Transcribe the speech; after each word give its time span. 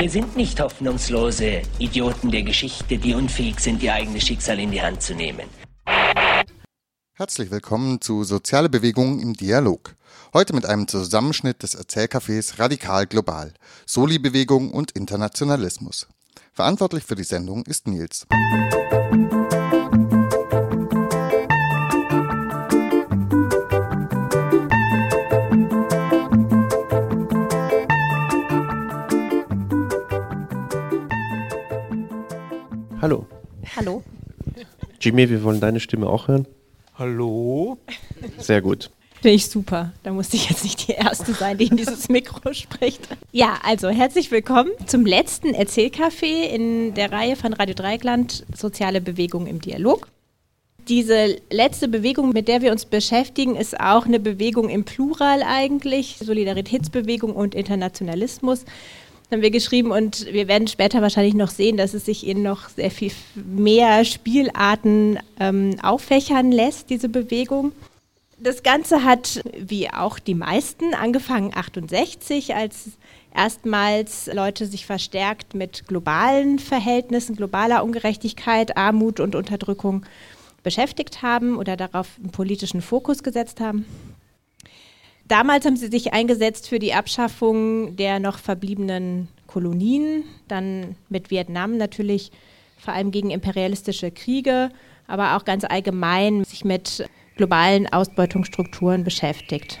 Wir 0.00 0.10
sind 0.10 0.36
nicht 0.36 0.60
hoffnungslose 0.60 1.62
Idioten 1.78 2.30
der 2.30 2.42
Geschichte, 2.42 2.98
die 2.98 3.14
unfähig 3.14 3.60
sind, 3.60 3.82
ihr 3.82 3.94
eigenes 3.94 4.26
Schicksal 4.26 4.58
in 4.58 4.70
die 4.70 4.82
Hand 4.82 5.02
zu 5.02 5.14
nehmen. 5.14 5.48
Herzlich 7.14 7.50
willkommen 7.50 8.00
zu 8.00 8.22
Soziale 8.24 8.68
Bewegung 8.68 9.18
im 9.20 9.34
Dialog. 9.34 9.96
Heute 10.34 10.54
mit 10.54 10.66
einem 10.66 10.86
Zusammenschnitt 10.86 11.62
des 11.62 11.76
Erzählcafés 11.76 12.58
Radikal 12.58 13.06
Global, 13.06 13.54
Soli-Bewegung 13.86 14.70
und 14.70 14.92
Internationalismus. 14.92 16.06
Verantwortlich 16.52 17.04
für 17.04 17.16
die 17.16 17.24
Sendung 17.24 17.64
ist 17.66 17.88
Nils. 17.88 18.26
Hallo. 33.00 33.26
Hallo. 33.76 34.02
Jimmy, 35.00 35.30
wir 35.30 35.44
wollen 35.44 35.60
deine 35.60 35.78
Stimme 35.78 36.08
auch 36.08 36.26
hören. 36.26 36.48
Hallo? 36.96 37.78
Sehr 38.38 38.60
gut. 38.60 38.90
Finde 39.22 39.36
ich 39.36 39.48
super. 39.48 39.92
Da 40.02 40.12
musste 40.12 40.34
ich 40.34 40.50
jetzt 40.50 40.64
nicht 40.64 40.88
die 40.88 40.92
Erste 40.92 41.32
sein, 41.32 41.58
die 41.58 41.66
in 41.68 41.76
dieses 41.76 42.08
Mikro 42.08 42.52
spricht. 42.52 43.08
Ja, 43.30 43.58
also 43.62 43.88
herzlich 43.88 44.32
willkommen 44.32 44.72
zum 44.86 45.06
letzten 45.06 45.54
Erzählcafé 45.54 46.48
in 46.52 46.94
der 46.94 47.12
Reihe 47.12 47.36
von 47.36 47.52
Radio 47.52 47.76
Dreieckland 47.76 48.44
Soziale 48.52 49.00
Bewegung 49.00 49.46
im 49.46 49.60
Dialog. 49.60 50.08
Diese 50.88 51.36
letzte 51.50 51.86
Bewegung, 51.86 52.30
mit 52.30 52.48
der 52.48 52.62
wir 52.62 52.72
uns 52.72 52.84
beschäftigen, 52.84 53.54
ist 53.54 53.78
auch 53.78 54.06
eine 54.06 54.18
Bewegung 54.18 54.68
im 54.70 54.84
Plural 54.84 55.44
eigentlich, 55.44 56.16
Solidaritätsbewegung 56.18 57.36
und 57.36 57.54
Internationalismus 57.54 58.64
haben 59.30 59.42
wir 59.42 59.50
geschrieben 59.50 59.90
und 59.90 60.26
wir 60.32 60.48
werden 60.48 60.68
später 60.68 61.02
wahrscheinlich 61.02 61.34
noch 61.34 61.50
sehen, 61.50 61.76
dass 61.76 61.94
es 61.94 62.06
sich 62.06 62.26
in 62.26 62.42
noch 62.42 62.68
sehr 62.70 62.90
viel 62.90 63.12
mehr 63.34 64.04
Spielarten 64.04 65.18
ähm, 65.38 65.76
auffächern 65.82 66.50
lässt, 66.50 66.90
diese 66.90 67.08
Bewegung. 67.08 67.72
Das 68.38 68.62
Ganze 68.62 69.04
hat, 69.04 69.42
wie 69.58 69.90
auch 69.90 70.18
die 70.18 70.34
meisten, 70.34 70.94
angefangen 70.94 71.52
68, 71.54 72.54
als 72.54 72.90
erstmals 73.34 74.30
Leute 74.32 74.66
sich 74.66 74.86
verstärkt 74.86 75.54
mit 75.54 75.86
globalen 75.88 76.58
Verhältnissen, 76.58 77.36
globaler 77.36 77.84
Ungerechtigkeit, 77.84 78.76
Armut 78.76 79.20
und 79.20 79.34
Unterdrückung 79.34 80.06
beschäftigt 80.62 81.22
haben 81.22 81.56
oder 81.56 81.76
darauf 81.76 82.08
einen 82.18 82.30
politischen 82.30 82.80
Fokus 82.80 83.22
gesetzt 83.22 83.60
haben. 83.60 83.84
Damals 85.28 85.66
haben 85.66 85.76
sie 85.76 85.88
sich 85.88 86.14
eingesetzt 86.14 86.68
für 86.68 86.78
die 86.78 86.94
Abschaffung 86.94 87.96
der 87.96 88.18
noch 88.18 88.38
verbliebenen 88.38 89.28
Kolonien, 89.46 90.24
dann 90.48 90.96
mit 91.10 91.30
Vietnam 91.30 91.76
natürlich 91.76 92.32
vor 92.78 92.94
allem 92.94 93.10
gegen 93.10 93.30
imperialistische 93.30 94.10
Kriege, 94.10 94.70
aber 95.06 95.36
auch 95.36 95.44
ganz 95.44 95.64
allgemein 95.64 96.44
sich 96.44 96.64
mit 96.64 97.06
globalen 97.36 97.86
Ausbeutungsstrukturen 97.92 99.04
beschäftigt. 99.04 99.78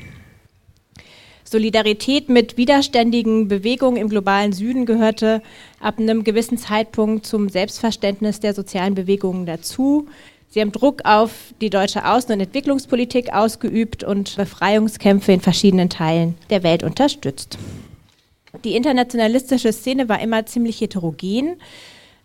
Solidarität 1.44 2.28
mit 2.28 2.58
widerständigen 2.58 3.48
Bewegungen 3.48 3.96
im 3.96 4.10
globalen 4.10 4.52
Süden 4.52 4.84
gehörte 4.84 5.42
ab 5.80 5.98
einem 5.98 6.24
gewissen 6.24 6.58
Zeitpunkt 6.58 7.24
zum 7.24 7.48
Selbstverständnis 7.48 8.40
der 8.40 8.52
sozialen 8.52 8.94
Bewegungen 8.94 9.46
dazu. 9.46 10.08
Sie 10.50 10.60
haben 10.62 10.72
Druck 10.72 11.02
auf 11.04 11.52
die 11.60 11.68
deutsche 11.68 12.06
Außen- 12.06 12.32
und 12.32 12.40
Entwicklungspolitik 12.40 13.34
ausgeübt 13.34 14.02
und 14.02 14.36
Befreiungskämpfe 14.36 15.32
in 15.32 15.40
verschiedenen 15.40 15.90
Teilen 15.90 16.36
der 16.48 16.62
Welt 16.62 16.82
unterstützt. 16.82 17.58
Die 18.64 18.74
internationalistische 18.74 19.72
Szene 19.72 20.08
war 20.08 20.20
immer 20.20 20.46
ziemlich 20.46 20.80
heterogen, 20.80 21.56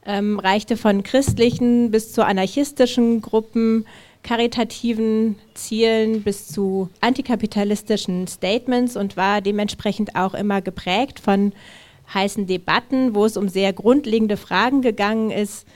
ähm, 0.06 0.40
reichte 0.40 0.78
von 0.78 1.04
christlichen 1.04 1.92
bis 1.92 2.14
zu 2.14 2.26
anarchistischen 2.26 3.22
Gruppen, 3.22 3.86
karitativen 4.24 5.36
Zielen 5.54 6.24
bis 6.24 6.48
zu 6.48 6.90
antikapitalistischen 7.02 8.28
Statements 8.28 8.96
und 8.96 9.18
war 9.18 9.42
dementsprechend 9.42 10.16
auch 10.16 10.34
immer 10.34 10.62
geprägt 10.62 11.20
von 11.20 11.52
heißen 12.14 12.48
Debatten, 12.48 13.16
wo 13.16 13.26
es 13.26 13.38
um 13.38 13.50
sehr 13.50 13.74
grundlegende 13.74 14.38
Fragen 14.38 14.82
gegangen 14.82 15.30
ist, 15.30 15.68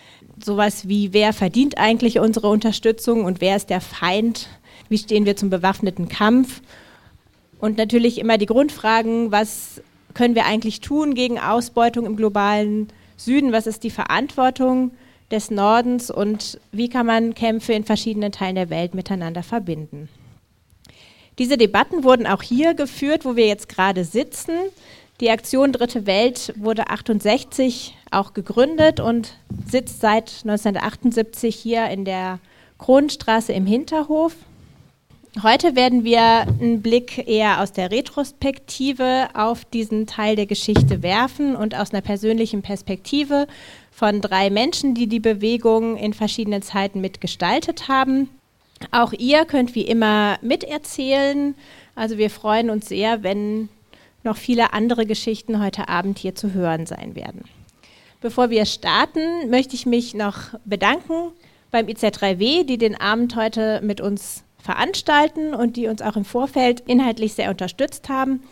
sowas 0.43 0.87
wie, 0.87 1.13
wer 1.13 1.33
verdient 1.33 1.77
eigentlich 1.77 2.19
unsere 2.19 2.49
Unterstützung 2.49 3.25
und 3.25 3.41
wer 3.41 3.55
ist 3.55 3.69
der 3.69 3.81
Feind? 3.81 4.47
Wie 4.89 4.97
stehen 4.97 5.25
wir 5.25 5.35
zum 5.35 5.49
bewaffneten 5.49 6.07
Kampf? 6.07 6.61
Und 7.59 7.77
natürlich 7.77 8.19
immer 8.19 8.37
die 8.37 8.45
Grundfragen, 8.45 9.31
was 9.31 9.81
können 10.13 10.35
wir 10.35 10.45
eigentlich 10.45 10.81
tun 10.81 11.15
gegen 11.15 11.39
Ausbeutung 11.39 12.05
im 12.05 12.15
globalen 12.15 12.87
Süden? 13.17 13.51
Was 13.51 13.67
ist 13.67 13.83
die 13.83 13.89
Verantwortung 13.89 14.91
des 15.31 15.51
Nordens 15.51 16.09
und 16.09 16.59
wie 16.71 16.89
kann 16.89 17.05
man 17.05 17.33
Kämpfe 17.33 17.73
in 17.73 17.83
verschiedenen 17.83 18.31
Teilen 18.31 18.55
der 18.55 18.69
Welt 18.69 18.93
miteinander 18.95 19.43
verbinden? 19.43 20.07
Diese 21.37 21.57
Debatten 21.57 22.03
wurden 22.03 22.25
auch 22.25 22.41
hier 22.41 22.73
geführt, 22.73 23.25
wo 23.25 23.35
wir 23.35 23.45
jetzt 23.45 23.69
gerade 23.69 24.03
sitzen. 24.03 24.53
Die 25.19 25.31
Aktion 25.31 25.71
Dritte 25.71 26.05
Welt 26.05 26.53
wurde 26.57 26.91
68 26.91 27.97
auch 28.11 28.35
gegründet 28.35 28.99
und 28.99 29.33
sitzt 29.65 29.99
seit 29.99 30.43
1978 30.43 31.55
hier 31.55 31.87
in 31.87 32.05
der 32.05 32.37
Kronenstraße 32.77 33.51
im 33.51 33.65
Hinterhof. 33.65 34.35
Heute 35.41 35.75
werden 35.75 36.03
wir 36.03 36.21
einen 36.21 36.83
Blick 36.83 37.27
eher 37.27 37.61
aus 37.61 37.71
der 37.71 37.89
Retrospektive 37.89 39.29
auf 39.33 39.65
diesen 39.65 40.05
Teil 40.05 40.35
der 40.35 40.45
Geschichte 40.45 41.01
werfen 41.01 41.55
und 41.55 41.73
aus 41.73 41.91
einer 41.91 42.01
persönlichen 42.01 42.61
Perspektive 42.61 43.47
von 43.91 44.21
drei 44.21 44.51
Menschen, 44.51 44.93
die 44.93 45.07
die 45.07 45.19
Bewegung 45.19 45.97
in 45.97 46.13
verschiedenen 46.13 46.61
Zeiten 46.61 47.01
mitgestaltet 47.01 47.87
haben. 47.87 48.29
Auch 48.91 49.13
ihr 49.13 49.45
könnt 49.45 49.73
wie 49.73 49.81
immer 49.81 50.37
miterzählen. 50.43 51.55
Also 51.95 52.19
wir 52.19 52.29
freuen 52.29 52.69
uns 52.69 52.87
sehr, 52.87 53.23
wenn 53.23 53.69
noch 54.27 54.37
viele 54.37 54.73
andere 54.73 55.07
Geschichten 55.07 55.59
heute 55.59 55.89
Abend 55.89 56.19
hier 56.19 56.35
zu 56.35 56.53
hören 56.53 56.85
sein 56.85 57.15
werden. 57.15 57.43
Bevor 58.21 58.49
wir 58.49 58.65
starten, 58.65 59.49
möchte 59.49 59.75
ich 59.75 59.85
mich 59.85 60.13
noch 60.13 60.37
bedanken 60.65 61.31
beim 61.71 61.87
IZ3W, 61.87 62.63
die 62.65 62.77
den 62.77 62.99
Abend 62.99 63.35
heute 63.35 63.81
mit 63.83 64.01
uns 64.01 64.43
veranstalten 64.59 65.53
und 65.53 65.77
die 65.77 65.87
uns 65.87 66.01
auch 66.01 66.15
im 66.15 66.25
Vorfeld 66.25 66.81
inhaltlich 66.81 67.33
sehr 67.33 67.49
unterstützt 67.49 68.09
haben. 68.09 68.43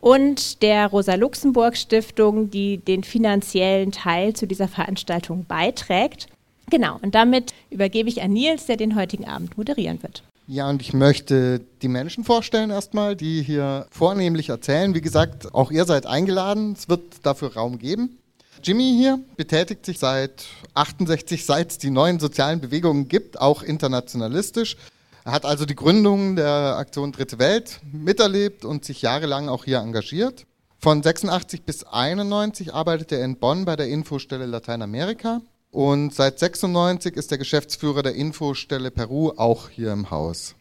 Und 0.00 0.62
der 0.62 0.86
Rosa-Luxemburg-Stiftung, 0.86 2.50
die 2.50 2.78
den 2.78 3.04
finanziellen 3.04 3.92
Teil 3.92 4.34
zu 4.34 4.46
dieser 4.46 4.66
Veranstaltung 4.66 5.44
beiträgt. 5.44 6.26
Genau, 6.70 6.98
und 7.02 7.14
damit 7.14 7.52
übergebe 7.70 8.08
ich 8.08 8.22
an 8.22 8.32
Nils, 8.32 8.66
der 8.66 8.76
den 8.76 8.96
heutigen 8.96 9.26
Abend 9.26 9.58
moderieren 9.58 10.02
wird. 10.02 10.22
Ja, 10.52 10.68
und 10.68 10.82
ich 10.82 10.92
möchte 10.92 11.60
die 11.80 11.86
Menschen 11.86 12.24
vorstellen 12.24 12.70
erstmal, 12.70 13.14
die 13.14 13.40
hier 13.40 13.86
vornehmlich 13.92 14.48
erzählen. 14.48 14.96
Wie 14.96 15.00
gesagt, 15.00 15.54
auch 15.54 15.70
ihr 15.70 15.84
seid 15.84 16.06
eingeladen. 16.06 16.72
Es 16.76 16.88
wird 16.88 17.24
dafür 17.24 17.54
Raum 17.54 17.78
geben. 17.78 18.18
Jimmy 18.60 18.96
hier 18.98 19.20
betätigt 19.36 19.86
sich 19.86 20.00
seit 20.00 20.46
68, 20.74 21.46
seit 21.46 21.70
es 21.70 21.78
die 21.78 21.90
neuen 21.90 22.18
sozialen 22.18 22.60
Bewegungen 22.60 23.06
gibt, 23.06 23.40
auch 23.40 23.62
internationalistisch. 23.62 24.76
Er 25.24 25.30
hat 25.30 25.44
also 25.44 25.66
die 25.66 25.76
Gründung 25.76 26.34
der 26.34 26.74
Aktion 26.78 27.12
Dritte 27.12 27.38
Welt 27.38 27.78
miterlebt 27.92 28.64
und 28.64 28.84
sich 28.84 29.02
jahrelang 29.02 29.48
auch 29.48 29.64
hier 29.64 29.78
engagiert. 29.78 30.46
Von 30.80 31.00
86 31.00 31.62
bis 31.62 31.84
91 31.84 32.74
arbeitet 32.74 33.12
er 33.12 33.24
in 33.24 33.36
Bonn 33.36 33.66
bei 33.66 33.76
der 33.76 33.86
Infostelle 33.86 34.46
Lateinamerika 34.46 35.42
und 35.70 36.14
seit 36.14 36.38
96 36.38 37.16
ist 37.16 37.30
er 37.32 37.38
Geschäftsführer 37.38 38.02
der 38.02 38.14
Infostelle 38.14 38.90
Peru 38.90 39.30
auch 39.36 39.68
hier 39.68 39.92
im 39.92 40.10
Haus. 40.10 40.54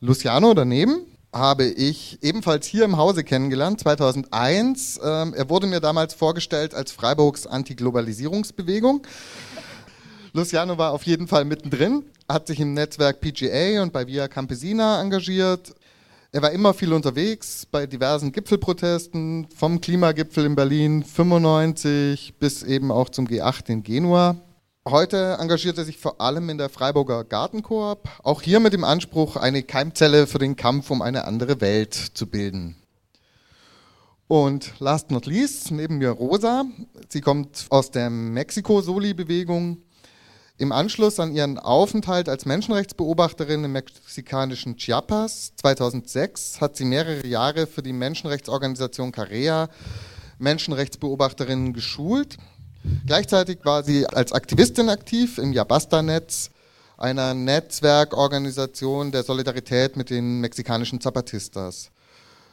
Luciano 0.00 0.52
daneben 0.54 1.06
habe 1.32 1.64
ich 1.64 2.18
ebenfalls 2.22 2.66
hier 2.66 2.84
im 2.84 2.96
Hause 2.96 3.24
kennengelernt, 3.24 3.80
2001. 3.80 5.00
Ähm, 5.02 5.32
er 5.34 5.48
wurde 5.48 5.66
mir 5.66 5.80
damals 5.80 6.12
vorgestellt 6.12 6.74
als 6.74 6.92
Freiburgs 6.92 7.46
Antiglobalisierungsbewegung. 7.46 9.06
Luciano 10.34 10.76
war 10.76 10.92
auf 10.92 11.04
jeden 11.04 11.28
Fall 11.28 11.44
mittendrin, 11.44 12.04
hat 12.28 12.46
sich 12.46 12.58
im 12.58 12.74
Netzwerk 12.74 13.20
PGA 13.20 13.82
und 13.82 13.92
bei 13.92 14.06
Via 14.06 14.28
Campesina 14.28 15.00
engagiert, 15.00 15.74
Er 16.34 16.40
war 16.40 16.50
immer 16.50 16.72
viel 16.72 16.94
unterwegs 16.94 17.66
bei 17.66 17.86
diversen 17.86 18.32
Gipfelprotesten, 18.32 19.48
vom 19.54 19.82
Klimagipfel 19.82 20.46
in 20.46 20.54
Berlin 20.54 21.04
95 21.04 22.38
bis 22.38 22.62
eben 22.62 22.90
auch 22.90 23.10
zum 23.10 23.26
G8 23.26 23.68
in 23.68 23.82
Genua. 23.82 24.36
Heute 24.88 25.36
engagiert 25.38 25.76
er 25.76 25.84
sich 25.84 25.98
vor 25.98 26.22
allem 26.22 26.48
in 26.48 26.56
der 26.56 26.70
Freiburger 26.70 27.24
Gartenkoop, 27.24 28.08
auch 28.22 28.40
hier 28.40 28.60
mit 28.60 28.72
dem 28.72 28.82
Anspruch, 28.82 29.36
eine 29.36 29.62
Keimzelle 29.62 30.26
für 30.26 30.38
den 30.38 30.56
Kampf 30.56 30.90
um 30.90 31.02
eine 31.02 31.26
andere 31.26 31.60
Welt 31.60 31.92
zu 31.92 32.26
bilden. 32.26 32.76
Und 34.26 34.72
last 34.78 35.10
not 35.10 35.26
least, 35.26 35.70
neben 35.70 35.98
mir 35.98 36.12
Rosa. 36.12 36.64
Sie 37.10 37.20
kommt 37.20 37.66
aus 37.68 37.90
der 37.90 38.08
Mexiko-Soli-Bewegung 38.08 39.82
im 40.62 40.70
Anschluss 40.70 41.18
an 41.18 41.34
ihren 41.34 41.58
Aufenthalt 41.58 42.28
als 42.28 42.46
Menschenrechtsbeobachterin 42.46 43.64
im 43.64 43.72
mexikanischen 43.72 44.76
Chiapas 44.76 45.54
2006 45.56 46.60
hat 46.60 46.76
sie 46.76 46.84
mehrere 46.84 47.26
Jahre 47.26 47.66
für 47.66 47.82
die 47.82 47.92
Menschenrechtsorganisation 47.92 49.10
Carea 49.10 49.68
Menschenrechtsbeobachterinnen 50.38 51.72
geschult. 51.72 52.36
Gleichzeitig 53.04 53.58
war 53.64 53.82
sie 53.82 54.06
als 54.06 54.30
Aktivistin 54.30 54.88
aktiv 54.88 55.38
im 55.38 55.52
Yabasta-Netz, 55.52 56.50
einer 56.96 57.34
Netzwerkorganisation 57.34 59.10
der 59.10 59.24
Solidarität 59.24 59.96
mit 59.96 60.10
den 60.10 60.40
mexikanischen 60.40 61.00
Zapatistas. 61.00 61.90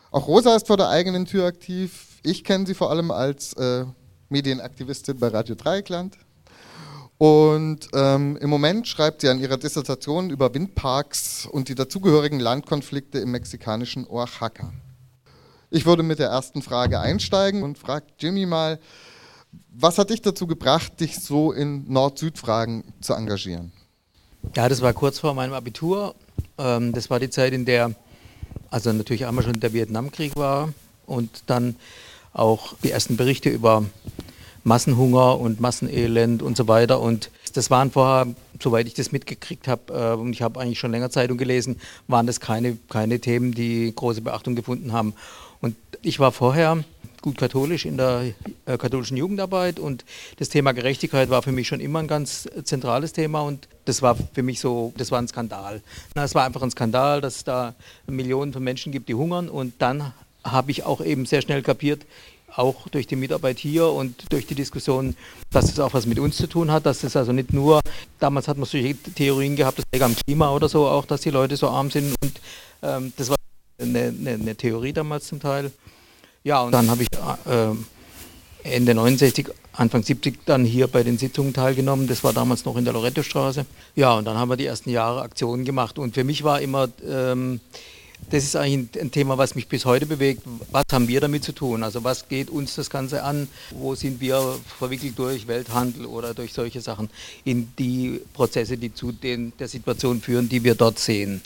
Auch 0.09 0.27
Rosa 0.27 0.55
ist 0.55 0.65
vor 0.65 0.77
der 0.77 0.89
eigenen 0.89 1.25
Tür 1.25 1.45
aktiv. 1.45 2.19
Ich 2.23 2.43
kenne 2.43 2.65
sie 2.65 2.73
vor 2.73 2.89
allem 2.89 3.11
als 3.11 3.53
äh, 3.53 3.85
Medienaktivistin 4.29 5.19
bei 5.19 5.27
Radio 5.27 5.53
Dreieckland. 5.53 6.17
Und 7.19 7.89
ähm, 7.93 8.37
im 8.37 8.49
Moment 8.49 8.87
schreibt 8.87 9.21
sie 9.21 9.27
an 9.27 9.41
ihrer 9.41 9.57
Dissertation 9.57 10.29
über 10.29 10.53
Windparks 10.53 11.45
und 11.45 11.67
die 11.67 11.75
dazugehörigen 11.75 12.39
Landkonflikte 12.39 13.19
im 13.19 13.31
mexikanischen 13.31 14.07
Oaxaca. 14.07 14.71
Ich 15.69 15.85
würde 15.85 16.01
mit 16.01 16.19
der 16.19 16.29
ersten 16.29 16.61
Frage 16.61 17.01
einsteigen 17.01 17.61
und 17.61 17.77
frage 17.77 18.05
Jimmy 18.17 18.45
mal, 18.45 18.79
was 19.69 19.97
hat 19.97 20.11
dich 20.11 20.21
dazu 20.21 20.47
gebracht, 20.47 21.01
dich 21.01 21.19
so 21.19 21.51
in 21.51 21.91
Nord-Süd-Fragen 21.91 22.85
zu 23.01 23.13
engagieren? 23.13 23.73
Ja, 24.55 24.69
das 24.69 24.81
war 24.81 24.93
kurz 24.93 25.19
vor 25.19 25.33
meinem 25.33 25.53
Abitur. 25.53 26.15
Ähm, 26.57 26.93
das 26.93 27.09
war 27.09 27.19
die 27.19 27.29
Zeit, 27.29 27.51
in 27.51 27.65
der 27.65 27.93
also 28.71 28.93
natürlich 28.93 29.25
einmal 29.25 29.43
schon 29.43 29.59
der 29.59 29.73
Vietnamkrieg 29.73 30.37
war 30.37 30.73
und 31.05 31.43
dann 31.47 31.75
auch 32.31 32.75
die 32.81 32.91
ersten 32.91 33.17
Berichte 33.17 33.49
über 33.49 33.83
Massenhunger 34.63 35.39
und 35.39 35.59
Massenelend 35.59 36.41
und 36.41 36.57
so 36.57 36.67
weiter. 36.67 36.99
Und 36.99 37.31
das 37.53 37.69
waren 37.69 37.91
vorher, 37.91 38.27
soweit 38.61 38.87
ich 38.87 38.93
das 38.93 39.11
mitgekriegt 39.11 39.67
habe, 39.67 39.93
äh, 39.93 40.19
und 40.19 40.33
ich 40.33 40.41
habe 40.41 40.59
eigentlich 40.59 40.79
schon 40.79 40.91
länger 40.91 41.09
Zeitung 41.09 41.37
gelesen, 41.37 41.79
waren 42.07 42.27
das 42.27 42.39
keine, 42.39 42.77
keine 42.89 43.19
Themen, 43.19 43.53
die 43.53 43.93
große 43.95 44.21
Beachtung 44.21 44.55
gefunden 44.55 44.93
haben. 44.93 45.13
Und 45.61 45.75
ich 46.01 46.19
war 46.19 46.31
vorher 46.31 46.83
gut 47.21 47.37
katholisch 47.37 47.85
in 47.85 47.97
der 47.97 48.33
äh, 48.65 48.77
katholischen 48.77 49.17
Jugendarbeit 49.17 49.79
und 49.79 50.05
das 50.37 50.49
Thema 50.49 50.71
Gerechtigkeit 50.71 51.29
war 51.29 51.41
für 51.41 51.51
mich 51.51 51.67
schon 51.67 51.79
immer 51.79 51.99
ein 51.99 52.07
ganz 52.07 52.47
zentrales 52.63 53.13
Thema 53.13 53.41
und 53.41 53.67
das 53.85 54.01
war 54.01 54.15
für 54.33 54.43
mich 54.43 54.59
so, 54.59 54.93
das 54.97 55.11
war 55.11 55.19
ein 55.19 55.27
Skandal. 55.27 55.81
es 56.15 56.35
war 56.35 56.45
einfach 56.45 56.61
ein 56.61 56.71
Skandal, 56.71 57.21
dass 57.21 57.37
es 57.37 57.43
da 57.43 57.75
Millionen 58.07 58.53
von 58.53 58.63
Menschen 58.63 58.91
gibt, 58.91 59.09
die 59.09 59.15
hungern 59.15 59.49
und 59.49 59.73
dann 59.79 60.13
habe 60.43 60.71
ich 60.71 60.83
auch 60.83 61.01
eben 61.01 61.25
sehr 61.25 61.41
schnell 61.41 61.61
kapiert, 61.61 62.05
auch 62.55 62.87
durch 62.89 63.07
die 63.07 63.15
Mitarbeit 63.15 63.59
hier 63.59 63.87
und 63.87 64.31
durch 64.31 64.45
die 64.45 64.55
Diskussion, 64.55 65.15
dass 65.51 65.65
es 65.65 65.79
auch 65.79 65.93
was 65.93 66.05
mit 66.05 66.19
uns 66.19 66.37
zu 66.37 66.47
tun 66.47 66.71
hat, 66.71 66.85
dass 66.85 67.03
es 67.03 67.15
also 67.15 67.31
nicht 67.31 67.53
nur, 67.53 67.81
damals 68.19 68.47
hat 68.47 68.57
man 68.57 68.65
solche 68.65 68.95
Theorien 68.95 69.55
gehabt, 69.55 69.79
das 69.79 69.85
liegt 69.91 70.03
am 70.03 70.15
Klima 70.15 70.51
oder 70.51 70.69
so, 70.69 70.87
auch 70.87 71.05
dass 71.05 71.21
die 71.21 71.29
Leute 71.29 71.55
so 71.57 71.67
arm 71.69 71.91
sind 71.91 72.15
und 72.21 72.33
ähm, 72.81 73.13
das 73.17 73.29
war 73.29 73.35
eine, 73.79 74.13
eine, 74.19 74.31
eine, 74.31 74.55
Theorie 74.55 74.93
damals 74.93 75.27
zum 75.27 75.39
Teil. 75.39 75.71
Ja, 76.43 76.61
und 76.61 76.71
dann 76.71 76.89
habe 76.89 77.03
ich 77.03 77.09
äh, 77.11 77.75
Ende 78.63 78.93
69, 78.93 79.47
Anfang 79.73 80.03
70 80.03 80.45
dann 80.45 80.65
hier 80.65 80.87
bei 80.87 81.03
den 81.03 81.17
Sitzungen 81.17 81.53
teilgenommen. 81.53 82.07
Das 82.07 82.23
war 82.23 82.33
damals 82.33 82.65
noch 82.65 82.75
in 82.77 82.83
der 82.83 82.93
Lorettostraße. 82.93 83.65
Ja, 83.95 84.13
und 84.13 84.25
dann 84.25 84.37
haben 84.37 84.49
wir 84.49 84.57
die 84.57 84.65
ersten 84.65 84.89
Jahre 84.89 85.21
Aktionen 85.21 85.63
gemacht. 85.63 85.97
Und 85.97 86.15
für 86.15 86.23
mich 86.23 86.43
war 86.43 86.61
immer 86.61 86.89
ähm, 87.07 87.61
das 88.29 88.43
ist 88.43 88.55
eigentlich 88.55 89.01
ein 89.01 89.11
Thema, 89.11 89.37
was 89.37 89.55
mich 89.55 89.67
bis 89.67 89.85
heute 89.85 90.05
bewegt. 90.05 90.43
Was 90.71 90.85
haben 90.91 91.07
wir 91.07 91.19
damit 91.19 91.43
zu 91.43 91.51
tun? 91.51 91.83
Also 91.83 92.03
was 92.03 92.27
geht 92.27 92.49
uns 92.49 92.75
das 92.75 92.89
Ganze 92.89 93.23
an? 93.23 93.47
Wo 93.71 93.95
sind 93.95 94.21
wir 94.21 94.59
verwickelt 94.77 95.17
durch 95.17 95.47
Welthandel 95.47 96.05
oder 96.05 96.33
durch 96.33 96.53
solche 96.53 96.81
Sachen 96.81 97.09
in 97.43 97.71
die 97.77 98.21
Prozesse, 98.33 98.77
die 98.77 98.93
zu 98.93 99.11
den, 99.11 99.53
der 99.57 99.67
Situation 99.67 100.21
führen, 100.21 100.47
die 100.47 100.63
wir 100.63 100.75
dort 100.75 100.99
sehen? 100.99 101.41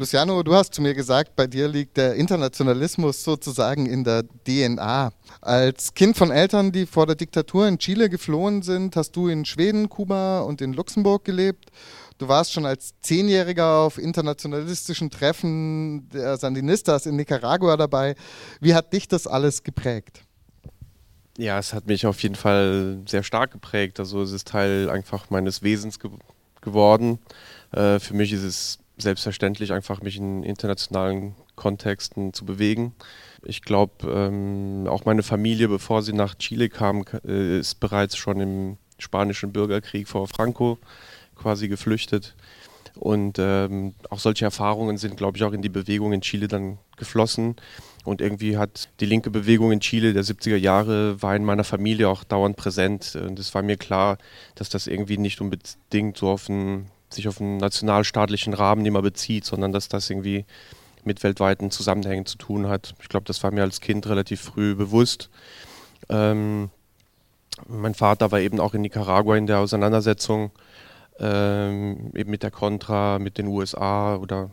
Luciano, 0.00 0.44
du 0.44 0.54
hast 0.54 0.74
zu 0.74 0.80
mir 0.80 0.94
gesagt, 0.94 1.34
bei 1.34 1.48
dir 1.48 1.66
liegt 1.66 1.96
der 1.96 2.14
Internationalismus 2.14 3.24
sozusagen 3.24 3.86
in 3.86 4.04
der 4.04 4.22
DNA. 4.46 5.10
Als 5.40 5.92
Kind 5.92 6.16
von 6.16 6.30
Eltern, 6.30 6.70
die 6.70 6.86
vor 6.86 7.04
der 7.04 7.16
Diktatur 7.16 7.66
in 7.66 7.80
Chile 7.80 8.08
geflohen 8.08 8.62
sind, 8.62 8.94
hast 8.94 9.16
du 9.16 9.26
in 9.26 9.44
Schweden, 9.44 9.88
Kuba 9.88 10.42
und 10.42 10.60
in 10.60 10.72
Luxemburg 10.72 11.24
gelebt. 11.24 11.72
Du 12.16 12.28
warst 12.28 12.52
schon 12.52 12.64
als 12.64 12.94
Zehnjähriger 13.02 13.78
auf 13.78 13.98
internationalistischen 13.98 15.10
Treffen 15.10 16.08
der 16.10 16.36
Sandinistas 16.36 17.06
in 17.06 17.16
Nicaragua 17.16 17.76
dabei. 17.76 18.14
Wie 18.60 18.74
hat 18.74 18.92
dich 18.92 19.08
das 19.08 19.26
alles 19.26 19.64
geprägt? 19.64 20.22
Ja, 21.38 21.58
es 21.58 21.74
hat 21.74 21.88
mich 21.88 22.06
auf 22.06 22.22
jeden 22.22 22.36
Fall 22.36 23.02
sehr 23.08 23.24
stark 23.24 23.50
geprägt. 23.50 23.98
Also 23.98 24.22
es 24.22 24.30
ist 24.30 24.46
Teil 24.46 24.90
einfach 24.90 25.28
meines 25.30 25.64
Wesens 25.64 25.98
ge 25.98 26.12
geworden. 26.60 27.18
Äh, 27.72 27.98
für 27.98 28.14
mich 28.14 28.32
ist 28.32 28.42
es 28.42 28.78
selbstverständlich, 28.98 29.72
einfach 29.72 30.02
mich 30.02 30.16
in 30.16 30.42
internationalen 30.42 31.34
Kontexten 31.56 32.32
zu 32.32 32.44
bewegen. 32.44 32.94
Ich 33.44 33.62
glaube, 33.62 34.10
ähm, 34.10 34.86
auch 34.88 35.04
meine 35.04 35.22
Familie, 35.22 35.68
bevor 35.68 36.02
sie 36.02 36.12
nach 36.12 36.34
Chile 36.36 36.68
kam, 36.68 37.04
äh, 37.26 37.58
ist 37.58 37.80
bereits 37.80 38.16
schon 38.16 38.40
im 38.40 38.76
spanischen 38.98 39.52
Bürgerkrieg 39.52 40.08
vor 40.08 40.26
Franco 40.28 40.78
quasi 41.36 41.68
geflüchtet. 41.68 42.34
Und 42.98 43.38
ähm, 43.38 43.94
auch 44.10 44.18
solche 44.18 44.44
Erfahrungen 44.44 44.98
sind, 44.98 45.16
glaube 45.16 45.38
ich, 45.38 45.44
auch 45.44 45.52
in 45.52 45.62
die 45.62 45.68
Bewegung 45.68 46.12
in 46.12 46.20
Chile 46.20 46.48
dann 46.48 46.78
geflossen. 46.96 47.54
Und 48.04 48.20
irgendwie 48.20 48.56
hat 48.56 48.88
die 49.00 49.06
linke 49.06 49.30
Bewegung 49.30 49.70
in 49.70 49.80
Chile 49.80 50.12
der 50.14 50.24
70er 50.24 50.56
Jahre 50.56 51.20
war 51.22 51.36
in 51.36 51.44
meiner 51.44 51.64
Familie 51.64 52.08
auch 52.08 52.24
dauernd 52.24 52.56
präsent. 52.56 53.14
Und 53.16 53.38
es 53.38 53.54
war 53.54 53.62
mir 53.62 53.76
klar, 53.76 54.18
dass 54.56 54.68
das 54.68 54.86
irgendwie 54.86 55.18
nicht 55.18 55.40
unbedingt 55.40 56.16
so 56.16 56.28
auf 56.28 56.50
einen, 56.50 56.90
sich 57.10 57.28
auf 57.28 57.40
einen 57.40 57.56
nationalstaatlichen 57.58 58.54
Rahmen 58.54 58.84
immer 58.86 59.02
bezieht, 59.02 59.44
sondern 59.44 59.72
dass 59.72 59.88
das 59.88 60.08
irgendwie 60.10 60.44
mit 61.04 61.22
weltweiten 61.22 61.70
Zusammenhängen 61.70 62.26
zu 62.26 62.38
tun 62.38 62.68
hat. 62.68 62.94
Ich 63.00 63.08
glaube, 63.08 63.24
das 63.24 63.42
war 63.42 63.50
mir 63.50 63.62
als 63.62 63.80
Kind 63.80 64.06
relativ 64.06 64.40
früh 64.40 64.74
bewusst. 64.74 65.30
Ähm, 66.08 66.70
mein 67.66 67.94
Vater 67.94 68.30
war 68.30 68.40
eben 68.40 68.60
auch 68.60 68.74
in 68.74 68.82
Nicaragua 68.82 69.36
in 69.36 69.46
der 69.46 69.58
Auseinandersetzung 69.58 70.52
ähm, 71.18 72.12
eben 72.14 72.30
mit 72.30 72.42
der 72.42 72.50
Contra, 72.50 73.18
mit 73.18 73.38
den 73.38 73.48
USA 73.48 74.16
oder 74.16 74.50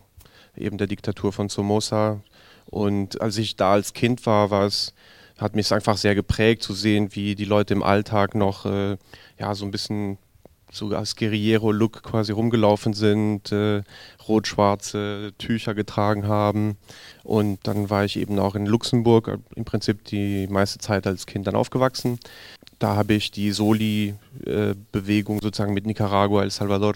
eben 0.56 0.78
der 0.78 0.88
Diktatur 0.88 1.32
von 1.32 1.50
Somoza. 1.50 2.22
Und 2.66 3.22
als 3.22 3.38
ich 3.38 3.56
da 3.56 3.74
als 3.74 3.94
Kind 3.94 4.26
war, 4.26 4.50
war 4.50 4.66
es, 4.66 4.94
hat 5.38 5.56
mich 5.56 5.68
es 5.68 5.72
einfach 5.72 5.98
sehr 5.98 6.16
geprägt 6.16 6.64
zu 6.64 6.74
sehen, 6.74 7.10
wie 7.14 7.36
die 7.36 7.46
Leute 7.46 7.74
im 7.74 7.84
Alltag 7.84 8.34
noch 8.36 8.66
äh, 8.66 8.98
ja, 9.38 9.54
so 9.54 9.66
ein 9.66 9.72
bisschen 9.72 10.18
so 10.76 10.90
als 10.96 11.16
Guerriero-Look 11.16 12.04
quasi 12.04 12.32
rumgelaufen 12.32 12.94
sind, 12.94 13.52
äh, 13.52 13.84
rot-schwarze 14.28 15.32
Tücher 15.38 15.74
getragen 15.74 16.28
haben. 16.28 16.78
Und 17.24 17.60
dann 17.64 17.90
war 17.90 18.04
ich 18.04 18.18
eben 18.18 18.38
auch 18.40 18.56
in 18.56 18.66
Luxemburg, 18.66 19.28
äh, 19.28 19.38
im 19.56 19.66
Prinzip 19.66 20.04
die 20.06 20.48
meiste 20.48 20.80
Zeit 20.80 21.08
als 21.08 21.26
Kind 21.26 21.48
dann 21.48 21.56
aufgewachsen 21.56 22.20
da 22.80 22.96
habe 22.96 23.14
ich 23.14 23.32
die 23.32 23.52
Soli-Bewegung 23.52 25.40
sozusagen 25.42 25.74
mit 25.74 25.86
Nicaragua, 25.86 26.44
El 26.44 26.52
Salvador 26.52 26.96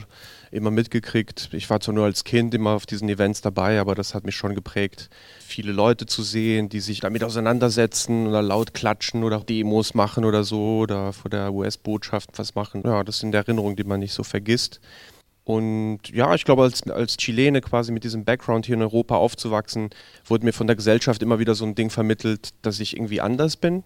immer 0.52 0.72
mitgekriegt. 0.72 1.50
Ich 1.54 1.70
war 1.70 1.80
zwar 1.80 1.94
nur 1.94 2.06
als 2.06 2.24
Kind 2.24 2.54
immer 2.54 2.72
auf 2.72 2.86
diesen 2.86 3.08
Events 3.08 3.42
dabei, 3.42 3.80
aber 3.80 3.96
das 3.96 4.16
hat 4.16 4.26
mich 4.26 4.36
schon 4.36 4.56
geprägt, 4.56 5.10
viele 5.40 5.72
Leute 5.72 6.06
zu 6.06 6.24
sehen, 6.24 6.70
die 6.70 6.80
sich 6.80 7.00
damit 7.00 7.24
auseinandersetzen 7.24 8.28
oder 8.28 8.42
laut 8.42 8.74
klatschen 8.74 9.24
oder 9.24 9.40
Demos 9.42 9.94
machen 9.94 10.26
oder 10.26 10.44
so 10.44 10.80
oder 10.80 11.14
vor 11.14 11.30
der 11.30 11.54
US-Botschaft 11.54 12.32
was 12.38 12.56
machen. 12.56 12.82
Ja, 12.84 13.04
das 13.04 13.20
sind 13.20 13.36
Erinnerungen, 13.36 13.76
die 13.76 13.84
man 13.84 14.00
nicht 14.00 14.14
so 14.14 14.24
vergisst. 14.24 14.80
Und 15.50 16.10
ja, 16.14 16.36
ich 16.36 16.46
glaube, 16.46 16.62
als, 16.62 16.84
als 16.92 17.18
Chilene 17.18 17.62
quasi 17.62 17.92
mit 17.92 18.04
diesem 18.04 18.24
Background 18.24 18.68
hier 18.68 18.76
in 18.76 18.84
Europa 18.84 19.16
aufzuwachsen, 19.16 19.90
wurde 20.26 20.46
mir 20.46 20.54
von 20.54 20.68
der 20.68 20.76
Gesellschaft 20.76 21.24
immer 21.24 21.40
wieder 21.40 21.56
so 21.56 21.66
ein 21.66 21.74
Ding 21.74 21.90
vermittelt, 21.90 22.50
dass 22.62 22.80
ich 22.80 22.96
irgendwie 22.96 23.20
anders 23.20 23.58
bin. 23.58 23.84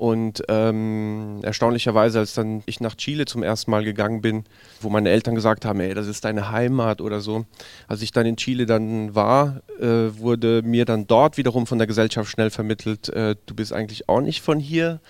Und 0.00 0.42
ähm, 0.48 1.40
erstaunlicherweise, 1.42 2.20
als 2.20 2.32
dann 2.32 2.62
ich 2.64 2.80
nach 2.80 2.94
Chile 2.94 3.26
zum 3.26 3.42
ersten 3.42 3.70
Mal 3.70 3.84
gegangen 3.84 4.22
bin, 4.22 4.44
wo 4.80 4.88
meine 4.88 5.10
Eltern 5.10 5.34
gesagt 5.34 5.66
haben, 5.66 5.78
ey, 5.80 5.92
das 5.92 6.06
ist 6.06 6.24
deine 6.24 6.50
Heimat 6.50 7.02
oder 7.02 7.20
so, 7.20 7.44
als 7.86 8.00
ich 8.00 8.10
dann 8.10 8.24
in 8.24 8.38
Chile 8.38 8.64
dann 8.64 9.14
war, 9.14 9.60
äh, 9.78 10.18
wurde 10.18 10.62
mir 10.62 10.86
dann 10.86 11.06
dort 11.06 11.36
wiederum 11.36 11.66
von 11.66 11.76
der 11.76 11.86
Gesellschaft 11.86 12.30
schnell 12.30 12.48
vermittelt, 12.48 13.10
äh, 13.10 13.36
du 13.44 13.54
bist 13.54 13.74
eigentlich 13.74 14.08
auch 14.08 14.22
nicht 14.22 14.40
von 14.40 14.58
hier, 14.58 15.00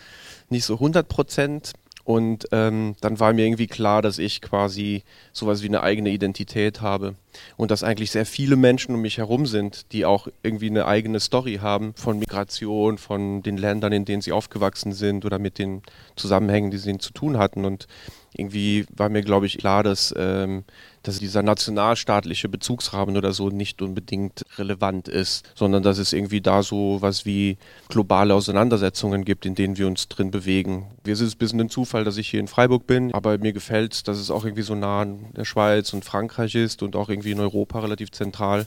nicht 0.48 0.64
so 0.64 0.74
100 0.74 1.08
Prozent. 1.08 1.72
Und 2.04 2.46
ähm, 2.52 2.96
dann 3.00 3.20
war 3.20 3.32
mir 3.32 3.44
irgendwie 3.44 3.66
klar, 3.66 4.02
dass 4.02 4.18
ich 4.18 4.40
quasi 4.40 5.02
sowas 5.32 5.62
wie 5.62 5.68
eine 5.68 5.82
eigene 5.82 6.10
Identität 6.10 6.80
habe. 6.80 7.14
Und 7.56 7.70
dass 7.70 7.84
eigentlich 7.84 8.10
sehr 8.10 8.26
viele 8.26 8.56
Menschen 8.56 8.94
um 8.94 9.02
mich 9.02 9.18
herum 9.18 9.46
sind, 9.46 9.92
die 9.92 10.04
auch 10.04 10.28
irgendwie 10.42 10.68
eine 10.68 10.86
eigene 10.86 11.20
Story 11.20 11.58
haben 11.62 11.94
von 11.94 12.18
Migration, 12.18 12.98
von 12.98 13.42
den 13.42 13.56
Ländern, 13.56 13.92
in 13.92 14.04
denen 14.04 14.22
sie 14.22 14.32
aufgewachsen 14.32 14.92
sind 14.92 15.24
oder 15.24 15.38
mit 15.38 15.58
den 15.58 15.82
Zusammenhängen, 16.16 16.70
die 16.70 16.78
sie 16.78 16.98
zu 16.98 17.12
tun 17.12 17.38
hatten. 17.38 17.64
Und 17.64 17.86
irgendwie 18.34 18.86
war 18.94 19.08
mir, 19.08 19.22
glaube 19.22 19.46
ich, 19.46 19.58
klar, 19.58 19.82
dass, 19.82 20.14
ähm, 20.16 20.64
dass 21.02 21.18
dieser 21.18 21.42
nationalstaatliche 21.42 22.48
Bezugsrahmen 22.48 23.16
oder 23.16 23.32
so 23.32 23.48
nicht 23.48 23.80
unbedingt 23.82 24.44
relevant 24.58 25.08
ist, 25.08 25.50
sondern 25.54 25.82
dass 25.82 25.98
es 25.98 26.12
irgendwie 26.12 26.40
da 26.40 26.62
so 26.62 26.98
was 27.00 27.24
wie 27.24 27.56
globale 27.88 28.34
Auseinandersetzungen 28.34 29.24
gibt, 29.24 29.46
in 29.46 29.54
denen 29.54 29.78
wir 29.78 29.86
uns 29.86 30.08
drin 30.08 30.30
bewegen. 30.30 30.86
Es 31.04 31.20
ist 31.20 31.36
ein 31.36 31.38
bisschen 31.38 31.60
ein 31.60 31.70
Zufall, 31.70 32.04
dass 32.04 32.16
ich 32.16 32.28
hier 32.28 32.40
in 32.40 32.48
Freiburg 32.48 32.86
bin, 32.86 33.14
aber 33.14 33.38
mir 33.38 33.52
gefällt 33.52 33.94
es, 33.94 34.02
dass 34.02 34.18
es 34.18 34.30
auch 34.30 34.44
irgendwie 34.44 34.62
so 34.62 34.74
nah 34.74 35.02
an 35.02 35.26
der 35.36 35.44
Schweiz 35.44 35.92
und 35.92 36.04
Frankreich 36.04 36.54
ist 36.54 36.82
und 36.82 36.96
auch 36.96 37.08
irgendwie 37.08 37.32
in 37.32 37.40
Europa 37.40 37.80
relativ 37.80 38.10
zentral, 38.10 38.66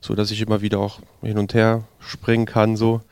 so 0.00 0.14
dass 0.14 0.30
ich 0.30 0.40
immer 0.40 0.62
wieder 0.62 0.78
auch 0.78 1.00
hin 1.22 1.38
und 1.38 1.54
her 1.54 1.84
springen 2.00 2.46
kann 2.46 2.76
so. 2.76 3.02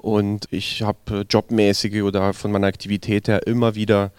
Und 0.00 0.46
ich 0.50 0.80
habe 0.80 1.26
jobmäßige 1.28 2.02
oder 2.04 2.32
von 2.32 2.50
meiner 2.50 2.68
Aktivität 2.68 3.28
her 3.28 3.46
immer 3.46 3.74
wieder 3.74 4.12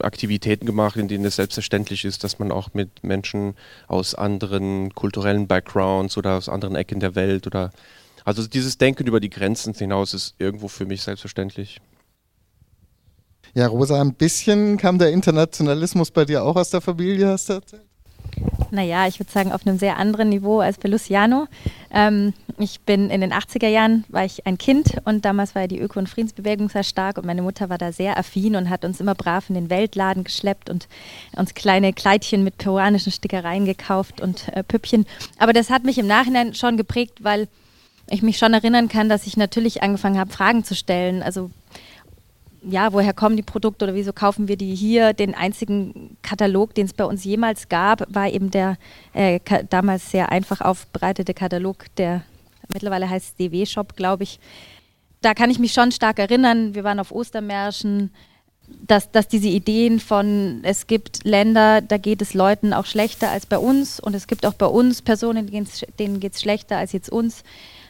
Aktivitäten 0.00 0.66
gemacht, 0.66 0.96
in 0.96 1.06
denen 1.06 1.24
es 1.24 1.36
selbstverständlich 1.36 2.04
ist, 2.04 2.24
dass 2.24 2.40
man 2.40 2.50
auch 2.50 2.74
mit 2.74 3.04
Menschen 3.04 3.54
aus 3.86 4.16
anderen 4.16 4.92
kulturellen 4.96 5.46
Backgrounds 5.46 6.16
oder 6.16 6.32
aus 6.32 6.48
anderen 6.48 6.74
Ecken 6.74 6.98
der 6.98 7.14
Welt 7.14 7.46
oder 7.46 7.70
also 8.24 8.48
dieses 8.48 8.78
Denken 8.78 9.06
über 9.06 9.20
die 9.20 9.30
Grenzen 9.30 9.74
hinaus 9.74 10.12
ist 10.12 10.34
irgendwo 10.38 10.66
für 10.66 10.86
mich 10.86 11.02
selbstverständlich. 11.02 11.80
Ja, 13.54 13.68
Rosa, 13.68 14.00
ein 14.00 14.14
bisschen 14.14 14.76
kam 14.76 14.98
der 14.98 15.12
Internationalismus 15.12 16.10
bei 16.10 16.24
dir 16.24 16.42
auch 16.42 16.56
aus 16.56 16.70
der 16.70 16.80
Familie, 16.80 17.28
hast 17.28 17.48
du 17.48 17.54
erzählt? 17.54 17.87
Naja, 18.70 19.06
ich 19.06 19.18
würde 19.18 19.32
sagen, 19.32 19.52
auf 19.52 19.66
einem 19.66 19.78
sehr 19.78 19.96
anderen 19.96 20.28
Niveau 20.28 20.60
als 20.60 20.78
bei 20.78 20.88
Luciano. 20.88 21.46
Ähm, 21.90 22.34
ich 22.58 22.80
bin 22.80 23.08
in 23.08 23.20
den 23.20 23.32
80er 23.32 23.68
Jahren, 23.68 24.04
war 24.08 24.24
ich 24.24 24.46
ein 24.46 24.58
Kind 24.58 24.96
und 25.04 25.24
damals 25.24 25.54
war 25.54 25.62
ja 25.62 25.68
die 25.68 25.80
Öko- 25.80 25.98
und 25.98 26.08
Friedensbewegung 26.08 26.68
sehr 26.68 26.82
stark 26.82 27.16
und 27.16 27.24
meine 27.24 27.42
Mutter 27.42 27.70
war 27.70 27.78
da 27.78 27.92
sehr 27.92 28.18
affin 28.18 28.56
und 28.56 28.68
hat 28.68 28.84
uns 28.84 29.00
immer 29.00 29.14
brav 29.14 29.48
in 29.48 29.54
den 29.54 29.70
Weltladen 29.70 30.24
geschleppt 30.24 30.68
und 30.68 30.88
uns 31.36 31.54
kleine 31.54 31.92
Kleidchen 31.92 32.44
mit 32.44 32.58
peruanischen 32.58 33.12
Stickereien 33.12 33.64
gekauft 33.64 34.20
und 34.20 34.48
äh, 34.48 34.62
Püppchen. 34.62 35.06
Aber 35.38 35.52
das 35.52 35.70
hat 35.70 35.84
mich 35.84 35.98
im 35.98 36.06
Nachhinein 36.06 36.54
schon 36.54 36.76
geprägt, 36.76 37.22
weil 37.22 37.48
ich 38.10 38.22
mich 38.22 38.38
schon 38.38 38.54
erinnern 38.54 38.88
kann, 38.88 39.08
dass 39.08 39.26
ich 39.26 39.36
natürlich 39.36 39.82
angefangen 39.82 40.18
habe, 40.18 40.32
Fragen 40.32 40.64
zu 40.64 40.74
stellen. 40.74 41.22
Also 41.22 41.50
ja, 42.62 42.92
woher 42.92 43.12
kommen 43.12 43.36
die 43.36 43.42
Produkte 43.42 43.84
oder 43.84 43.94
wieso 43.94 44.12
kaufen 44.12 44.48
wir 44.48 44.56
die 44.56 44.74
hier? 44.74 45.12
Den 45.12 45.34
einzigen 45.34 46.16
Katalog, 46.22 46.74
den 46.74 46.86
es 46.86 46.92
bei 46.92 47.04
uns 47.04 47.24
jemals 47.24 47.68
gab, 47.68 48.02
war 48.12 48.28
eben 48.28 48.50
der 48.50 48.76
äh, 49.12 49.40
damals 49.70 50.10
sehr 50.10 50.32
einfach 50.32 50.60
aufbereitete 50.60 51.34
Katalog, 51.34 51.86
der 51.96 52.22
mittlerweile 52.72 53.08
heißt 53.08 53.38
DW-Shop, 53.38 53.96
glaube 53.96 54.24
ich. 54.24 54.40
Da 55.20 55.34
kann 55.34 55.50
ich 55.50 55.58
mich 55.58 55.72
schon 55.72 55.92
stark 55.92 56.18
erinnern. 56.18 56.74
Wir 56.74 56.84
waren 56.84 57.00
auf 57.00 57.12
Ostermärschen, 57.12 58.10
dass, 58.86 59.10
dass 59.10 59.28
diese 59.28 59.48
Ideen 59.48 60.00
von, 60.00 60.60
es 60.62 60.86
gibt 60.86 61.24
Länder, 61.24 61.80
da 61.80 61.96
geht 61.96 62.22
es 62.22 62.34
Leuten 62.34 62.72
auch 62.72 62.86
schlechter 62.86 63.30
als 63.30 63.46
bei 63.46 63.58
uns 63.58 63.98
und 63.98 64.14
es 64.14 64.26
gibt 64.26 64.44
auch 64.44 64.54
bei 64.54 64.66
uns 64.66 65.00
Personen, 65.00 65.46
denen 65.98 66.20
geht 66.20 66.34
es 66.34 66.40
schlechter 66.40 66.76
als 66.76 66.92
jetzt 66.92 67.10
uns, 67.10 67.44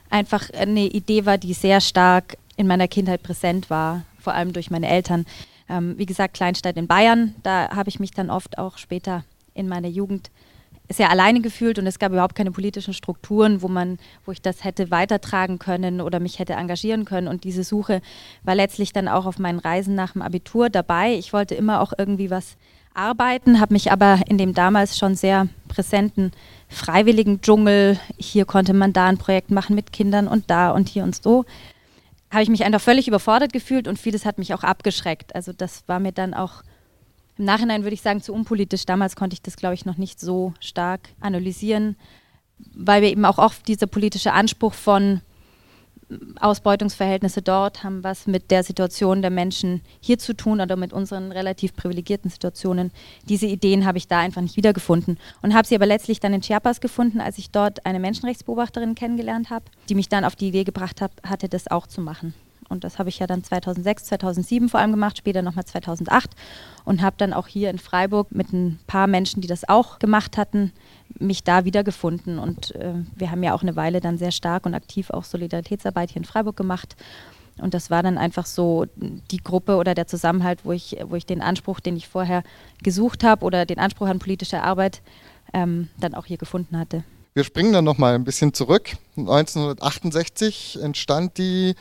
einfach 0.08 0.50
eine 0.50 0.86
Idee 0.86 1.26
war, 1.26 1.36
die 1.36 1.52
sehr 1.52 1.80
stark 1.80 2.36
in 2.56 2.66
meiner 2.66 2.88
Kindheit 2.88 3.22
präsent 3.22 3.70
war 3.70 4.04
vor 4.18 4.34
allem 4.34 4.52
durch 4.52 4.70
meine 4.70 4.88
Eltern. 4.88 5.24
Ähm, 5.68 5.94
wie 5.98 6.06
gesagt, 6.06 6.34
Kleinstadt 6.34 6.76
in 6.76 6.86
Bayern, 6.86 7.34
da 7.42 7.70
habe 7.74 7.88
ich 7.88 8.00
mich 8.00 8.10
dann 8.12 8.30
oft 8.30 8.58
auch 8.58 8.78
später 8.78 9.24
in 9.54 9.68
meiner 9.68 9.88
Jugend 9.88 10.30
sehr 10.90 11.10
alleine 11.10 11.40
gefühlt 11.40 11.78
und 11.78 11.86
es 11.86 11.98
gab 11.98 12.12
überhaupt 12.12 12.34
keine 12.34 12.50
politischen 12.50 12.94
Strukturen, 12.94 13.60
wo 13.60 13.68
man, 13.68 13.98
wo 14.24 14.32
ich 14.32 14.40
das 14.40 14.64
hätte 14.64 14.90
weitertragen 14.90 15.58
können 15.58 16.00
oder 16.00 16.18
mich 16.18 16.38
hätte 16.38 16.54
engagieren 16.54 17.04
können. 17.04 17.28
Und 17.28 17.44
diese 17.44 17.62
Suche 17.62 18.00
war 18.42 18.54
letztlich 18.54 18.92
dann 18.92 19.06
auch 19.08 19.26
auf 19.26 19.38
meinen 19.38 19.58
Reisen 19.58 19.94
nach 19.94 20.12
dem 20.12 20.22
Abitur 20.22 20.70
dabei. 20.70 21.14
Ich 21.14 21.32
wollte 21.32 21.54
immer 21.54 21.80
auch 21.80 21.92
irgendwie 21.96 22.30
was 22.30 22.56
arbeiten, 22.94 23.60
habe 23.60 23.74
mich 23.74 23.92
aber 23.92 24.20
in 24.26 24.38
dem 24.38 24.54
damals 24.54 24.98
schon 24.98 25.14
sehr 25.14 25.46
präsenten 25.68 26.32
freiwilligen 26.68 27.40
Dschungel, 27.40 27.98
hier 28.16 28.44
konnte 28.44 28.74
man 28.74 28.92
da 28.92 29.06
ein 29.06 29.18
Projekt 29.18 29.50
machen 29.50 29.76
mit 29.76 29.92
Kindern 29.92 30.26
und 30.26 30.50
da 30.50 30.70
und 30.70 30.88
hier 30.88 31.04
und 31.04 31.14
so, 31.22 31.44
habe 32.30 32.42
ich 32.42 32.48
mich 32.48 32.64
einfach 32.64 32.80
völlig 32.80 33.08
überfordert 33.08 33.52
gefühlt 33.52 33.88
und 33.88 33.98
vieles 33.98 34.24
hat 34.24 34.38
mich 34.38 34.54
auch 34.54 34.62
abgeschreckt. 34.62 35.34
Also 35.34 35.52
das 35.52 35.84
war 35.86 35.98
mir 35.98 36.12
dann 36.12 36.34
auch 36.34 36.62
im 37.38 37.44
Nachhinein, 37.44 37.84
würde 37.84 37.94
ich 37.94 38.02
sagen, 38.02 38.20
zu 38.20 38.34
unpolitisch. 38.34 38.84
Damals 38.84 39.16
konnte 39.16 39.34
ich 39.34 39.42
das, 39.42 39.56
glaube 39.56 39.74
ich, 39.74 39.86
noch 39.86 39.96
nicht 39.96 40.20
so 40.20 40.52
stark 40.60 41.08
analysieren, 41.20 41.96
weil 42.74 43.02
wir 43.02 43.10
eben 43.10 43.24
auch 43.24 43.38
oft 43.38 43.66
dieser 43.68 43.86
politische 43.86 44.32
Anspruch 44.32 44.74
von 44.74 45.20
Ausbeutungsverhältnisse 46.40 47.42
dort 47.42 47.84
haben 47.84 48.02
was 48.02 48.26
mit 48.26 48.50
der 48.50 48.62
Situation 48.62 49.20
der 49.20 49.30
Menschen 49.30 49.82
hier 50.00 50.18
zu 50.18 50.34
tun 50.34 50.60
oder 50.60 50.76
mit 50.76 50.92
unseren 50.92 51.32
relativ 51.32 51.74
privilegierten 51.74 52.30
Situationen. 52.30 52.92
Diese 53.28 53.46
Ideen 53.46 53.84
habe 53.84 53.98
ich 53.98 54.08
da 54.08 54.18
einfach 54.18 54.40
nicht 54.40 54.56
wiedergefunden 54.56 55.18
und 55.42 55.54
habe 55.54 55.68
sie 55.68 55.74
aber 55.74 55.86
letztlich 55.86 56.20
dann 56.20 56.32
in 56.32 56.40
Chiapas 56.40 56.80
gefunden, 56.80 57.20
als 57.20 57.38
ich 57.38 57.50
dort 57.50 57.84
eine 57.84 58.00
Menschenrechtsbeobachterin 58.00 58.94
kennengelernt 58.94 59.50
habe, 59.50 59.66
die 59.88 59.94
mich 59.94 60.08
dann 60.08 60.24
auf 60.24 60.36
die 60.36 60.48
Idee 60.48 60.64
gebracht 60.64 61.00
hat, 61.00 61.12
hatte, 61.24 61.48
das 61.48 61.70
auch 61.70 61.86
zu 61.86 62.00
machen. 62.00 62.32
Und 62.68 62.84
das 62.84 62.98
habe 62.98 63.08
ich 63.08 63.18
ja 63.18 63.26
dann 63.26 63.42
2006, 63.42 64.04
2007 64.04 64.68
vor 64.68 64.80
allem 64.80 64.90
gemacht, 64.90 65.18
später 65.18 65.42
nochmal 65.42 65.64
2008 65.64 66.30
und 66.84 67.02
habe 67.02 67.16
dann 67.18 67.32
auch 67.32 67.46
hier 67.46 67.70
in 67.70 67.78
Freiburg 67.78 68.30
mit 68.30 68.52
ein 68.52 68.78
paar 68.86 69.06
Menschen, 69.06 69.40
die 69.40 69.48
das 69.48 69.68
auch 69.68 69.98
gemacht 69.98 70.36
hatten, 70.36 70.72
mich 71.18 71.44
da 71.44 71.64
wiedergefunden. 71.64 72.38
Und 72.38 72.74
äh, 72.74 72.94
wir 73.14 73.30
haben 73.30 73.42
ja 73.42 73.54
auch 73.54 73.62
eine 73.62 73.76
Weile 73.76 74.00
dann 74.00 74.18
sehr 74.18 74.32
stark 74.32 74.66
und 74.66 74.74
aktiv 74.74 75.10
auch 75.10 75.24
Solidaritätsarbeit 75.24 76.10
hier 76.10 76.18
in 76.18 76.24
Freiburg 76.24 76.56
gemacht. 76.56 76.96
Und 77.58 77.74
das 77.74 77.90
war 77.90 78.02
dann 78.02 78.18
einfach 78.18 78.46
so 78.46 78.86
die 78.96 79.42
Gruppe 79.42 79.76
oder 79.76 79.94
der 79.94 80.06
Zusammenhalt, 80.06 80.60
wo 80.64 80.72
ich, 80.72 80.96
wo 81.04 81.16
ich 81.16 81.26
den 81.26 81.42
Anspruch, 81.42 81.80
den 81.80 81.96
ich 81.96 82.08
vorher 82.08 82.42
gesucht 82.82 83.24
habe 83.24 83.44
oder 83.44 83.66
den 83.66 83.78
Anspruch 83.78 84.06
an 84.06 84.20
politische 84.20 84.62
Arbeit 84.62 85.02
ähm, 85.52 85.88
dann 85.98 86.14
auch 86.14 86.26
hier 86.26 86.38
gefunden 86.38 86.78
hatte. 86.78 87.04
Wir 87.34 87.44
springen 87.44 87.72
dann 87.72 87.84
nochmal 87.84 88.14
ein 88.14 88.24
bisschen 88.24 88.52
zurück. 88.52 88.96
1968 89.16 90.78
entstand 90.82 91.38
die 91.38 91.74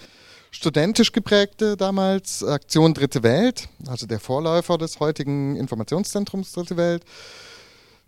studentisch 0.51 1.11
geprägte 1.11 1.77
damals 1.77 2.43
Aktion 2.43 2.93
Dritte 2.93 3.23
Welt, 3.23 3.67
also 3.87 4.05
der 4.05 4.19
Vorläufer 4.19 4.77
des 4.77 4.99
heutigen 4.99 5.55
Informationszentrums 5.55 6.51
Dritte 6.53 6.77
Welt. 6.77 7.03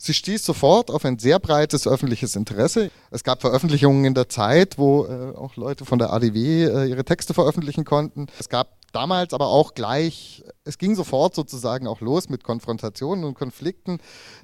Sie 0.02 0.14
stieß 0.14 0.46
sofort 0.46 0.92
auf 0.92 1.04
ein 1.04 1.20
sehr 1.20 1.40
breites 1.40 1.86
öffentliches 1.86 2.38
Interesse. 2.38 2.90
Es 3.12 3.26
gab 3.26 3.42
Veröffentlichungen 3.42 4.06
in 4.06 4.14
der 4.14 4.30
Zeit, 4.30 4.78
wo 4.78 5.06
äh, 5.06 5.36
auch 5.36 5.58
Leute 5.58 5.84
von 5.84 6.00
der 6.00 6.14
ADW 6.14 6.64
äh, 6.64 6.86
ihre 6.86 7.04
Texte 7.04 7.34
veröffentlichen 7.34 7.84
konnten. 7.84 8.28
Es 8.40 8.48
gab 8.48 8.78
damals 8.94 9.34
aber 9.34 9.48
auch 9.48 9.74
gleich, 9.74 10.42
es 10.64 10.78
ging 10.78 10.96
sofort 10.96 11.36
sozusagen 11.36 11.86
auch 11.86 12.00
los 12.00 12.30
mit 12.30 12.46
Konfrontationen 12.46 13.26
und 13.26 13.34
Konflikten. 13.34 13.98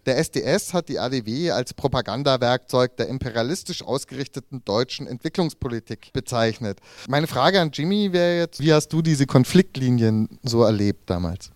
Der 0.06 0.18
SDS 0.18 0.74
hat 0.74 0.90
die 0.90 1.00
ADW 1.00 1.52
als 1.52 1.74
Propagandawerkzeug 1.74 2.98
der 2.98 3.08
imperialistisch 3.08 3.82
ausgerichteten 3.82 4.66
deutschen 4.66 5.08
Entwicklungspolitik 5.08 6.12
bezeichnet. 6.12 6.80
Meine 7.08 7.28
Frage 7.28 7.62
an 7.62 7.72
Jimmy 7.72 8.12
wäre 8.12 8.40
jetzt, 8.40 8.60
wie 8.60 8.74
hast 8.74 8.90
du 8.90 9.02
diese 9.02 9.26
Konfliktlinien 9.26 10.38
so 10.44 10.64
erlebt 10.64 11.10
damals? 11.10 11.52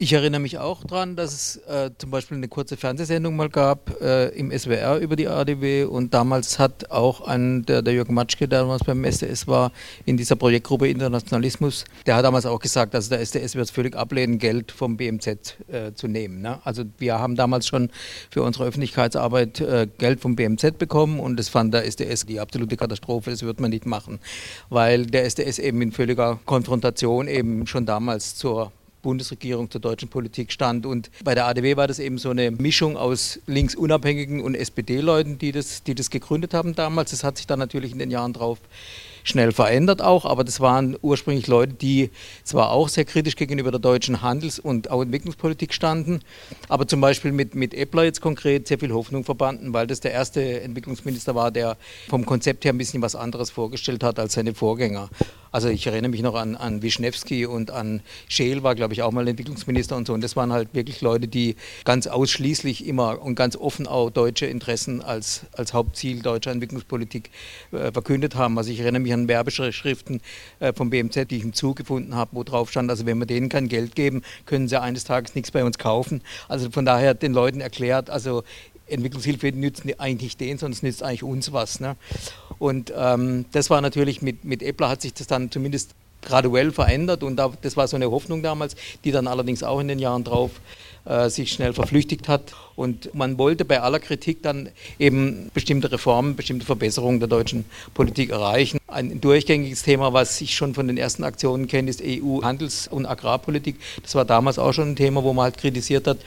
Ich 0.00 0.12
erinnere 0.12 0.40
mich 0.40 0.58
auch 0.58 0.84
daran, 0.84 1.16
dass 1.16 1.32
es 1.32 1.56
äh, 1.66 1.90
zum 1.98 2.12
Beispiel 2.12 2.36
eine 2.36 2.46
kurze 2.46 2.76
Fernsehsendung 2.76 3.34
mal 3.34 3.48
gab 3.48 4.00
äh, 4.00 4.28
im 4.28 4.56
SWR 4.56 4.98
über 4.98 5.16
die 5.16 5.26
ADW 5.26 5.86
und 5.86 6.14
damals 6.14 6.60
hat 6.60 6.92
auch 6.92 7.22
ein, 7.22 7.66
der, 7.66 7.82
der 7.82 7.94
Jürgen 7.94 8.14
Matschke, 8.14 8.46
der 8.46 8.60
damals 8.60 8.84
beim 8.84 9.02
SDS 9.02 9.48
war, 9.48 9.72
in 10.04 10.16
dieser 10.16 10.36
Projektgruppe 10.36 10.86
Internationalismus, 10.86 11.84
der 12.06 12.14
hat 12.14 12.24
damals 12.24 12.46
auch 12.46 12.60
gesagt, 12.60 12.94
also 12.94 13.10
der 13.10 13.18
SDS 13.22 13.56
wird 13.56 13.72
völlig 13.72 13.96
ablehnen, 13.96 14.38
Geld 14.38 14.70
vom 14.70 14.96
BMZ 14.96 15.26
äh, 15.66 15.92
zu 15.94 16.06
nehmen. 16.06 16.42
Ne? 16.42 16.60
Also 16.62 16.84
wir 16.98 17.18
haben 17.18 17.34
damals 17.34 17.66
schon 17.66 17.90
für 18.30 18.44
unsere 18.44 18.66
Öffentlichkeitsarbeit 18.66 19.60
äh, 19.60 19.88
Geld 19.98 20.20
vom 20.20 20.36
BMZ 20.36 20.78
bekommen 20.78 21.18
und 21.18 21.36
das 21.40 21.48
fand 21.48 21.74
der 21.74 21.84
SDS 21.84 22.24
die 22.24 22.38
absolute 22.38 22.76
Katastrophe, 22.76 23.32
das 23.32 23.42
wird 23.42 23.58
man 23.58 23.70
nicht 23.70 23.84
machen, 23.84 24.20
weil 24.68 25.06
der 25.06 25.24
SDS 25.24 25.58
eben 25.58 25.82
in 25.82 25.90
völliger 25.90 26.38
Konfrontation 26.44 27.26
eben 27.26 27.66
schon 27.66 27.84
damals 27.84 28.36
zur 28.36 28.70
Bundesregierung 29.02 29.70
zur 29.70 29.80
deutschen 29.80 30.08
Politik 30.08 30.52
stand. 30.52 30.86
Und 30.86 31.10
bei 31.24 31.34
der 31.34 31.46
ADW 31.46 31.76
war 31.76 31.86
das 31.86 31.98
eben 31.98 32.18
so 32.18 32.30
eine 32.30 32.50
Mischung 32.50 32.96
aus 32.96 33.40
linksunabhängigen 33.46 34.40
und 34.40 34.54
SPD-Leuten, 34.54 35.38
die 35.38 35.52
das, 35.52 35.82
die 35.82 35.94
das 35.94 36.10
gegründet 36.10 36.54
haben 36.54 36.74
damals. 36.74 37.10
Das 37.10 37.24
hat 37.24 37.36
sich 37.36 37.46
dann 37.46 37.58
natürlich 37.58 37.92
in 37.92 37.98
den 37.98 38.10
Jahren 38.10 38.32
drauf 38.32 38.58
schnell 39.28 39.52
verändert 39.52 40.00
auch, 40.00 40.24
aber 40.24 40.42
das 40.42 40.60
waren 40.60 40.96
ursprünglich 41.02 41.46
Leute, 41.46 41.74
die 41.74 42.10
zwar 42.44 42.70
auch 42.70 42.88
sehr 42.88 43.04
kritisch 43.04 43.36
gegenüber 43.36 43.70
der 43.70 43.80
deutschen 43.80 44.22
Handels- 44.22 44.58
und 44.58 44.90
auch 44.90 45.02
Entwicklungspolitik 45.02 45.74
standen, 45.74 46.20
aber 46.68 46.86
zum 46.86 47.00
Beispiel 47.00 47.32
mit, 47.32 47.54
mit 47.54 47.74
Eppler 47.74 48.04
jetzt 48.04 48.20
konkret 48.20 48.66
sehr 48.66 48.78
viel 48.78 48.92
Hoffnung 48.92 49.24
verbanden, 49.24 49.72
weil 49.74 49.86
das 49.86 50.00
der 50.00 50.12
erste 50.12 50.60
Entwicklungsminister 50.62 51.34
war, 51.34 51.50
der 51.50 51.76
vom 52.08 52.24
Konzept 52.24 52.64
her 52.64 52.72
ein 52.72 52.78
bisschen 52.78 53.02
was 53.02 53.14
anderes 53.14 53.50
vorgestellt 53.50 54.02
hat 54.02 54.18
als 54.18 54.32
seine 54.32 54.54
Vorgänger. 54.54 55.10
Also 55.52 55.68
ich 55.68 55.86
erinnere 55.86 56.10
mich 56.10 56.22
noch 56.22 56.34
an, 56.34 56.56
an 56.56 56.82
Wischnewski 56.82 57.46
und 57.46 57.70
an 57.70 58.00
Scheel 58.28 58.62
war, 58.62 58.74
glaube 58.74 58.94
ich, 58.94 59.02
auch 59.02 59.12
mal 59.12 59.26
Entwicklungsminister 59.26 59.96
und 59.96 60.06
so. 60.06 60.14
Und 60.14 60.22
das 60.22 60.36
waren 60.36 60.52
halt 60.52 60.68
wirklich 60.72 61.00
Leute, 61.00 61.28
die 61.28 61.56
ganz 61.84 62.06
ausschließlich 62.06 62.86
immer 62.86 63.20
und 63.22 63.34
ganz 63.34 63.56
offen 63.56 63.86
auch 63.86 64.10
deutsche 64.10 64.46
Interessen 64.46 65.02
als, 65.02 65.42
als 65.52 65.72
Hauptziel 65.72 66.20
deutscher 66.20 66.50
Entwicklungspolitik 66.50 67.30
äh, 67.72 67.92
verkündet 67.92 68.34
haben. 68.34 68.58
Also 68.58 68.70
ich 68.70 68.80
erinnere 68.80 69.00
mich 69.00 69.12
an 69.12 69.28
Werbeschriften 69.28 70.20
äh, 70.60 70.72
vom 70.72 70.90
BMZ, 70.90 71.30
die 71.30 71.36
ich 71.36 71.44
im 71.44 71.52
Zug 71.52 71.76
gefunden 71.76 72.14
habe, 72.14 72.30
wo 72.34 72.44
drauf 72.44 72.70
stand, 72.70 72.90
also 72.90 73.06
wenn 73.06 73.18
wir 73.18 73.26
denen 73.26 73.48
kein 73.48 73.68
Geld 73.68 73.94
geben, 73.94 74.22
können 74.46 74.68
sie 74.68 74.80
eines 74.80 75.04
Tages 75.04 75.34
nichts 75.34 75.50
bei 75.50 75.64
uns 75.64 75.78
kaufen. 75.78 76.22
Also 76.48 76.70
von 76.70 76.84
daher 76.84 77.14
den 77.14 77.32
Leuten 77.32 77.60
erklärt, 77.60 78.10
also 78.10 78.42
Entwicklungshilfe 78.88 79.52
nützt 79.52 79.82
eigentlich 79.98 80.36
denen, 80.36 80.58
sondern 80.58 80.72
es 80.76 80.82
nützt 80.82 81.02
eigentlich 81.02 81.22
uns 81.22 81.52
was. 81.52 81.80
Ne? 81.80 81.96
Und 82.58 82.92
ähm, 82.96 83.44
das 83.52 83.70
war 83.70 83.80
natürlich 83.80 84.22
mit, 84.22 84.44
mit 84.44 84.62
Eppler 84.62 84.88
hat 84.88 85.02
sich 85.02 85.14
das 85.14 85.26
dann 85.26 85.50
zumindest 85.50 85.94
graduell 86.22 86.72
verändert 86.72 87.22
und 87.22 87.36
da, 87.36 87.52
das 87.62 87.76
war 87.76 87.86
so 87.86 87.96
eine 87.96 88.10
Hoffnung 88.10 88.42
damals, 88.42 88.74
die 89.04 89.12
dann 89.12 89.28
allerdings 89.28 89.62
auch 89.62 89.80
in 89.80 89.88
den 89.88 89.98
Jahren 89.98 90.24
drauf 90.24 90.50
äh, 91.04 91.28
sich 91.30 91.52
schnell 91.52 91.72
verflüchtigt 91.72 92.28
hat. 92.28 92.54
Und 92.78 93.12
man 93.12 93.38
wollte 93.38 93.64
bei 93.64 93.80
aller 93.80 93.98
Kritik 93.98 94.40
dann 94.40 94.68
eben 95.00 95.50
bestimmte 95.52 95.90
Reformen, 95.90 96.36
bestimmte 96.36 96.64
Verbesserungen 96.64 97.18
der 97.18 97.28
deutschen 97.28 97.64
Politik 97.92 98.30
erreichen. 98.30 98.78
Ein 98.86 99.20
durchgängiges 99.20 99.82
Thema, 99.82 100.12
was 100.12 100.40
ich 100.40 100.54
schon 100.54 100.74
von 100.74 100.86
den 100.86 100.96
ersten 100.96 101.24
Aktionen 101.24 101.66
kenne, 101.66 101.90
ist 101.90 102.00
EU-Handels- 102.00 102.86
und 102.86 103.04
Agrarpolitik. 103.04 103.80
Das 104.04 104.14
war 104.14 104.24
damals 104.24 104.60
auch 104.60 104.72
schon 104.72 104.90
ein 104.90 104.96
Thema, 104.96 105.24
wo 105.24 105.32
man 105.32 105.42
halt 105.42 105.58
kritisiert 105.58 106.06
hat, 106.06 106.18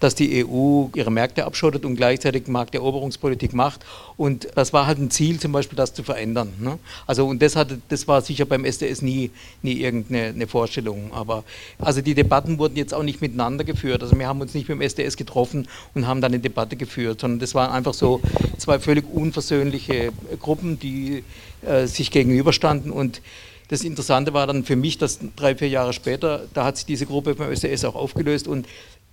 dass 0.00 0.14
die 0.14 0.44
EU 0.44 0.86
ihre 0.94 1.10
Märkte 1.10 1.44
abschottet 1.44 1.84
und 1.84 1.96
gleichzeitig 1.96 2.46
Markteroberungspolitik 2.46 3.52
macht. 3.52 3.84
Und 4.16 4.48
das 4.54 4.72
war 4.72 4.86
halt 4.86 4.98
ein 4.98 5.10
Ziel, 5.10 5.40
zum 5.40 5.52
Beispiel 5.52 5.76
das 5.76 5.92
zu 5.94 6.02
verändern. 6.02 6.52
Ne? 6.60 6.78
Also 7.06 7.26
und 7.26 7.42
das, 7.42 7.56
hatte, 7.56 7.80
das 7.88 8.06
war 8.08 8.22
sicher 8.22 8.46
beim 8.46 8.64
SDS 8.64 9.02
nie, 9.02 9.30
nie 9.62 9.80
irgendeine 9.80 10.46
Vorstellung. 10.46 11.12
Aber 11.12 11.44
also 11.78 12.00
die 12.00 12.14
Debatten 12.14 12.58
wurden 12.58 12.76
jetzt 12.76 12.94
auch 12.94 13.02
nicht 13.02 13.20
miteinander 13.20 13.64
geführt. 13.64 14.02
Also 14.02 14.18
wir 14.18 14.26
haben 14.26 14.40
uns 14.40 14.54
nicht 14.54 14.68
mit 14.68 14.78
dem 14.78 14.82
SDS 14.82 15.16
getroffen 15.16 15.68
und 15.98 16.06
haben 16.06 16.20
dann 16.20 16.32
eine 16.32 16.40
Debatte 16.40 16.76
geführt, 16.76 17.20
sondern 17.20 17.40
das 17.40 17.54
waren 17.54 17.70
einfach 17.70 17.94
so 17.94 18.20
zwei 18.56 18.78
völlig 18.78 19.04
unversöhnliche 19.12 20.12
Gruppen, 20.40 20.78
die 20.78 21.24
äh, 21.62 21.86
sich 21.86 22.10
gegenüberstanden 22.10 22.90
und 22.90 23.20
das 23.68 23.82
Interessante 23.82 24.32
war 24.32 24.46
dann 24.46 24.64
für 24.64 24.76
mich, 24.76 24.96
dass 24.96 25.18
drei, 25.36 25.54
vier 25.54 25.68
Jahre 25.68 25.92
später, 25.92 26.46
da 26.54 26.64
hat 26.64 26.78
sich 26.78 26.86
diese 26.86 27.04
Gruppe 27.04 27.34
beim 27.34 27.52
SDS 27.52 27.84
auch 27.84 27.96
aufgelöst 27.96 28.48
und 28.48 28.66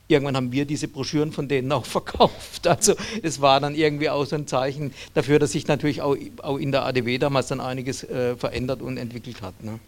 irgendwann 0.08 0.38
haben 0.38 0.52
wir 0.54 0.66
diese 0.66 0.88
Broschüren 0.88 1.34
von 1.34 1.48
denen 1.48 1.72
auch 1.72 1.86
verkauft. 1.98 2.66
Also 2.66 2.94
es 3.22 3.42
war 3.42 3.60
dann 3.60 3.76
irgendwie 3.76 4.10
auch 4.10 4.26
so 4.26 4.36
ein 4.36 4.48
Zeichen 4.48 4.94
dafür, 5.14 5.40
dass 5.40 5.52
sich 5.52 5.68
natürlich 5.68 6.02
auch, 6.02 6.16
auch 6.42 6.58
in 6.58 6.72
der 6.72 6.86
ADW 6.86 7.18
damals 7.18 7.48
dann 7.48 7.60
einiges 7.60 8.04
äh, 8.04 8.38
verändert 8.38 8.82
und 8.82 8.98
entwickelt 8.98 9.42
hat. 9.42 9.62
Ne? 9.62 9.80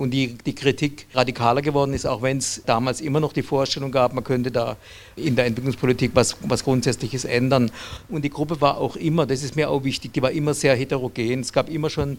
Und 0.00 0.12
die, 0.12 0.28
die 0.46 0.54
Kritik 0.54 1.06
radikaler 1.12 1.60
geworden 1.60 1.92
ist, 1.92 2.06
auch 2.06 2.22
wenn 2.22 2.38
es 2.38 2.62
damals 2.64 3.02
immer 3.02 3.20
noch 3.20 3.34
die 3.34 3.42
Vorstellung 3.42 3.92
gab, 3.92 4.14
man 4.14 4.24
könnte 4.24 4.50
da 4.50 4.78
in 5.14 5.36
der 5.36 5.44
Entwicklungspolitik 5.44 6.12
was, 6.14 6.38
was 6.40 6.64
Grundsätzliches 6.64 7.26
ändern. 7.26 7.70
Und 8.08 8.24
die 8.24 8.30
Gruppe 8.30 8.62
war 8.62 8.78
auch 8.78 8.96
immer, 8.96 9.26
das 9.26 9.42
ist 9.42 9.56
mir 9.56 9.68
auch 9.68 9.84
wichtig, 9.84 10.14
die 10.14 10.22
war 10.22 10.30
immer 10.30 10.54
sehr 10.54 10.74
heterogen. 10.74 11.40
Es 11.40 11.52
gab 11.52 11.68
immer 11.68 11.90
schon 11.90 12.16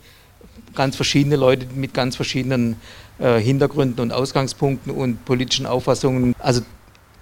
ganz 0.76 0.96
verschiedene 0.96 1.38
Leute 1.38 1.66
mit 1.74 1.96
ganz 1.96 2.16
verschiedenen 2.16 2.76
äh, 3.18 3.40
Hintergründen 3.40 4.00
und 4.00 4.14
Ausgangspunkten 4.14 4.94
und 4.94 5.26
politischen 5.26 5.66
Auffassungen. 5.66 6.36
Also 6.38 6.62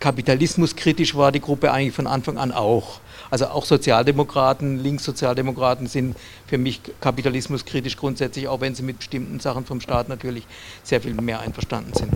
kapitalismuskritisch 0.02 1.16
war 1.16 1.32
die 1.32 1.40
Gruppe 1.40 1.72
eigentlich 1.72 1.96
von 1.96 2.06
Anfang 2.06 2.38
an 2.38 2.52
auch. 2.52 3.00
Also 3.30 3.48
auch 3.48 3.66
Sozialdemokraten, 3.66 4.80
Linkssozialdemokraten 4.80 5.88
sind 5.88 6.16
für 6.48 6.58
mich 6.58 6.82
kapitalismuskritisch 7.00 7.98
grundsätzlich, 7.98 8.48
auch 8.48 8.62
wenn 8.62 8.76
sie 8.76 8.84
mit 8.84 9.00
bestimmten 9.00 9.40
Sachen 9.40 9.66
vom 9.66 9.82
Staat 9.82 10.10
natürlich 10.10 10.48
sehr 10.84 11.02
viel 11.02 11.14
mehr 11.14 11.40
einverstanden 11.40 11.94
sind. 11.94 12.14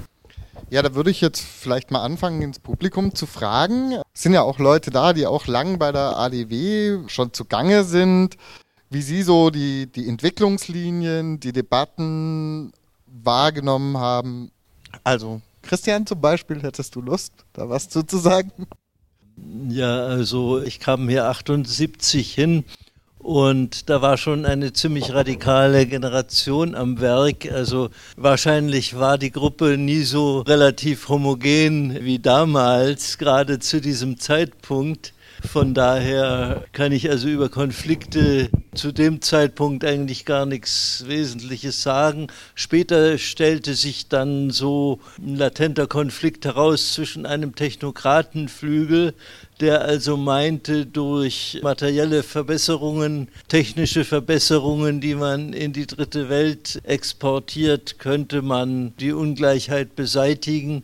Ja, 0.70 0.82
da 0.82 0.96
würde 0.96 1.12
ich 1.12 1.22
jetzt 1.22 1.42
vielleicht 1.42 1.92
mal 1.92 2.02
anfangen, 2.02 2.42
ins 2.42 2.60
Publikum 2.60 3.14
zu 3.14 3.28
fragen. 3.28 4.02
Es 4.14 4.24
sind 4.24 4.34
ja 4.34 4.42
auch 4.42 4.58
Leute 4.58 4.90
da, 4.90 5.14
die 5.14 5.28
auch 5.28 5.46
lang 5.46 5.78
bei 5.78 5.92
der 5.92 6.18
ADW 6.18 7.08
schon 7.08 7.32
zugange 7.32 7.84
sind. 7.84 8.38
Wie 8.90 9.02
Sie 9.02 9.22
so 9.24 9.50
die, 9.50 9.88
die 9.88 10.08
Entwicklungslinien, 10.08 11.40
die 11.40 11.52
Debatten 11.52 12.72
wahrgenommen 13.06 13.98
haben. 13.98 14.52
Also 15.04 15.42
Christian 15.62 16.06
zum 16.06 16.22
Beispiel, 16.22 16.62
hättest 16.62 16.96
du 16.96 17.02
Lust, 17.02 17.34
da 17.54 17.70
was 17.70 17.90
zu, 17.90 18.04
zu 18.04 18.18
sagen? 18.18 18.52
Ja, 19.70 20.06
also 20.06 20.62
ich 20.62 20.80
kam 20.80 21.10
hier 21.10 21.26
78 21.26 22.34
hin 22.34 22.66
und 23.18 23.90
da 23.90 24.02
war 24.02 24.18
schon 24.18 24.46
eine 24.46 24.74
ziemlich 24.74 25.14
radikale 25.14 25.86
Generation 25.88 26.76
am 26.76 27.00
Werk. 27.00 27.50
Also 27.52 27.90
wahrscheinlich 28.18 29.00
war 29.00 29.18
die 29.18 29.32
Gruppe 29.32 29.78
nie 29.78 30.04
so 30.04 30.42
relativ 30.42 31.08
homogen 31.10 32.04
wie 32.04 32.20
damals, 32.20 33.18
gerade 33.18 33.60
zu 33.60 33.80
diesem 33.80 34.20
Zeitpunkt. 34.20 35.14
Von 35.52 35.74
daher 35.74 36.64
kann 36.72 36.92
ich 36.92 37.10
also 37.10 37.28
über 37.28 37.50
Konflikte 37.50 38.50
zu 38.74 38.92
dem 38.92 39.22
Zeitpunkt 39.22 39.86
eigentlich 39.86 40.26
gar 40.26 40.46
nichts 40.46 41.04
Wesentliches 41.08 41.84
sagen. 41.84 42.28
Später 42.56 43.18
stellte 43.18 43.76
sich 43.76 44.08
dann 44.08 44.50
so 44.50 45.00
ein 45.20 45.36
latenter 45.36 45.86
Konflikt 45.86 46.46
heraus 46.46 46.94
zwischen 46.94 47.26
einem 47.26 47.56
Technokratenflügel, 47.56 49.14
der 49.60 49.82
also 49.82 50.18
meinte, 50.18 50.86
durch 50.86 51.60
materielle 51.62 52.24
Verbesserungen, 52.24 53.28
technische 53.48 54.06
Verbesserungen, 54.06 55.02
die 55.02 55.14
man 55.14 55.54
in 55.54 55.74
die 55.74 55.86
dritte 55.86 56.30
Welt 56.30 56.82
exportiert, 56.84 58.00
könnte 58.00 58.42
man 58.42 58.96
die 58.98 59.12
Ungleichheit 59.12 59.96
beseitigen 59.96 60.84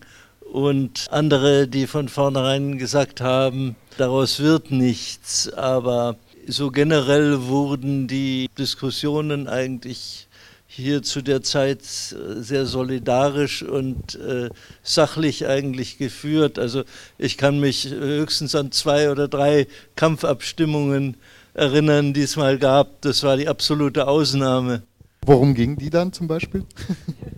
und 0.52 1.08
andere, 1.12 1.68
die 1.68 1.88
von 1.88 2.10
vornherein 2.10 2.78
gesagt 2.78 3.22
haben, 3.22 3.76
daraus 3.98 4.40
wird 4.40 4.72
nichts. 4.72 5.52
Aber 5.54 6.16
so 6.48 6.72
generell 6.72 7.44
wurden 7.44 8.08
die 8.08 8.50
Diskussionen 8.58 9.48
eigentlich 9.48 10.28
hier 10.68 11.04
zu 11.04 11.22
der 11.22 11.42
Zeit 11.42 11.84
sehr 11.84 12.66
solidarisch 12.66 13.64
und 13.64 14.16
äh, 14.16 14.50
sachlich 14.82 15.48
eigentlich 15.48 15.98
geführt. 15.98 16.58
Also 16.58 16.84
ich 17.18 17.38
kann 17.38 17.60
mich 17.60 17.90
höchstens 17.90 18.56
an 18.56 18.72
zwei 18.72 19.12
oder 19.12 19.28
drei 19.28 19.68
Kampfabstimmungen 19.96 21.18
erinnern, 21.54 22.14
die 22.14 22.22
es 22.22 22.38
mal 22.38 22.58
gab. 22.58 23.02
Das 23.02 23.24
war 23.24 23.36
die 23.36 23.48
absolute 23.48 24.08
Ausnahme. 24.08 24.84
Worum 25.26 25.54
ging 25.54 25.78
die 25.78 25.90
dann 25.90 26.14
zum 26.14 26.28
Beispiel? 26.28 26.66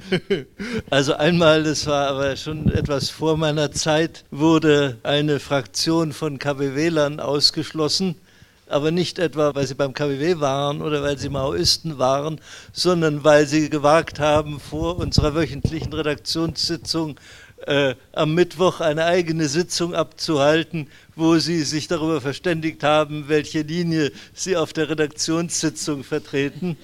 Also 0.89 1.13
einmal, 1.13 1.63
das 1.63 1.85
war 1.85 2.07
aber 2.07 2.35
schon 2.35 2.69
etwas 2.73 3.09
vor 3.09 3.37
meiner 3.37 3.71
Zeit, 3.71 4.25
wurde 4.31 4.97
eine 5.03 5.39
Fraktion 5.39 6.11
von 6.11 6.39
KBW-Lern 6.39 7.19
ausgeschlossen, 7.19 8.15
aber 8.67 8.91
nicht 8.91 9.19
etwa, 9.19 9.53
weil 9.53 9.67
sie 9.67 9.75
beim 9.75 9.93
KBW 9.93 10.39
waren 10.39 10.81
oder 10.81 11.03
weil 11.03 11.17
sie 11.17 11.29
Maoisten 11.29 11.99
waren, 11.99 12.41
sondern 12.73 13.23
weil 13.23 13.45
sie 13.45 13.69
gewagt 13.69 14.19
haben, 14.19 14.59
vor 14.59 14.97
unserer 14.97 15.35
wöchentlichen 15.35 15.93
Redaktionssitzung 15.93 17.19
äh, 17.67 17.95
am 18.13 18.33
Mittwoch 18.33 18.81
eine 18.81 19.05
eigene 19.05 19.47
Sitzung 19.47 19.95
abzuhalten, 19.95 20.87
wo 21.15 21.37
sie 21.37 21.61
sich 21.63 21.87
darüber 21.87 22.21
verständigt 22.21 22.83
haben, 22.83 23.25
welche 23.27 23.61
Linie 23.61 24.11
sie 24.33 24.57
auf 24.57 24.73
der 24.73 24.89
Redaktionssitzung 24.89 26.03
vertreten. 26.03 26.77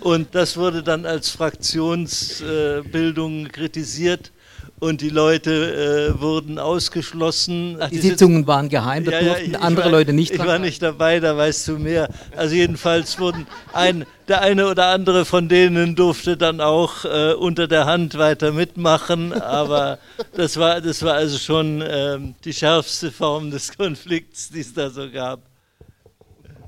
Und 0.00 0.34
das 0.34 0.56
wurde 0.56 0.82
dann 0.82 1.06
als 1.06 1.30
Fraktionsbildung 1.30 3.46
äh, 3.46 3.48
kritisiert 3.48 4.32
und 4.80 5.02
die 5.02 5.10
Leute 5.10 6.14
äh, 6.16 6.20
wurden 6.20 6.58
ausgeschlossen. 6.58 7.76
Ach, 7.78 7.90
die, 7.90 8.00
die, 8.00 8.08
Sitzungen 8.08 8.46
waren 8.46 8.68
geheim, 8.68 9.04
da 9.04 9.12
ja, 9.12 9.20
durften 9.20 9.52
ja, 9.52 9.58
andere 9.60 9.84
war, 9.84 9.92
Leute 9.92 10.12
nicht 10.12 10.32
Ich 10.32 10.38
war 10.38 10.58
nicht 10.58 10.82
dabei, 10.82 11.20
da 11.20 11.36
weißt 11.36 11.68
du 11.68 11.78
mehr. 11.78 12.08
Also 12.34 12.54
jedenfalls 12.54 13.18
wurden 13.18 13.46
ein, 13.74 14.06
der 14.26 14.40
eine 14.40 14.68
oder 14.68 14.86
andere 14.86 15.24
von 15.26 15.48
denen 15.48 15.94
durfte 15.94 16.36
dann 16.36 16.60
auch 16.60 17.04
äh, 17.04 17.34
unter 17.34 17.68
der 17.68 17.84
Hand 17.84 18.16
weiter 18.16 18.52
mitmachen, 18.52 19.32
aber 19.34 19.98
das 20.34 20.56
war, 20.56 20.80
das 20.80 21.02
war 21.02 21.14
also 21.14 21.38
schon 21.38 21.82
äh, 21.82 22.18
die 22.44 22.54
schärfste 22.54 23.12
Form 23.12 23.50
des 23.50 23.76
Konflikts, 23.76 24.48
die 24.48 24.60
es 24.60 24.72
da 24.72 24.88
so 24.88 25.10
gab. 25.10 25.49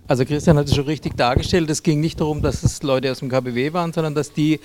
Also 0.08 0.24
Christian 0.24 0.58
hat 0.58 0.66
es 0.66 0.74
schon 0.74 0.84
richtig 0.84 1.16
dargestellt. 1.16 1.70
Es 1.70 1.82
ging 1.82 2.00
nicht 2.00 2.20
darum, 2.20 2.42
dass 2.42 2.64
es 2.64 2.82
Leute 2.82 3.10
aus 3.12 3.20
dem 3.20 3.28
KBW 3.28 3.72
waren, 3.72 3.92
sondern 3.92 4.14
dass 4.14 4.32
die 4.32 4.58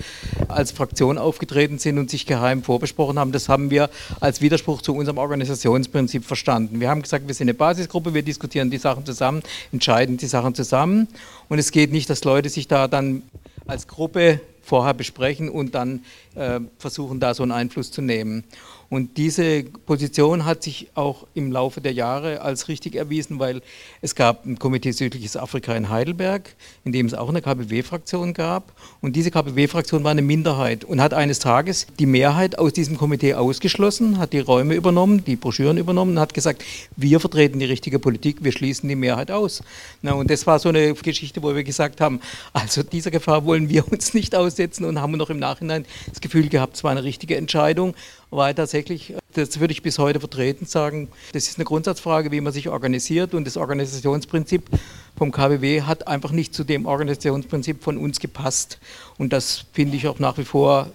als 0.48 0.72
Fraktion 0.72 1.16
aufgetreten 1.16 1.78
sind 1.78 1.98
und 1.98 2.10
sich 2.10 2.26
geheim 2.26 2.64
vorbesprochen 2.64 3.18
haben. 3.18 3.30
Das 3.30 3.48
haben 3.48 3.70
wir 3.70 3.88
als 4.18 4.40
Widerspruch 4.40 4.82
zu 4.82 4.94
unserem 4.94 5.16
Organisationsprinzip 5.18 6.24
verstanden. 6.24 6.80
Wir 6.80 6.90
haben 6.90 7.02
gesagt, 7.02 7.28
wir 7.28 7.34
sind 7.34 7.44
eine 7.44 7.54
Basisgruppe, 7.54 8.14
wir 8.14 8.22
diskutieren 8.22 8.70
die 8.70 8.78
Sachen 8.78 9.06
zusammen, 9.06 9.42
entscheiden 9.70 10.16
die 10.16 10.26
Sachen 10.26 10.56
zusammen. 10.56 11.06
Und 11.48 11.60
es 11.60 11.70
geht 11.70 11.92
nicht, 11.92 12.10
dass 12.10 12.24
Leute 12.24 12.48
sich 12.48 12.66
da 12.66 12.88
dann 12.88 13.22
als 13.66 13.86
Gruppe 13.86 14.40
vorher 14.62 14.92
besprechen 14.92 15.48
und 15.48 15.74
dann 15.74 16.04
äh, 16.34 16.60
versuchen, 16.78 17.20
da 17.20 17.32
so 17.32 17.42
einen 17.42 17.52
Einfluss 17.52 17.90
zu 17.90 18.02
nehmen. 18.02 18.44
Und 18.90 19.18
diese 19.18 19.64
Position 19.64 20.46
hat 20.46 20.62
sich 20.62 20.88
auch 20.94 21.26
im 21.34 21.52
Laufe 21.52 21.82
der 21.82 21.92
Jahre 21.92 22.40
als 22.40 22.68
richtig 22.68 22.94
erwiesen, 22.94 23.38
weil 23.38 23.60
es 24.00 24.14
gab 24.14 24.46
ein 24.46 24.58
Komitee 24.58 24.92
Südliches 24.92 25.36
Afrika 25.36 25.74
in 25.74 25.90
Heidelberg, 25.90 26.54
in 26.84 26.92
dem 26.92 27.04
es 27.04 27.12
auch 27.12 27.28
eine 27.28 27.42
KBW-Fraktion 27.42 28.32
gab. 28.32 28.72
Und 29.02 29.14
diese 29.14 29.30
KBW-Fraktion 29.30 30.04
war 30.04 30.12
eine 30.12 30.22
Minderheit 30.22 30.84
und 30.84 31.02
hat 31.02 31.12
eines 31.12 31.38
Tages 31.38 31.86
die 31.98 32.06
Mehrheit 32.06 32.58
aus 32.58 32.72
diesem 32.72 32.96
Komitee 32.96 33.34
ausgeschlossen, 33.34 34.16
hat 34.16 34.32
die 34.32 34.38
Räume 34.38 34.74
übernommen, 34.74 35.22
die 35.22 35.36
Broschüren 35.36 35.76
übernommen 35.76 36.12
und 36.12 36.20
hat 36.20 36.32
gesagt, 36.32 36.64
wir 36.96 37.20
vertreten 37.20 37.58
die 37.58 37.66
richtige 37.66 37.98
Politik, 37.98 38.42
wir 38.42 38.52
schließen 38.52 38.88
die 38.88 38.96
Mehrheit 38.96 39.30
aus. 39.30 39.62
Na, 40.00 40.12
und 40.12 40.30
das 40.30 40.46
war 40.46 40.58
so 40.58 40.70
eine 40.70 40.94
Geschichte, 40.94 41.42
wo 41.42 41.54
wir 41.54 41.62
gesagt 41.62 42.00
haben, 42.00 42.20
also 42.54 42.82
dieser 42.82 43.10
Gefahr 43.10 43.44
wollen 43.44 43.68
wir 43.68 43.86
uns 43.92 44.14
nicht 44.14 44.34
aussetzen 44.34 44.86
und 44.86 44.98
haben 44.98 45.12
noch 45.12 45.28
im 45.28 45.38
Nachhinein 45.38 45.84
das 46.08 46.22
Gefühl 46.22 46.48
gehabt, 46.48 46.76
es 46.76 46.84
war 46.84 46.92
eine 46.92 47.04
richtige 47.04 47.36
Entscheidung 47.36 47.94
weil 48.30 48.54
tatsächlich, 48.54 49.14
das 49.34 49.60
würde 49.60 49.72
ich 49.72 49.82
bis 49.82 49.98
heute 49.98 50.20
vertreten 50.20 50.66
sagen, 50.66 51.08
das 51.32 51.48
ist 51.48 51.58
eine 51.58 51.64
Grundsatzfrage, 51.64 52.30
wie 52.30 52.40
man 52.40 52.52
sich 52.52 52.68
organisiert 52.68 53.34
und 53.34 53.46
das 53.46 53.56
Organisationsprinzip 53.56 54.64
vom 55.16 55.32
KBW 55.32 55.82
hat 55.82 56.06
einfach 56.06 56.30
nicht 56.30 56.54
zu 56.54 56.64
dem 56.64 56.86
Organisationsprinzip 56.86 57.82
von 57.82 57.96
uns 57.98 58.20
gepasst 58.20 58.78
und 59.16 59.32
das 59.32 59.64
finde 59.72 59.96
ich 59.96 60.08
auch 60.08 60.18
nach 60.18 60.38
wie 60.38 60.44
vor 60.44 60.90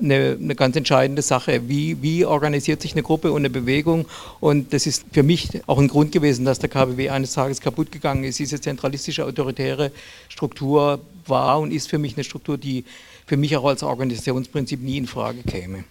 eine, 0.00 0.36
eine, 0.40 0.54
ganz 0.54 0.76
entscheidende 0.76 1.22
Sache. 1.22 1.68
Wie, 1.68 2.00
wie 2.02 2.24
organisiert 2.24 2.80
sich 2.82 2.92
eine 2.92 3.02
Gruppe 3.02 3.32
und 3.32 3.40
eine 3.40 3.50
Bewegung? 3.50 4.06
Und 4.40 4.72
das 4.72 4.86
ist 4.86 5.04
für 5.12 5.22
mich 5.22 5.60
auch 5.66 5.78
ein 5.78 5.88
Grund 5.88 6.12
gewesen, 6.12 6.44
dass 6.44 6.58
der 6.58 6.68
KBW 6.68 7.10
eines 7.10 7.32
Tages 7.32 7.60
kaputt 7.60 7.90
gegangen 7.92 8.24
ist. 8.24 8.38
Diese 8.38 8.60
zentralistische, 8.60 9.24
autoritäre 9.24 9.90
Struktur 10.28 11.00
war 11.26 11.60
und 11.60 11.72
ist 11.72 11.88
für 11.88 11.98
mich 11.98 12.16
eine 12.16 12.24
Struktur, 12.24 12.58
die 12.58 12.84
für 13.26 13.36
mich 13.36 13.56
auch 13.56 13.64
als 13.64 13.82
Organisationsprinzip 13.82 14.80
nie 14.80 14.96
in 14.96 15.06
Frage 15.06 15.42
käme. 15.42 15.84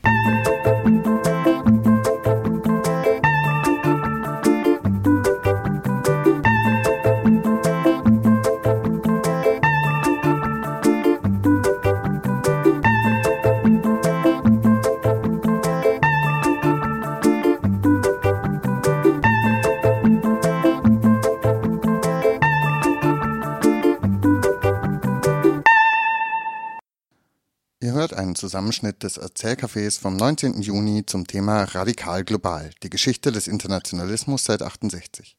Zusammenschnitt 28.37 29.03
des 29.03 29.17
Erzählcafés 29.17 29.99
vom 29.99 30.15
19. 30.15 30.61
Juni 30.61 31.05
zum 31.05 31.27
Thema 31.27 31.63
Radikal 31.63 32.23
Global, 32.23 32.69
die 32.83 32.89
Geschichte 32.89 33.31
des 33.31 33.47
Internationalismus 33.47 34.45
seit 34.45 34.61
68. 34.61 35.35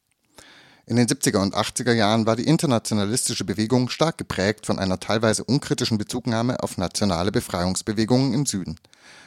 In 0.86 0.96
den 0.96 1.06
70er 1.06 1.42
und 1.42 1.54
80er 1.54 1.92
Jahren 1.92 2.26
war 2.26 2.34
die 2.34 2.46
internationalistische 2.46 3.44
Bewegung 3.44 3.90
stark 3.90 4.16
geprägt 4.16 4.64
von 4.64 4.78
einer 4.78 4.98
teilweise 4.98 5.44
unkritischen 5.44 5.98
Bezugnahme 5.98 6.62
auf 6.62 6.78
nationale 6.78 7.30
Befreiungsbewegungen 7.30 8.32
im 8.32 8.46
Süden. 8.46 8.76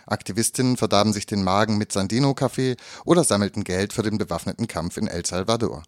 Aktivistinnen 0.08 0.76
verdarben 0.76 1.14
sich 1.14 1.28
den 1.28 1.44
Magen 1.44 1.78
mit 1.78 1.92
Sandino-Kaffee 1.92 2.78
oder 3.06 3.24
sammelten 3.24 3.64
Geld 3.64 3.94
für 3.94 4.02
den 4.02 4.18
bewaffneten 4.18 4.68
Kampf 4.68 4.98
in 4.98 5.08
El 5.08 5.26
Salvador. 5.26 5.84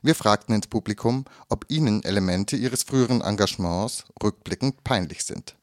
Wir 0.00 0.14
fragten 0.14 0.54
ins 0.54 0.66
Publikum, 0.66 1.26
ob 1.48 1.66
ihnen 1.68 2.02
Elemente 2.02 2.56
ihres 2.56 2.82
früheren 2.82 3.20
Engagements 3.20 4.04
rückblickend 4.22 4.82
peinlich 4.82 5.24
sind. 5.24 5.56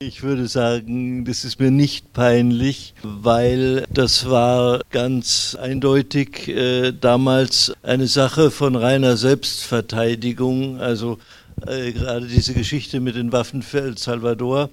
Ich 0.00 0.22
würde 0.22 0.46
sagen, 0.46 1.24
das 1.24 1.44
ist 1.44 1.58
mir 1.58 1.72
nicht 1.72 2.12
peinlich, 2.12 2.94
weil 3.02 3.84
das 3.92 4.30
war 4.30 4.80
ganz 4.92 5.56
eindeutig 5.60 6.46
äh, 6.46 6.92
damals 6.92 7.72
eine 7.82 8.06
Sache 8.06 8.52
von 8.52 8.76
reiner 8.76 9.16
Selbstverteidigung, 9.16 10.78
also 10.78 11.18
äh, 11.66 11.90
gerade 11.90 12.28
diese 12.28 12.54
Geschichte 12.54 13.00
mit 13.00 13.16
den 13.16 13.32
Waffen 13.32 13.60
für 13.60 13.80
El 13.80 13.98
Salvador 13.98 14.70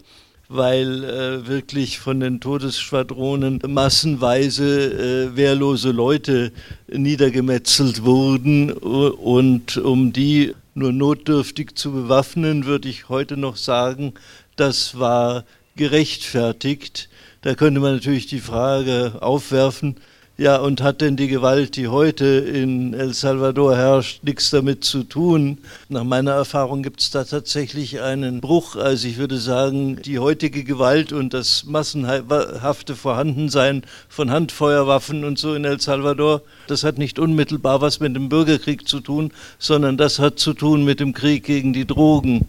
weil 0.48 1.04
äh, 1.04 1.48
wirklich 1.48 1.98
von 1.98 2.20
den 2.20 2.40
Todesschwadronen 2.40 3.62
massenweise 3.68 5.32
äh, 5.32 5.36
wehrlose 5.36 5.90
Leute 5.90 6.52
niedergemetzelt 6.88 8.04
wurden 8.04 8.72
und 8.72 9.78
um 9.78 10.14
die 10.14 10.54
nur 10.76 10.92
notdürftig 10.92 11.76
zu 11.76 11.92
bewaffnen, 11.94 12.66
würde 12.66 12.90
ich 12.90 13.08
heute 13.08 13.38
noch 13.38 13.56
sagen, 13.56 14.14
das 14.56 14.98
war 15.00 15.44
gerechtfertigt. 15.76 17.10
Da 17.42 17.56
könnte 17.56 17.80
man 17.80 17.94
natürlich 17.94 18.28
die 18.28 18.40
Frage 18.40 19.18
aufwerfen, 19.22 19.96
ja, 20.38 20.58
und 20.58 20.82
hat 20.82 21.00
denn 21.00 21.16
die 21.16 21.30
Gewalt, 21.30 21.78
die 21.78 21.88
heute 21.88 22.26
in 22.26 22.94
El 22.94 23.14
Salvador 23.14 23.78
herrscht, 23.78 24.22
nichts 24.24 24.50
damit 24.50 24.84
zu 24.84 25.04
tun? 25.04 25.60
Nach 25.88 26.04
meiner 26.04 26.32
Erfahrung 26.32 26.84
gibt 26.84 27.00
es 27.00 27.10
da 27.10 27.24
tatsächlich 27.24 28.02
einen 28.02 28.42
Bruch. 28.42 28.76
Also 28.76 29.08
ich 29.08 29.18
würde 29.18 29.38
sagen, 29.38 30.02
die 30.02 30.20
heutige 30.20 30.66
Gewalt 30.66 31.14
und 31.14 31.34
das 31.34 31.64
massenhafte 31.64 32.98
Vorhandensein 32.98 33.84
von 34.10 34.30
Handfeuerwaffen 34.30 35.24
und 35.24 35.40
so 35.40 35.54
in 35.54 35.64
El 35.64 35.80
Salvador, 35.80 36.42
das 36.68 36.84
hat 36.84 36.98
nicht 36.98 37.18
unmittelbar 37.18 37.80
was 37.80 38.02
mit 38.02 38.14
dem 38.14 38.28
Bürgerkrieg 38.28 38.90
zu 38.90 39.00
tun, 39.00 39.32
sondern 39.58 39.96
das 39.96 40.20
hat 40.20 40.38
zu 40.38 40.54
tun 40.54 40.84
mit 40.84 41.00
dem 41.00 41.14
Krieg 41.14 41.46
gegen 41.46 41.72
die 41.72 41.88
Drogen. 41.88 42.46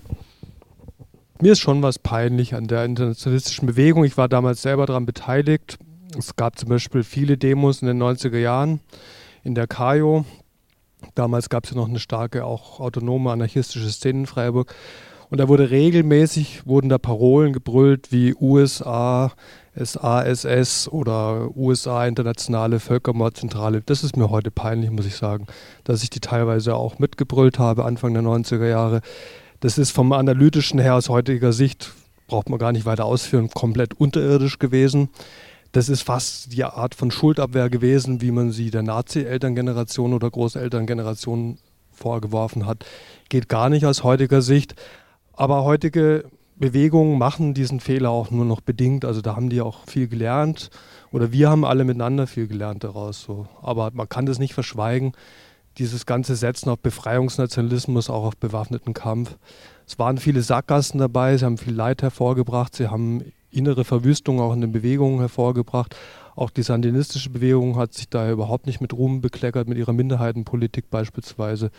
Mir 1.41 1.53
ist 1.53 1.61
schon 1.61 1.83
was 1.83 1.99
peinlich 1.99 2.55
an 2.55 2.67
der 2.67 2.87
internationalistischen 2.87 3.67
Bewegung. 3.67 4.05
Ich 4.05 4.17
war 4.17 4.27
damals 4.27 4.63
selber 4.63 4.87
daran 4.87 5.05
beteiligt. 5.05 5.79
Es 6.19 6.35
gab 6.35 6.59
zum 6.59 6.71
Beispiel 6.71 7.03
viele 7.03 7.37
Demos 7.37 7.83
in 7.83 7.89
den 7.89 8.03
90er 8.03 8.39
Jahren 8.39 8.81
in 9.45 9.55
der 9.55 9.67
Kajo. 9.67 10.25
Damals 11.15 11.51
gab 11.51 11.65
es 11.65 11.71
ja 11.73 11.77
noch 11.77 11.91
eine 11.91 11.99
starke, 11.99 12.47
auch 12.47 12.81
autonome 12.81 13.31
anarchistische 13.31 13.91
Szene 13.91 14.21
in 14.21 14.27
Freiburg. 14.27 14.75
Und 15.29 15.39
da 15.39 15.49
wurde 15.49 15.71
regelmäßig, 15.71 16.67
wurden 16.67 16.89
da 16.89 16.97
Parolen 16.97 17.53
gebrüllt 17.53 18.13
wie 18.13 18.35
USA, 18.41 19.33
SASS 19.75 20.89
oder 20.89 21.55
USA 21.55 22.07
Internationale 22.07 22.81
Völkermordzentrale. 22.81 23.83
Das 23.83 24.05
ist 24.05 24.17
mir 24.17 24.31
heute 24.31 24.51
peinlich, 24.51 24.91
muss 24.91 25.05
ich 25.05 25.17
sagen, 25.17 25.47
dass 25.85 26.03
ich 26.03 26.09
die 26.09 26.21
teilweise 26.21 26.77
auch 26.77 26.99
mitgebrüllt 26.99 27.59
habe, 27.59 27.85
Anfang 27.85 28.15
der 28.15 28.23
90er 28.23 28.67
Jahre. 28.67 29.03
Das 29.67 29.79
ist 29.79 29.91
vom 29.91 30.13
analytischen 30.13 30.79
her 30.79 30.95
aus 30.95 31.09
heutiger 31.09 31.53
Sicht, 31.53 31.93
braucht 32.29 32.49
man 32.49 32.61
gar 32.61 32.71
nicht 32.71 32.87
weiter 32.87 33.05
ausführen, 33.05 33.51
komplett 33.51 33.95
unterirdisch 33.95 34.61
gewesen. 34.61 35.09
Das 35.73 35.89
ist 35.89 36.03
fast 36.03 36.53
die 36.53 36.63
Art 36.63 36.95
von 36.95 37.11
Schuldabwehr 37.11 37.69
gewesen, 37.69 38.21
wie 38.21 38.31
man 38.31 38.53
sie 38.53 38.71
der 38.71 38.83
Nazi-Elterngeneration 38.83 40.15
oder 40.15 40.31
Großelterngeneration 40.31 41.59
vorgeworfen 41.91 42.65
hat. 42.65 42.87
Geht 43.29 43.49
gar 43.49 43.69
nicht 43.69 43.85
aus 43.87 44.05
heutiger 44.05 44.41
Sicht. 44.41 44.77
Aber 45.33 45.65
heutige 45.65 46.27
Bewegungen 46.55 47.19
machen 47.19 47.53
diesen 47.53 47.81
Fehler 47.81 48.11
auch 48.11 48.31
nur 48.31 48.45
noch 48.45 48.61
bedingt. 48.61 49.05
Also 49.05 49.21
da 49.21 49.35
haben 49.35 49.51
die 49.51 49.63
auch 49.63 49.81
viel 49.89 50.07
gelernt 50.07 50.71
oder 51.11 51.33
wir 51.33 51.51
haben 51.51 51.65
alle 51.65 51.83
miteinander 51.83 52.29
viel 52.29 52.47
gelernt 52.47 52.85
daraus. 52.85 53.21
So. 53.21 53.49
Aber 53.63 53.91
man 53.93 54.09
kann 54.09 54.27
das 54.27 54.39
nicht 54.39 54.55
verschweigen 54.55 55.13
dieses 55.79 56.07
ganze 56.07 56.37
Setzen 56.37 56.71
auf 56.71 56.79
Befreiungsnationalismus, 56.79 58.11
auch 58.11 58.25
auf 58.25 58.37
bewaffneten 58.37 58.95
Kampf. 58.95 59.37
Es 59.87 59.99
waren 59.99 60.19
viele 60.19 60.43
Sackgassen 60.43 60.99
dabei, 60.99 61.37
sie 61.37 61.45
haben 61.45 61.59
viel 61.59 61.75
Leid 61.75 62.03
hervorgebracht, 62.03 62.75
sie 62.75 62.89
haben 62.89 63.23
innere 63.51 63.85
Verwüstung 63.85 64.41
auch 64.41 64.53
in 64.53 64.61
den 64.61 64.73
Bewegungen 64.73 65.21
hervorgebracht. 65.21 65.97
Auch 66.35 66.51
die 66.51 66.63
sandinistische 66.63 67.31
Bewegung 67.31 67.77
hat 67.77 67.95
sich 67.95 68.09
daher 68.09 68.33
überhaupt 68.33 68.67
nicht 68.67 68.81
mit 68.81 68.93
Ruhm 68.93 69.21
bekleckert, 69.21 69.69
mit 69.69 69.79
ihrer 69.79 69.93
Minderheitenpolitik 69.93 70.91
beispielsweise. 70.91 71.71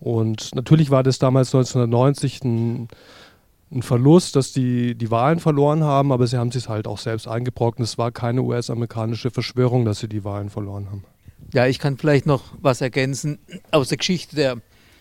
Und 0.00 0.54
natürlich 0.54 0.90
war 0.90 1.04
das 1.04 1.20
damals 1.20 1.54
1990 1.54 2.42
ein, 2.42 2.88
ein 3.70 3.82
Verlust, 3.82 4.34
dass 4.34 4.52
die 4.52 4.96
die 4.96 5.10
Wahlen 5.12 5.38
verloren 5.38 5.84
haben, 5.84 6.10
aber 6.10 6.26
sie 6.26 6.36
haben 6.36 6.50
sich 6.50 6.68
halt 6.68 6.88
auch 6.88 6.98
selbst 6.98 7.28
eingebrockt. 7.28 7.78
Es 7.78 7.98
war 7.98 8.10
keine 8.10 8.42
US-amerikanische 8.42 9.30
Verschwörung, 9.30 9.84
dass 9.84 10.00
sie 10.00 10.08
die 10.08 10.24
Wahlen 10.24 10.50
verloren 10.50 10.88
haben. 10.90 11.04
Ja, 11.52 11.66
ich 11.66 11.78
kann 11.78 11.98
vielleicht 11.98 12.24
noch 12.24 12.44
was 12.62 12.80
ergänzen 12.80 13.38
aus 13.72 13.88
der 13.88 13.98
Geschichte 13.98 14.36
der 14.36 14.56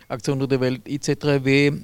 Aktion 0.09 0.45
der 0.49 0.59
Welt 0.59 0.81
IZ3W. 0.85 1.79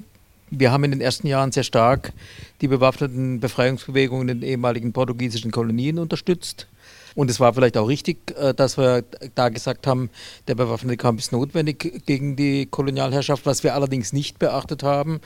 Wir 0.50 0.72
haben 0.72 0.84
in 0.84 0.90
den 0.90 1.00
ersten 1.00 1.26
Jahren 1.26 1.52
sehr 1.52 1.62
stark 1.62 2.12
die 2.60 2.68
bewaffneten 2.68 3.40
Befreiungsbewegungen 3.40 4.28
in 4.28 4.40
den 4.40 4.48
ehemaligen 4.50 4.92
portugiesischen 4.92 5.52
Kolonien 5.52 5.98
unterstützt. 5.98 6.68
Und 7.14 7.30
es 7.30 7.40
war 7.40 7.54
vielleicht 7.54 7.78
auch 7.78 7.88
richtig, 7.88 8.36
äh, 8.38 8.52
dass 8.52 8.76
wir 8.76 9.04
da 9.34 9.48
gesagt 9.48 9.86
haben, 9.86 10.10
der 10.48 10.54
bewaffnete 10.54 10.98
Kampf 10.98 11.20
ist 11.20 11.32
notwendig 11.32 12.04
gegen 12.04 12.36
die 12.36 12.66
Kolonialherrschaft, 12.66 13.46
was 13.46 13.64
wir 13.64 13.74
allerdings 13.74 14.12
nicht 14.12 14.38
beachtet 14.38 14.82
haben. 14.82 15.20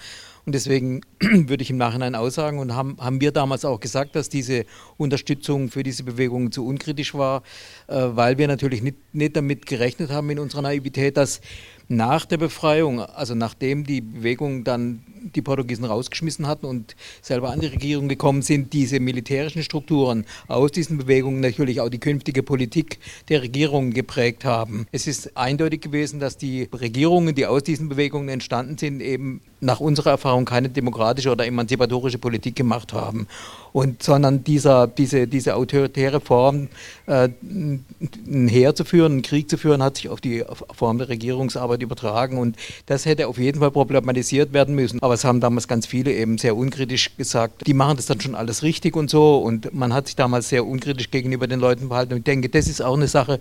Und 0.44 0.54
deswegen 0.54 1.02
würde 1.20 1.62
ich 1.62 1.70
im 1.70 1.76
Nachhinein 1.76 2.14
aussagen 2.14 2.58
und 2.58 2.74
haben, 2.74 2.96
haben 2.98 3.20
wir 3.20 3.30
damals 3.30 3.64
auch 3.64 3.78
gesagt, 3.78 4.16
dass 4.16 4.28
diese 4.28 4.64
Unterstützung 4.96 5.68
für 5.68 5.82
diese 5.82 6.02
Bewegung 6.02 6.50
zu 6.50 6.66
unkritisch 6.66 7.14
war, 7.14 7.42
äh, 7.86 7.94
weil 7.94 8.38
wir 8.38 8.48
natürlich 8.48 8.82
nicht, 8.82 8.96
nicht 9.12 9.36
damit 9.36 9.66
gerechnet 9.66 10.10
haben 10.10 10.30
in 10.30 10.38
unserer 10.40 10.62
Naivität, 10.62 11.16
dass 11.16 11.40
nach 11.88 12.24
der 12.24 12.38
Befreiung, 12.38 13.00
also 13.00 13.34
nachdem 13.34 13.84
die 13.84 14.00
Bewegung 14.00 14.64
dann 14.64 15.04
die 15.34 15.42
Portugiesen 15.42 15.84
rausgeschmissen 15.84 16.46
hatten 16.46 16.66
und 16.66 16.96
selber 17.20 17.50
an 17.50 17.60
die 17.60 17.66
Regierung 17.66 18.08
gekommen 18.08 18.42
sind, 18.42 18.72
diese 18.72 19.00
militärischen 19.00 19.62
Strukturen 19.62 20.24
aus 20.48 20.72
diesen 20.72 20.98
Bewegungen 20.98 21.40
natürlich 21.40 21.80
auch 21.80 21.88
die 21.88 22.00
künftige 22.00 22.42
Politik 22.42 22.98
der 23.28 23.42
Regierungen 23.42 23.92
geprägt 23.92 24.44
haben. 24.44 24.86
Es 24.92 25.06
ist 25.06 25.36
eindeutig 25.36 25.80
gewesen, 25.80 26.20
dass 26.20 26.36
die 26.36 26.68
Regierungen, 26.72 27.34
die 27.34 27.46
aus 27.46 27.62
diesen 27.62 27.88
Bewegungen 27.88 28.28
entstanden 28.28 28.78
sind, 28.78 29.00
eben 29.00 29.40
nach 29.62 29.80
unserer 29.80 30.10
Erfahrung 30.10 30.44
keine 30.44 30.68
demokratische 30.68 31.30
oder 31.30 31.46
emanzipatorische 31.46 32.18
Politik 32.18 32.56
gemacht 32.56 32.92
haben. 32.92 33.28
Und 33.72 34.02
sondern 34.02 34.44
dieser, 34.44 34.86
diese, 34.86 35.26
diese 35.26 35.56
autoritäre 35.56 36.20
Form, 36.20 36.68
äh, 37.06 37.28
ein 37.50 38.48
Heer 38.48 38.74
zu 38.74 38.84
führen, 38.84 39.12
einen 39.12 39.22
Krieg 39.22 39.48
zu 39.48 39.56
führen, 39.56 39.82
hat 39.82 39.96
sich 39.96 40.08
auf 40.08 40.20
die 40.20 40.44
Form 40.74 40.98
der 40.98 41.08
Regierungsarbeit 41.08 41.80
übertragen. 41.80 42.38
Und 42.38 42.56
das 42.86 43.06
hätte 43.06 43.28
auf 43.28 43.38
jeden 43.38 43.60
Fall 43.60 43.70
problematisiert 43.70 44.52
werden 44.52 44.74
müssen. 44.74 45.00
Aber 45.00 45.11
es 45.14 45.24
haben 45.24 45.40
damals 45.40 45.68
ganz 45.68 45.86
viele 45.86 46.12
eben 46.12 46.38
sehr 46.38 46.56
unkritisch 46.56 47.16
gesagt, 47.16 47.66
die 47.66 47.74
machen 47.74 47.96
das 47.96 48.06
dann 48.06 48.20
schon 48.20 48.34
alles 48.34 48.62
richtig 48.62 48.96
und 48.96 49.10
so. 49.10 49.38
Und 49.38 49.74
man 49.74 49.92
hat 49.92 50.06
sich 50.06 50.16
damals 50.16 50.48
sehr 50.48 50.66
unkritisch 50.66 51.10
gegenüber 51.10 51.46
den 51.46 51.60
Leuten 51.60 51.88
verhalten. 51.88 52.12
Und 52.12 52.18
ich 52.18 52.24
denke, 52.24 52.48
das 52.48 52.68
ist 52.68 52.82
auch 52.82 52.96
eine 52.96 53.08
Sache, 53.08 53.40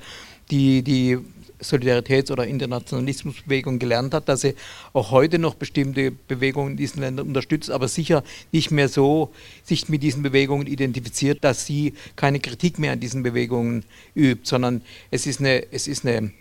die, 0.49 0.81
die 0.81 1.17
Solidaritäts- 1.61 2.31
oder 2.31 2.47
Internationalismusbewegung 2.47 3.79
gelernt 3.79 4.13
hat, 4.13 4.27
dass 4.27 4.41
sie 4.41 4.55
auch 4.93 5.11
heute 5.11 5.39
noch 5.39 5.55
bestimmte 5.55 6.11
Bewegungen 6.11 6.71
in 6.71 6.77
diesen 6.77 7.01
Ländern 7.01 7.27
unterstützt, 7.27 7.69
aber 7.69 7.87
sicher 7.87 8.23
nicht 8.51 8.71
mehr 8.71 8.89
so 8.89 9.31
sich 9.63 9.87
mit 9.89 10.03
diesen 10.03 10.23
Bewegungen 10.23 10.67
identifiziert, 10.67 11.43
dass 11.43 11.65
sie 11.65 11.93
keine 12.15 12.39
Kritik 12.39 12.79
mehr 12.79 12.93
an 12.93 12.99
diesen 12.99 13.23
Bewegungen 13.23 13.83
übt, 14.15 14.41
sondern 14.43 14.81
es 15.11 15.27
ist 15.27 15.39
eine, 15.39 15.71
es 15.71 15.87
ist 15.87 16.05
eine 16.05 16.31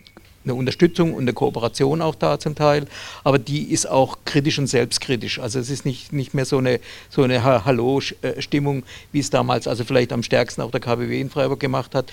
eine 0.43 0.55
Unterstützung 0.55 1.13
und 1.13 1.23
eine 1.23 1.33
Kooperation 1.33 2.01
auch 2.01 2.15
da 2.15 2.39
zum 2.39 2.55
Teil, 2.55 2.87
aber 3.23 3.39
die 3.39 3.71
ist 3.71 3.89
auch 3.89 4.19
kritisch 4.25 4.59
und 4.59 4.67
selbstkritisch. 4.67 5.39
Also 5.39 5.59
es 5.59 5.69
ist 5.69 5.85
nicht, 5.85 6.13
nicht 6.13 6.33
mehr 6.33 6.45
so 6.45 6.57
eine, 6.57 6.79
so 7.09 7.23
eine 7.23 7.43
Hallo-Stimmung, 7.43 8.83
wie 9.11 9.19
es 9.19 9.29
damals, 9.29 9.67
also 9.67 9.83
vielleicht 9.83 10.11
am 10.13 10.23
stärksten 10.23 10.61
auch 10.61 10.71
der 10.71 10.79
KBW 10.79 11.19
in 11.19 11.29
Freiburg 11.29 11.59
gemacht 11.59 11.95
hat 11.95 12.11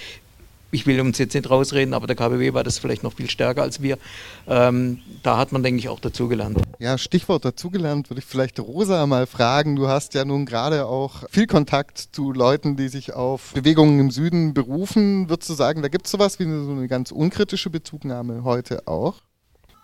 ich 0.71 0.87
will 0.87 1.01
uns 1.01 1.19
jetzt 1.19 1.35
nicht 1.35 1.49
rausreden, 1.49 1.95
aber 1.95 2.07
der 2.07 2.17
KBW 2.17 2.53
war 2.53 2.65
das 2.65 2.79
vielleicht 2.79 3.03
noch 3.03 3.15
viel 3.15 3.31
stärker 3.31 3.63
als 3.63 3.83
wir. 3.83 3.99
Ähm, 4.47 5.01
da 5.23 5.39
hat 5.39 5.53
man, 5.53 5.63
denke 5.63 5.79
ich, 5.79 5.89
auch 5.89 6.01
dazugelernt. 6.01 6.59
Ja, 6.79 6.99
Stichwort 6.99 7.45
dazugelernt 7.45 8.11
würde 8.11 8.21
ich 8.21 8.27
vielleicht 8.27 8.61
Rosa 8.61 9.07
mal 9.07 9.27
fragen. 9.27 9.77
Du 9.77 9.89
hast 9.89 10.15
ja 10.15 10.25
nun 10.25 10.47
gerade 10.47 10.87
auch 10.87 11.25
viel 11.31 11.47
Kontakt 11.47 11.99
zu 11.99 12.33
Leuten, 12.33 12.77
die 12.77 12.89
sich 12.89 13.15
auf 13.15 13.53
Bewegungen 13.55 13.99
im 13.99 14.11
Süden 14.11 14.53
berufen. 14.53 15.29
Würdest 15.31 15.49
du 15.49 15.55
sagen, 15.55 15.83
da 15.83 15.89
gibt 15.89 16.07
es 16.07 16.13
sowas 16.13 16.39
wie 16.39 16.45
eine, 16.45 16.65
so 16.65 16.73
eine 16.73 16.89
ganz 16.89 17.13
unkritische 17.13 17.71
Bezugnahme 17.71 18.45
heute 18.45 18.87
auch? 18.87 19.15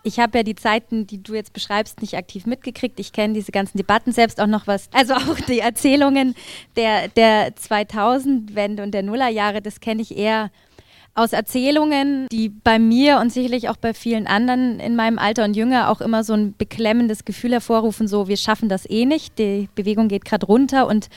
ich 0.07 0.19
habe 0.19 0.39
ja 0.39 0.45
die 0.45 0.55
Zeiten, 0.55 1.07
die 1.07 1.23
du 1.23 1.35
jetzt 1.35 1.55
beschreibst, 1.55 2.03
nicht 2.03 2.15
aktiv 2.15 2.45
mitgekriegt. 2.47 3.01
Ich 3.01 3.13
kenne 3.13 3.33
diese 3.33 3.53
ganzen 3.53 3.79
Debatten 3.79 4.13
selbst 4.13 4.39
auch 4.39 4.47
noch 4.47 4.67
was. 4.67 4.89
Also 4.93 5.15
auch 5.15 5.41
die 5.49 5.61
Erzählungen 5.61 6.35
der, 6.77 7.09
der 7.09 7.57
2000-Wende 7.57 8.83
und 8.83 8.93
der 8.93 9.03
Nullerjahre, 9.03 9.63
das 9.63 9.81
kenne 9.81 10.03
ich 10.03 10.17
eher 10.17 10.51
aus 11.15 11.33
Erzählungen, 11.33 12.27
die 12.31 12.49
bei 12.49 12.79
mir 12.79 13.19
und 13.19 13.33
sicherlich 13.33 13.69
auch 13.69 13.77
bei 13.77 13.95
vielen 13.95 14.27
anderen 14.27 14.81
in 14.81 14.97
meinem 14.97 15.19
Alter 15.19 15.45
und 15.45 15.55
jünger 15.55 15.91
auch 15.91 16.01
immer 16.01 16.25
so 16.25 16.33
ein 16.33 16.55
beklemmendes 16.57 17.25
Gefühl 17.25 17.53
hervorrufen, 17.53 18.09
so 18.09 18.27
wir 18.27 18.37
schaffen 18.37 18.69
das 18.69 18.89
eh 18.89 19.07
nicht, 19.07 19.39
die 19.39 19.69
Bewegung 19.75 20.09
geht 20.09 20.25
gerade 20.25 20.47
runter. 20.47 20.89
Und 20.89 21.09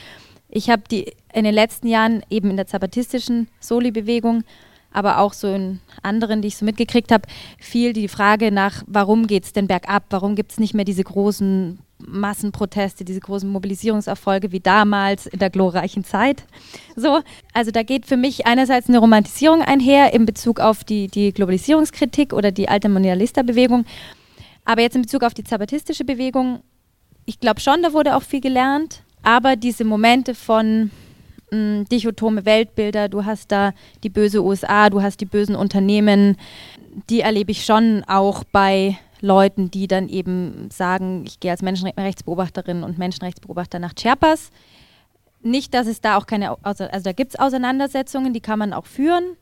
ich 0.48 0.70
habe 0.70 0.82
die 0.88 1.12
in 1.32 1.44
den 1.44 1.54
letzten 1.54 1.88
Jahren 1.88 2.22
eben 2.30 2.50
in 2.50 2.56
der 2.56 2.68
zapatistischen 2.68 3.48
Soli-Bewegung, 3.58 4.44
aber 4.92 5.18
auch 5.18 5.32
so 5.32 5.52
in 5.52 5.80
anderen, 6.02 6.42
die 6.42 6.48
ich 6.48 6.56
so 6.56 6.64
mitgekriegt 6.64 7.10
habe, 7.10 7.28
viel 7.58 7.92
die 7.92 8.08
Frage 8.08 8.52
nach, 8.52 8.84
warum 8.86 9.26
geht 9.26 9.44
es 9.44 9.52
denn 9.52 9.66
bergab, 9.66 10.04
warum 10.10 10.36
gibt 10.36 10.52
es 10.52 10.60
nicht 10.60 10.74
mehr 10.74 10.84
diese 10.84 11.04
großen 11.04 11.80
Massenproteste, 11.98 13.04
diese 13.04 13.20
großen 13.20 13.48
Mobilisierungserfolge 13.48 14.52
wie 14.52 14.60
damals 14.60 15.26
in 15.26 15.38
der 15.38 15.50
glorreichen 15.50 16.04
Zeit. 16.04 16.44
So, 16.96 17.20
also 17.52 17.70
da 17.70 17.82
geht 17.82 18.06
für 18.06 18.16
mich 18.16 18.46
einerseits 18.46 18.88
eine 18.88 18.98
Romantisierung 18.98 19.62
einher 19.62 20.12
in 20.12 20.26
Bezug 20.26 20.60
auf 20.60 20.84
die, 20.84 21.08
die 21.08 21.32
Globalisierungskritik 21.32 22.32
oder 22.32 22.52
die 22.52 22.68
alte 22.68 22.88
Mondialista-Bewegung. 22.88 23.84
Aber 24.64 24.82
jetzt 24.82 24.96
in 24.96 25.02
Bezug 25.02 25.22
auf 25.22 25.34
die 25.34 25.44
zapatistische 25.44 26.04
Bewegung, 26.04 26.60
ich 27.24 27.40
glaube 27.40 27.60
schon, 27.60 27.82
da 27.82 27.92
wurde 27.92 28.16
auch 28.16 28.22
viel 28.22 28.40
gelernt. 28.40 29.02
Aber 29.22 29.56
diese 29.56 29.84
Momente 29.84 30.34
von 30.34 30.90
mh, 31.50 31.58
mm, 31.58 31.84
dichotome 31.86 32.44
Weltbilder, 32.44 33.08
du 33.08 33.24
hast 33.24 33.50
da 33.50 33.72
die 34.02 34.10
böse 34.10 34.42
USA, 34.42 34.90
du 34.90 35.02
hast 35.02 35.20
die 35.20 35.26
bösen 35.26 35.56
Unternehmen, 35.56 36.36
die 37.10 37.20
erlebe 37.20 37.50
ich 37.50 37.64
schon 37.64 38.04
auch 38.06 38.44
bei 38.44 38.98
Leuten, 39.20 39.70
die 39.70 39.86
dann 39.86 40.08
eben 40.08 40.68
sagen, 40.70 41.24
ich 41.26 41.40
gehe 41.40 41.50
als 41.50 41.62
Menschenrechtsbeobachterin 41.62 42.82
und 42.82 42.98
Menschenrechtsbeobachter 42.98 43.78
nach 43.78 43.94
Chiapas. 43.94 44.50
Nicht, 45.40 45.74
dass 45.74 45.86
es 45.86 46.00
da 46.00 46.16
auch 46.16 46.26
keine, 46.26 46.56
also 46.64 46.84
da 46.88 47.12
gibt 47.12 47.34
es 47.34 47.38
Auseinandersetzungen, 47.38 48.32
die 48.32 48.40
kann 48.40 48.58
man 48.58 48.72
auch 48.72 48.86
führen, 48.86 49.36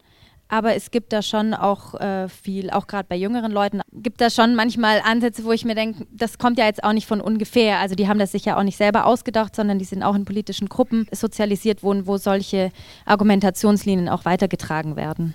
aber 0.48 0.74
es 0.76 0.90
gibt 0.90 1.12
da 1.12 1.22
schon 1.22 1.54
auch 1.54 1.94
äh, 1.94 2.28
viel, 2.28 2.70
auch 2.70 2.86
gerade 2.86 3.06
bei 3.08 3.16
jüngeren 3.16 3.50
Leuten, 3.50 3.80
gibt 3.92 4.20
da 4.20 4.30
schon 4.30 4.54
manchmal 4.54 5.00
Ansätze, 5.04 5.44
wo 5.44 5.52
ich 5.52 5.64
mir 5.64 5.74
denke, 5.74 6.06
das 6.12 6.38
kommt 6.38 6.58
ja 6.58 6.66
jetzt 6.66 6.84
auch 6.84 6.92
nicht 6.92 7.06
von 7.06 7.20
ungefähr. 7.20 7.78
Also 7.78 7.94
die 7.96 8.06
haben 8.06 8.18
das 8.18 8.32
sich 8.32 8.44
ja 8.44 8.56
auch 8.56 8.62
nicht 8.62 8.76
selber 8.76 9.06
ausgedacht, 9.06 9.56
sondern 9.56 9.78
die 9.78 9.84
sind 9.84 10.02
auch 10.02 10.14
in 10.14 10.24
politischen 10.24 10.68
Gruppen 10.68 11.08
sozialisiert 11.10 11.82
worden, 11.82 12.06
wo 12.06 12.16
solche 12.16 12.70
Argumentationslinien 13.06 14.08
auch 14.08 14.24
weitergetragen 14.24 14.94
werden. 14.94 15.34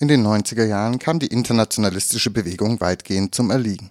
In 0.00 0.06
den 0.06 0.24
90er 0.24 0.64
Jahren 0.64 1.00
kam 1.00 1.18
die 1.18 1.26
internationalistische 1.26 2.30
Bewegung 2.30 2.80
weitgehend 2.80 3.34
zum 3.34 3.50
Erliegen. 3.50 3.90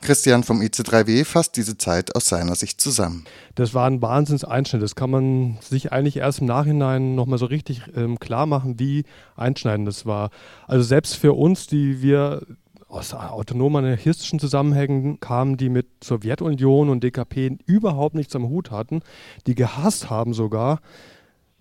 Christian 0.00 0.42
vom 0.42 0.60
IC3W 0.60 1.24
fasst 1.24 1.56
diese 1.56 1.78
Zeit 1.78 2.16
aus 2.16 2.26
seiner 2.26 2.56
Sicht 2.56 2.80
zusammen. 2.80 3.26
Das 3.54 3.72
war 3.72 3.86
ein 3.86 4.02
Wahnsinnseinschnitt. 4.02 4.82
Das 4.82 4.96
kann 4.96 5.10
man 5.10 5.58
sich 5.60 5.92
eigentlich 5.92 6.16
erst 6.16 6.40
im 6.40 6.46
Nachhinein 6.46 7.14
nochmal 7.14 7.38
so 7.38 7.46
richtig 7.46 7.82
ähm, 7.94 8.18
klar 8.18 8.46
machen, 8.46 8.80
wie 8.80 9.04
einschneidend 9.36 9.86
das 9.86 10.04
war. 10.04 10.30
Also 10.66 10.82
selbst 10.82 11.14
für 11.14 11.34
uns, 11.34 11.68
die 11.68 12.02
wir 12.02 12.42
aus 12.88 13.14
autonomen 13.14 13.84
anarchistischen 13.84 14.40
Zusammenhängen 14.40 15.20
kamen, 15.20 15.56
die 15.56 15.68
mit 15.68 15.86
Sowjetunion 16.02 16.88
und 16.88 17.04
DKP 17.04 17.58
überhaupt 17.66 18.16
nichts 18.16 18.34
am 18.34 18.48
Hut 18.48 18.72
hatten, 18.72 19.02
die 19.46 19.54
gehasst 19.54 20.10
haben 20.10 20.34
sogar, 20.34 20.80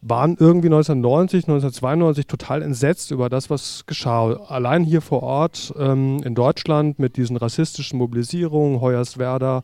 waren 0.07 0.37
irgendwie 0.39 0.67
1990, 0.67 1.45
1992 1.45 2.27
total 2.27 2.61
entsetzt 2.61 3.09
über 3.09 3.27
das, 3.27 3.49
was 3.49 3.85
geschah. 3.87 4.33
Allein 4.47 4.83
hier 4.83 5.01
vor 5.01 5.23
Ort 5.23 5.73
ähm, 5.79 6.21
in 6.23 6.35
Deutschland 6.35 6.99
mit 6.99 7.17
diesen 7.17 7.37
rassistischen 7.37 7.97
Mobilisierungen, 7.97 8.81
Hoyerswerda, 8.81 9.63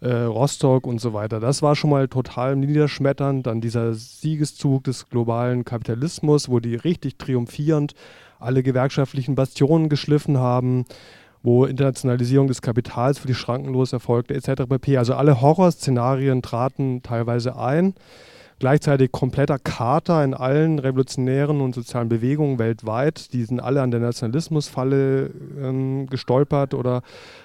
äh, 0.00 0.10
Rostock 0.10 0.84
und 0.84 1.00
so 1.00 1.12
weiter. 1.12 1.38
Das 1.38 1.62
war 1.62 1.76
schon 1.76 1.90
mal 1.90 2.08
total 2.08 2.56
niederschmetternd. 2.56 3.46
Dann 3.46 3.60
dieser 3.60 3.94
Siegeszug 3.94 4.82
des 4.82 5.08
globalen 5.08 5.64
Kapitalismus, 5.64 6.48
wo 6.48 6.58
die 6.58 6.74
richtig 6.74 7.16
triumphierend 7.16 7.94
alle 8.40 8.64
gewerkschaftlichen 8.64 9.36
Bastionen 9.36 9.88
geschliffen 9.88 10.38
haben 10.38 10.86
wo 11.44 11.66
Internationalisierung 11.66 12.48
des 12.48 12.62
Kapitals 12.62 13.20
für 13.20 13.28
die 13.28 13.34
Schrankenlos 13.34 13.92
erfolgte, 13.92 14.34
etc. 14.34 14.64
pp. 14.68 14.98
Also 14.98 15.14
alle 15.14 15.40
Horrorszenarien 15.40 16.42
traten 16.42 17.00
teilweise 17.04 17.56
ein 17.56 17.94
gleichzeitig 18.58 19.12
kompletter 19.12 19.58
Kater 19.58 20.24
in 20.24 20.34
allen 20.34 20.78
revolutionären 20.78 21.60
und 21.60 21.74
sozialen 21.74 22.08
Bewegungen 22.08 22.58
weltweit. 22.58 23.32
Die 23.32 23.44
sind 23.44 23.60
alle 23.60 23.82
an 23.82 23.90
der 23.90 24.00
Nationalismusfalle 24.00 25.30
ähm, 25.60 26.06
gestolpert 26.06 26.74
oder 26.74 27.02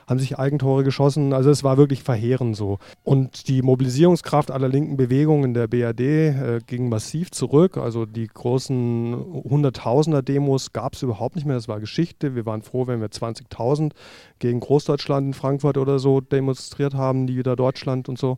haben 0.07 0.19
sich 0.19 0.39
Eigentore 0.39 0.83
geschossen. 0.83 1.33
Also 1.33 1.49
es 1.49 1.63
war 1.63 1.77
wirklich 1.77 2.03
verheerend 2.03 2.55
so. 2.55 2.79
Und 3.03 3.47
die 3.47 3.61
Mobilisierungskraft 3.61 4.51
aller 4.51 4.69
linken 4.69 4.97
Bewegungen 4.97 5.45
in 5.45 5.53
der 5.53 5.67
BRD 5.67 5.99
äh, 5.99 6.59
ging 6.65 6.89
massiv 6.89 7.31
zurück. 7.31 7.77
Also 7.77 8.05
die 8.05 8.27
großen 8.27 9.15
Hunderttausender-Demos 9.43 10.73
gab 10.73 10.93
es 10.93 11.03
überhaupt 11.03 11.35
nicht 11.35 11.45
mehr. 11.45 11.55
Das 11.55 11.67
war 11.67 11.79
Geschichte. 11.79 12.35
Wir 12.35 12.45
waren 12.45 12.61
froh, 12.63 12.87
wenn 12.87 13.01
wir 13.01 13.09
20.000 13.09 13.91
gegen 14.39 14.59
Großdeutschland 14.59 15.27
in 15.27 15.33
Frankfurt 15.33 15.77
oder 15.77 15.99
so 15.99 16.21
demonstriert 16.21 16.95
haben, 16.95 17.25
nie 17.25 17.37
wieder 17.37 17.55
Deutschland 17.55 18.09
und 18.09 18.17
so. 18.17 18.37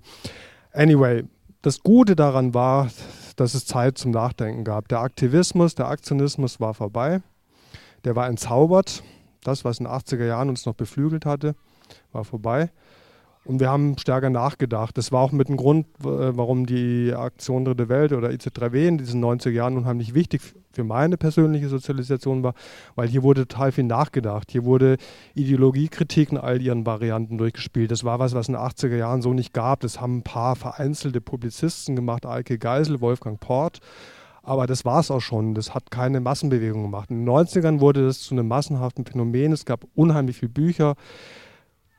Anyway, 0.74 1.24
das 1.66 1.82
Gute 1.82 2.16
daran 2.16 2.54
war, 2.54 2.90
dass 3.38 3.56
es 3.56 3.66
Zeit 3.66 3.98
zum 3.98 4.12
Nachdenken 4.12 4.64
gab. 4.64 4.88
Der 4.88 5.00
Aktivismus, 5.00 5.74
der 5.74 5.88
Aktionismus 5.88 6.60
war 6.60 6.76
vorbei. 6.76 7.24
Der 8.04 8.16
war 8.16 8.28
entzaubert. 8.28 9.02
Das, 9.42 9.66
was 9.66 9.80
in 9.80 9.86
den 9.86 9.94
80er 9.94 10.26
Jahren 10.26 10.50
uns 10.50 10.68
noch 10.68 10.76
beflügelt 10.76 11.26
hatte, 11.26 11.56
war 12.12 12.24
vorbei. 12.24 12.70
Und 13.46 13.60
wir 13.60 13.70
haben 13.70 13.98
stärker 13.98 14.30
nachgedacht. 14.30 14.96
Das 14.96 15.12
war 15.12 15.22
auch 15.22 15.32
mit 15.32 15.50
dem 15.50 15.58
Grund, 15.58 15.88
warum 15.98 16.68
die 16.68 17.14
Aktion 17.16 17.66
Dritte 17.66 17.90
Welt 17.90 18.14
oder 18.14 18.30
IC3W 18.30 18.88
in 18.88 18.98
diesen 19.00 19.24
90er 19.24 19.50
Jahren 19.50 19.76
unheimlich 19.76 20.14
wichtig 20.14 20.42
für 20.76 20.84
meine 20.84 21.18
persönliche 21.18 21.70
Sozialisation 21.70 22.44
war, 22.44 22.54
weil 22.96 23.08
hier 23.08 23.24
wurde 23.24 23.48
total 23.48 23.72
viel 23.72 23.86
nachgedacht. 23.86 24.52
Hier 24.52 24.66
wurde 24.66 24.98
Ideologiekritik 25.34 26.32
in 26.32 26.38
all 26.38 26.62
ihren 26.62 26.86
Varianten 26.86 27.38
durchgespielt. 27.38 27.92
Das 27.92 28.04
war 28.04 28.20
was, 28.20 28.36
was 28.36 28.48
in 28.48 28.54
den 28.54 28.62
80er 28.62 28.98
Jahren 28.98 29.22
so 29.22 29.34
nicht 29.34 29.54
gab. 29.54 29.80
Das 29.80 30.00
haben 30.02 30.18
ein 30.18 30.24
paar 30.24 30.56
vereinzelte 30.56 31.22
Publizisten 31.22 31.96
gemacht, 31.96 32.26
Eike 32.26 32.58
Geisel, 32.58 33.02
Wolfgang 33.02 33.40
Port. 33.40 33.80
Aber 34.44 34.68
das 34.68 34.86
war 34.86 35.00
es 35.00 35.10
auch 35.10 35.22
schon. 35.22 35.56
Das 35.56 35.74
hat 35.74 35.90
keine 35.90 36.20
Massenbewegung 36.20 36.84
gemacht. 36.84 37.10
In 37.10 37.26
den 37.26 37.30
90ern 37.30 37.80
wurde 37.80 38.06
das 38.06 38.20
zu 38.20 38.36
einem 38.36 38.48
massenhaften 38.48 39.06
Phänomen. 39.06 39.52
Es 39.52 39.66
gab 39.66 39.86
unheimlich 39.96 40.38
viele 40.38 40.52
Bücher. 40.52 40.96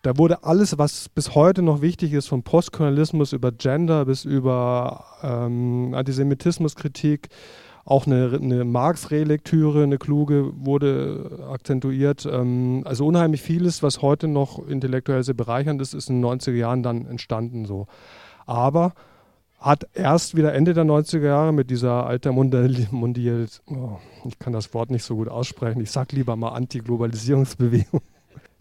Da 0.06 0.16
wurde 0.18 0.44
alles, 0.44 0.78
was 0.78 1.08
bis 1.08 1.34
heute 1.34 1.62
noch 1.62 1.82
wichtig 1.82 2.12
ist, 2.12 2.28
vom 2.28 2.44
Postkolonialismus 2.44 3.32
über 3.32 3.50
Gender 3.50 4.04
bis 4.04 4.24
über 4.24 5.04
ähm, 5.24 5.94
Antisemitismuskritik, 5.94 7.28
auch 7.86 8.06
eine, 8.06 8.38
eine 8.42 8.64
Marx-Relektüre, 8.64 9.84
eine 9.84 9.96
kluge, 9.96 10.52
wurde 10.58 11.46
akzentuiert. 11.50 12.28
Ähm, 12.30 12.82
also 12.84 13.06
unheimlich 13.06 13.40
vieles, 13.40 13.82
was 13.82 14.02
heute 14.02 14.28
noch 14.28 14.66
intellektuell 14.66 15.22
sehr 15.22 15.34
bereichernd 15.34 15.80
ist, 15.80 15.94
ist 15.94 16.10
in 16.10 16.20
den 16.20 16.30
90er 16.30 16.52
Jahren 16.52 16.82
dann 16.82 17.06
entstanden 17.06 17.64
so. 17.64 17.86
Aber 18.44 18.92
hat 19.58 19.86
erst 19.94 20.36
wieder 20.36 20.52
Ende 20.52 20.74
der 20.74 20.84
90er 20.84 21.26
Jahre 21.26 21.52
mit 21.52 21.70
dieser 21.70 22.06
alter 22.06 22.32
Mundial, 22.32 23.46
oh, 23.66 23.98
ich 24.26 24.38
kann 24.38 24.52
das 24.52 24.74
Wort 24.74 24.90
nicht 24.90 25.04
so 25.04 25.16
gut 25.16 25.28
aussprechen, 25.28 25.80
ich 25.80 25.90
sag 25.90 26.12
lieber 26.12 26.36
mal 26.36 26.50
Antiglobalisierungsbewegung 26.50 28.02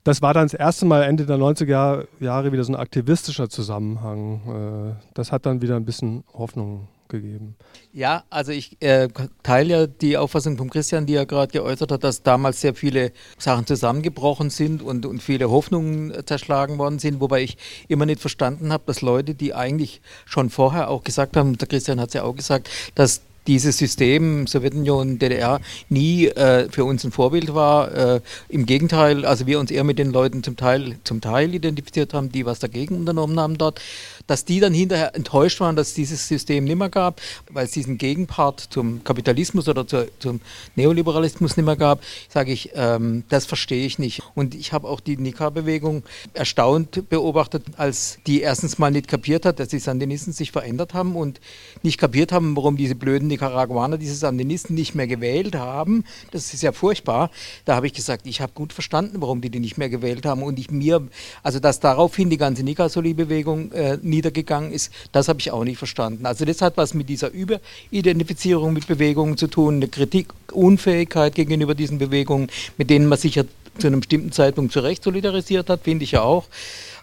das 0.06 0.22
war 0.22 0.36
dann 0.36 0.46
das 0.46 0.54
erste 0.54 0.86
Mal 0.86 1.02
Ende 1.02 1.26
der 1.26 1.38
90er 1.38 2.06
Jahre 2.20 2.52
wieder 2.52 2.64
so 2.64 2.72
ein 2.72 2.80
aktivistischer 2.80 3.50
Zusammenhang. 3.50 4.96
Äh, 4.96 5.04
das 5.16 5.32
hat 5.32 5.48
dann 5.48 5.64
wieder 5.64 5.76
ein 5.76 5.84
bisschen 5.84 6.24
Hoffnung 6.32 6.88
gegeben. 7.10 7.56
Ja, 7.94 8.24
also 8.30 8.52
ich 8.52 8.82
äh, 8.82 9.08
teile 9.44 9.70
ja 9.70 9.88
die 9.88 10.18
Auffassung 10.18 10.58
von 10.58 10.70
Christian, 10.70 11.06
die 11.06 11.16
er 11.16 11.26
gerade 11.26 11.52
geäußert 11.52 11.92
hat, 11.92 12.04
dass 12.04 12.24
damals 12.24 12.62
sehr 12.62 12.76
viele 12.76 13.12
Sachen 13.38 13.66
zusammengebrochen 13.66 14.50
sind 14.50 14.82
und, 14.82 15.06
und 15.06 15.22
viele 15.22 15.50
Hoffnungen 15.50 16.14
zerschlagen 16.26 16.78
worden 16.78 17.00
sind, 17.00 17.20
wobei 17.20 17.44
ich 17.44 17.58
immer 17.88 18.06
nicht 18.06 18.22
verstanden 18.22 18.74
habe, 18.74 18.84
dass 18.86 19.02
Leute, 19.02 19.36
die 19.36 19.54
eigentlich 19.54 20.02
schon 20.26 20.50
vorher 20.50 20.90
auch 20.90 21.04
gesagt 21.04 21.38
haben, 21.38 21.58
der 21.58 21.68
Christian 21.68 22.00
hat 22.00 22.10
es 22.10 22.14
ja 22.16 22.24
auch 22.24 22.36
gesagt, 22.36 22.70
dass 22.96 23.22
dieses 23.48 23.78
System 23.78 24.48
Sowjetunion, 24.48 25.20
DDR 25.20 25.60
nie 25.90 26.28
äh, 26.28 26.70
für 26.72 26.86
uns 26.86 27.04
ein 27.04 27.12
Vorbild 27.12 27.54
war. 27.54 27.94
Äh, 27.94 28.22
Im 28.50 28.66
Gegenteil, 28.66 29.26
also 29.26 29.46
wir 29.46 29.60
uns 29.60 29.72
eher 29.72 29.84
mit 29.84 30.00
den 30.00 30.12
Leuten 30.12 30.44
zum 30.44 30.56
Teil, 30.56 30.98
zum 31.04 31.22
Teil 31.22 31.54
identifiziert 31.54 32.14
haben, 32.14 32.32
die 32.32 32.46
was 32.46 32.60
dagegen 32.60 32.96
unternommen 32.96 33.40
haben 33.40 33.58
dort, 33.58 33.82
dass 34.28 34.46
die 34.46 34.60
dann 34.60 34.74
hinterher 34.74 35.16
enttäuscht 35.16 35.60
waren, 35.60 35.76
dass 35.76 35.90
es 35.90 35.94
dieses 35.94 36.28
System 36.28 36.64
nicht 36.64 36.78
mehr 36.78 36.90
gab, 36.90 37.22
weil 37.50 37.66
es 37.66 37.72
diesen 37.72 37.98
Gegenpart 37.98 38.60
zum 38.70 39.04
Kapitalismus 39.04 39.68
oder 39.68 39.88
zu, 39.88 40.08
zum 40.20 40.42
Neoliberalismus 40.76 41.58
nicht 41.58 41.66
mehr 41.66 41.76
gab, 41.76 42.02
sage 42.30 42.52
ich, 42.52 42.72
ähm, 42.76 43.24
das 43.30 43.46
verstehe 43.46 43.86
ich 43.86 44.00
nicht. 44.00 44.22
Und 44.36 44.56
ich 44.56 44.74
habe 44.74 44.88
auch 44.88 45.00
die 45.00 45.18
Nika-Bewegung 45.18 46.04
erstaunt 46.34 47.10
beobachtet, 47.10 47.64
als 47.78 48.20
die 48.28 48.42
erstens 48.42 48.78
mal 48.78 48.92
nicht 48.92 49.08
kapiert 49.08 49.46
hat, 49.46 49.60
dass 49.60 49.70
die 49.70 49.80
Sandinisten 49.80 50.34
sich 50.34 50.52
verändert 50.52 50.94
haben 50.94 51.16
und 51.16 51.40
nicht 51.84 52.00
kapiert 52.00 52.32
haben, 52.32 52.56
warum 52.56 52.78
diese 52.78 52.96
blöden 52.96 53.28
Nicaraguaner 53.28 53.98
diese 53.98 54.16
Sandinisten 54.16 54.76
nicht 54.76 54.96
mehr 54.96 55.08
gewählt 55.08 55.56
haben. 55.56 56.04
Das 56.32 56.54
ist 56.54 56.64
ja 56.64 56.72
furchtbar. 56.72 57.32
Da 57.66 57.76
habe 57.76 57.88
ich 57.88 57.94
gesagt, 57.94 58.28
ich 58.28 58.42
habe 58.42 58.54
gut 58.54 58.74
verstanden, 58.74 59.22
warum 59.22 59.42
die 59.42 59.50
die 59.50 59.60
nicht 59.60 59.78
mehr 59.78 59.90
gewählt 59.90 60.26
haben. 60.26 60.44
Und 60.44 60.60
ich 60.60 60.72
mir, 60.72 61.08
also 61.44 61.60
dass 61.60 61.80
daraufhin 61.80 62.30
die 62.30 62.38
ganze 62.38 62.64
Nicasoli-Bewegung 62.64 63.72
äh, 63.72 63.98
niedergegangen 64.16 64.72
ist, 64.72 64.92
das 65.12 65.28
habe 65.28 65.40
ich 65.40 65.52
auch 65.52 65.64
nicht 65.64 65.78
verstanden. 65.78 66.26
Also 66.26 66.46
das 66.46 66.62
hat 66.62 66.78
was 66.78 66.94
mit 66.94 67.10
dieser 67.10 67.32
Überidentifizierung 67.32 68.74
mit 68.74 68.88
Bewegungen 68.88 69.38
zu 69.38 69.48
tun, 69.48 69.76
eine 69.76 69.88
Kritikunfähigkeit 69.88 71.36
gegenüber 71.36 71.76
diesen 71.76 71.98
Bewegungen, 71.98 72.50
mit 72.78 72.90
denen 72.90 73.08
man 73.08 73.18
sich 73.18 73.36
ja 73.36 73.44
zu 73.78 73.88
einem 73.88 74.00
bestimmten 74.00 74.32
Zeitpunkt 74.32 74.72
zu 74.72 74.80
Recht 74.80 75.04
solidarisiert 75.04 75.70
hat, 75.70 75.82
finde 75.84 76.06
ich 76.06 76.12
ja 76.12 76.22
auch. 76.22 76.46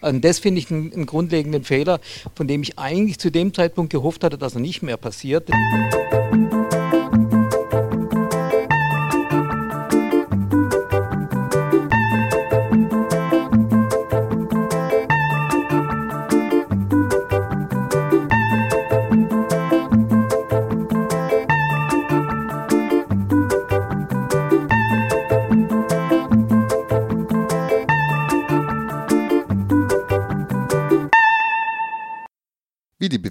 Und 0.00 0.24
das 0.24 0.38
finde 0.38 0.60
ich 0.60 0.70
einen, 0.70 0.92
einen, 0.92 1.06
grundlegenden 1.06 1.64
Fehler, 1.64 2.00
von 2.34 2.48
dem 2.48 2.62
ich 2.62 2.78
eigentlich 2.78 3.18
zu 3.18 3.30
dem 3.30 3.52
Zeitpunkt 3.52 3.92
gehofft 3.92 4.24
hatte, 4.24 4.38
dass 4.38 4.54
er 4.54 4.60
nicht 4.60 4.82
mehr 4.82 4.96
passiert. 4.96 5.48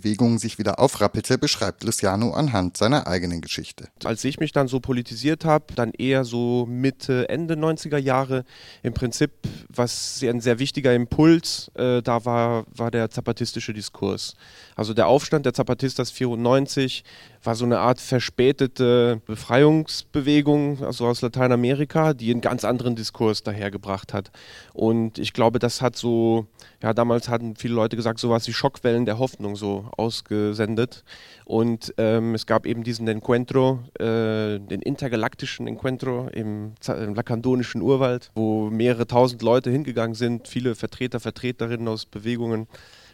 Bewegung 0.01 0.39
sich 0.39 0.57
wieder 0.57 0.79
aufrappelte, 0.79 1.37
beschreibt 1.37 1.83
Luciano 1.83 2.31
anhand 2.31 2.75
seiner 2.75 3.05
eigenen 3.07 3.41
Geschichte. 3.41 3.89
Als 4.03 4.23
ich 4.23 4.39
mich 4.39 4.51
dann 4.51 4.67
so 4.67 4.79
politisiert 4.79 5.45
habe, 5.45 5.73
dann 5.75 5.91
eher 5.91 6.23
so 6.23 6.65
Mitte, 6.67 7.29
Ende 7.29 7.53
90er 7.53 7.97
Jahre, 7.97 8.43
im 8.81 8.93
Prinzip 8.93 9.31
was 9.69 10.21
ein 10.23 10.41
sehr 10.41 10.59
wichtiger 10.59 10.93
Impuls 10.93 11.71
äh, 11.75 12.01
da 12.01 12.25
war, 12.25 12.65
war 12.75 12.89
der 12.89 13.09
zapatistische 13.11 13.73
Diskurs. 13.73 14.35
Also 14.75 14.93
der 14.93 15.07
Aufstand 15.07 15.45
der 15.45 15.53
Zapatistas 15.53 16.09
94 16.09 17.03
war 17.43 17.55
so 17.55 17.65
eine 17.65 17.79
Art 17.79 17.99
verspätete 17.99 19.21
Befreiungsbewegung 19.25 20.83
also 20.83 21.07
aus 21.07 21.21
Lateinamerika, 21.21 22.13
die 22.13 22.31
einen 22.31 22.41
ganz 22.41 22.63
anderen 22.63 22.95
Diskurs 22.95 23.43
dahergebracht 23.43 24.13
hat. 24.13 24.31
Und 24.73 25.17
ich 25.17 25.33
glaube, 25.33 25.59
das 25.59 25.81
hat 25.81 25.95
so, 25.95 26.47
ja, 26.81 26.93
damals 26.93 27.29
hatten 27.29 27.55
viele 27.55 27.73
Leute 27.73 27.95
gesagt, 27.95 28.19
sowas 28.19 28.47
wie 28.47 28.53
Schockwellen 28.53 29.05
der 29.05 29.17
Hoffnung 29.17 29.55
so 29.55 29.89
ausgesendet. 29.97 31.03
Und 31.45 31.93
ähm, 31.97 32.35
es 32.35 32.45
gab 32.45 32.65
eben 32.65 32.83
diesen 32.83 33.07
Encuentro, 33.07 33.79
äh, 33.99 34.59
den 34.59 34.81
intergalaktischen 34.81 35.67
Encuentro 35.67 36.27
im, 36.27 36.73
im 36.87 37.15
lakandonischen 37.15 37.81
Urwald, 37.81 38.29
wo 38.35 38.69
mehrere 38.69 39.07
tausend 39.07 39.41
Leute 39.41 39.71
hingegangen 39.71 40.15
sind, 40.15 40.47
viele 40.47 40.75
Vertreter, 40.75 41.19
Vertreterinnen 41.19 41.87
aus 41.87 42.05
Bewegungen 42.05 42.67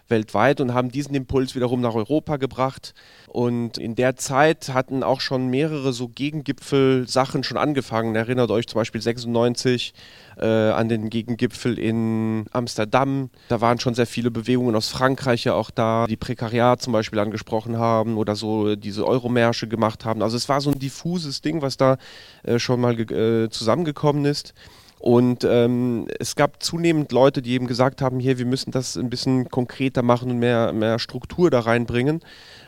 weltweit 0.10 0.62
und 0.62 0.74
haben 0.74 0.90
diesen 0.90 1.16
Impuls 1.16 1.56
wiederum 1.56 1.82
nach 1.82 1.96
Europa 1.96 2.38
gebracht. 2.38 2.94
Und 3.28 3.78
in 3.78 3.96
der 3.96 4.16
Zeit 4.16 4.70
hatten 4.74 5.04
auch 5.04 5.22
schon 5.22 5.48
mehrere 5.48 5.94
so 5.94 6.08
Gegengipfel-Sachen 6.08 7.44
schon 7.44 7.58
angefangen. 7.58 8.16
Erinnert 8.16 8.52
euch 8.52 8.68
zum 8.68 8.80
Beispiel 8.80 9.02
96 9.02 9.94
äh, 10.38 10.46
an 10.46 10.90
den 10.90 11.10
Gegengipfel 11.10 11.78
in 11.78 12.46
Amsterdam. 12.52 13.30
Da 13.50 13.62
waren 13.62 13.80
schon 13.80 13.96
sehr 13.96 14.08
viele 14.08 14.32
Bewegungen 14.32 14.76
aus 14.76 14.90
Frankreich 14.90 15.44
ja 15.44 15.54
auch 15.54 15.72
da, 15.72 16.08
die 16.08 16.18
Prekariat 16.18 16.82
zum 16.82 16.94
Beispiel 16.94 17.20
angesprochen 17.20 17.78
haben 17.78 18.18
oder 18.18 18.36
so 18.36 18.76
diese 18.76 19.06
Euromärsche 19.06 19.68
gemacht 19.68 20.06
haben. 20.06 20.22
Also 20.22 20.38
es 20.38 20.48
war 20.50 20.62
so 20.62 20.72
ein 20.72 20.80
diffuses 20.80 21.42
Ding, 21.42 21.62
was 21.62 21.78
da 21.78 21.98
äh, 22.44 22.60
schon 22.60 22.82
mal 22.82 23.00
äh, 23.00 23.50
zusammengekommen 23.50 24.26
ist. 24.26 24.54
Und 25.00 25.44
ähm, 25.44 26.08
es 26.20 26.36
gab 26.36 26.64
zunehmend 26.64 27.12
Leute, 27.12 27.42
die 27.42 27.52
eben 27.52 27.68
gesagt 27.68 28.02
haben, 28.02 28.20
hier, 28.20 28.38
wir 28.38 28.46
müssen 28.46 28.72
das 28.72 28.98
ein 28.98 29.10
bisschen 29.10 29.50
konkreter 29.50 30.02
machen 30.02 30.32
und 30.32 30.40
mehr, 30.40 30.74
mehr 30.74 30.98
Struktur 31.00 31.52
da 31.52 31.60
reinbringen. 31.60 32.22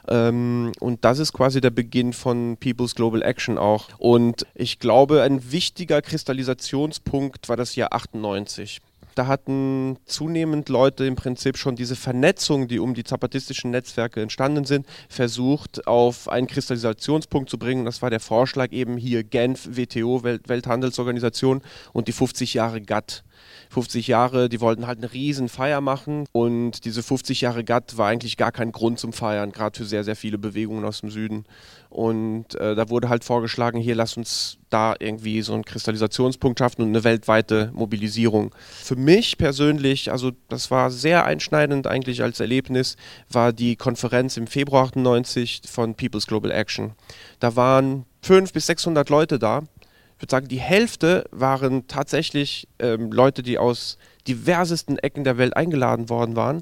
Ähm, 0.08 0.72
und 0.80 1.04
das 1.06 1.20
ist 1.20 1.34
quasi 1.34 1.62
der 1.62 1.72
Beginn 1.72 2.14
von 2.14 2.58
People's 2.60 2.96
Global 2.96 3.22
Action 3.22 3.58
auch. 3.58 3.90
Und 3.98 4.46
ich 4.54 4.80
glaube, 4.80 5.24
ein 5.24 5.52
wichtiger 5.52 6.02
Kristallisationspunkt 6.02 7.50
war 7.50 7.58
das 7.58 7.76
Jahr 7.76 7.94
98 7.94 8.82
da 9.20 9.28
hatten 9.28 9.98
zunehmend 10.06 10.70
Leute 10.70 11.04
im 11.04 11.18
Prinzip 11.18 11.58
schon 11.58 11.76
diese 11.76 11.98
Vernetzung, 11.98 12.70
die 12.70 12.80
um 12.80 12.94
die 12.94 13.04
zapatistischen 13.04 13.70
Netzwerke 13.70 14.22
entstanden 14.22 14.64
sind, 14.64 14.86
versucht 15.10 15.86
auf 15.88 16.30
einen 16.30 16.48
Kristallisationspunkt 16.48 17.50
zu 17.50 17.60
bringen. 17.60 17.84
Das 17.84 18.02
war 18.02 18.10
der 18.10 18.22
Vorschlag 18.22 18.72
eben 18.72 18.96
hier 18.96 19.26
Genf, 19.26 19.68
WTO, 19.74 20.24
Welt 20.24 20.48
Welthandelsorganisation 20.48 21.62
und 21.92 22.08
die 22.08 22.14
50 22.14 22.54
Jahre 22.54 22.80
GATT. 22.80 23.26
50 23.70 24.08
Jahre, 24.08 24.50
die 24.50 24.62
wollten 24.62 24.88
halt 24.88 24.98
eine 24.98 25.14
riesen 25.14 25.48
Feier 25.48 25.80
machen 25.80 26.26
und 26.32 26.86
diese 26.86 27.04
50 27.04 27.42
Jahre 27.42 27.64
GATT 27.64 27.98
war 27.98 28.08
eigentlich 28.08 28.36
gar 28.36 28.52
kein 28.52 28.72
Grund 28.72 29.00
zum 29.00 29.14
Feiern, 29.14 29.52
gerade 29.52 29.78
für 29.78 29.86
sehr, 29.86 30.04
sehr 30.04 30.16
viele 30.16 30.40
Bewegungen 30.40 30.84
aus 30.86 31.02
dem 31.02 31.12
Süden. 31.12 31.46
Und 31.90 32.56
äh, 32.56 32.76
da 32.76 32.90
wurde 32.90 33.10
halt 33.10 33.24
vorgeschlagen, 33.24 33.80
hier 33.80 33.96
lass 33.96 34.18
uns 34.18 34.58
da 34.70 34.96
irgendwie 35.00 35.42
so 35.42 35.54
einen 35.54 35.66
Kristallisationspunkt 35.66 36.60
schaffen 36.60 36.82
und 36.82 36.90
eine 36.90 37.04
weltweite 37.04 37.72
Mobilisierung. 37.74 38.54
Für 38.84 38.96
mich 38.96 39.38
persönlich, 39.38 40.12
also 40.12 40.32
das 40.50 40.72
war 40.72 40.90
sehr 40.92 41.26
einschneidend 41.26 41.88
eigentlich 41.88 42.24
als 42.24 42.40
Erlebnis, 42.40 42.96
war 43.30 43.54
die 43.54 43.76
Konferenz 43.76 44.38
im 44.38 44.48
Februar 44.48 44.86
98 44.86 45.62
von 45.66 45.96
People's 45.96 46.28
Global 46.28 46.52
Action. 46.52 46.94
Da 47.40 47.56
waren 47.56 48.06
500 48.22 48.54
bis 48.54 48.66
600 48.68 49.10
Leute 49.10 49.40
da 49.40 49.64
ich 50.20 50.24
würde 50.24 50.32
sagen, 50.32 50.48
die 50.50 50.60
Hälfte 50.60 51.24
waren 51.32 51.88
tatsächlich 51.88 52.68
ähm, 52.80 53.10
Leute, 53.10 53.42
die 53.42 53.58
aus 53.58 53.98
diversesten 54.28 54.98
Ecken 54.98 55.24
der 55.24 55.38
Welt 55.38 55.56
eingeladen 55.56 56.10
worden 56.10 56.36
waren 56.36 56.62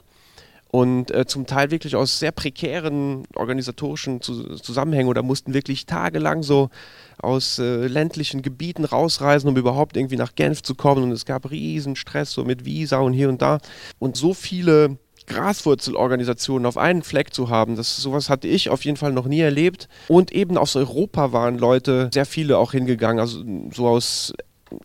und 0.69 1.09
äh, 1.09 1.25
zum 1.25 1.47
Teil 1.47 1.71
wirklich 1.71 1.95
aus 1.95 2.19
sehr 2.19 2.31
prekären 2.31 3.23
organisatorischen 3.33 4.21
Zu 4.21 4.57
Zusammenhängen 4.57 5.09
oder 5.09 5.23
mussten 5.23 5.55
wirklich 5.55 5.87
tagelang 5.87 6.43
so 6.43 6.69
aus 7.17 7.57
äh, 7.57 7.87
ländlichen 7.87 8.43
Gebieten 8.43 8.85
rausreisen, 8.85 9.49
um 9.49 9.57
überhaupt 9.57 9.97
irgendwie 9.97 10.17
nach 10.17 10.35
Genf 10.35 10.61
zu 10.61 10.75
kommen. 10.75 11.01
Und 11.01 11.11
es 11.11 11.25
gab 11.25 11.49
riesen 11.49 11.95
Stress 11.95 12.33
so 12.33 12.45
mit 12.45 12.63
Visa 12.63 12.99
und 12.99 13.13
hier 13.13 13.27
und 13.27 13.41
da. 13.41 13.57
Und 13.97 14.17
so 14.17 14.35
viele 14.35 14.99
Graswurzelorganisationen 15.27 16.65
auf 16.65 16.77
einen 16.77 17.03
Fleck 17.03 17.33
zu 17.33 17.49
haben, 17.49 17.75
das 17.75 17.97
sowas 17.97 18.29
hatte 18.29 18.47
ich 18.47 18.69
auf 18.69 18.85
jeden 18.85 18.97
Fall 18.97 19.11
noch 19.11 19.27
nie 19.27 19.41
erlebt. 19.41 19.87
Und 20.07 20.31
eben 20.31 20.57
aus 20.57 20.75
Europa 20.75 21.33
waren 21.33 21.57
Leute 21.57 22.09
sehr 22.13 22.25
viele 22.25 22.57
auch 22.57 22.71
hingegangen, 22.71 23.19
also 23.19 23.43
so 23.73 23.87
aus 23.87 24.33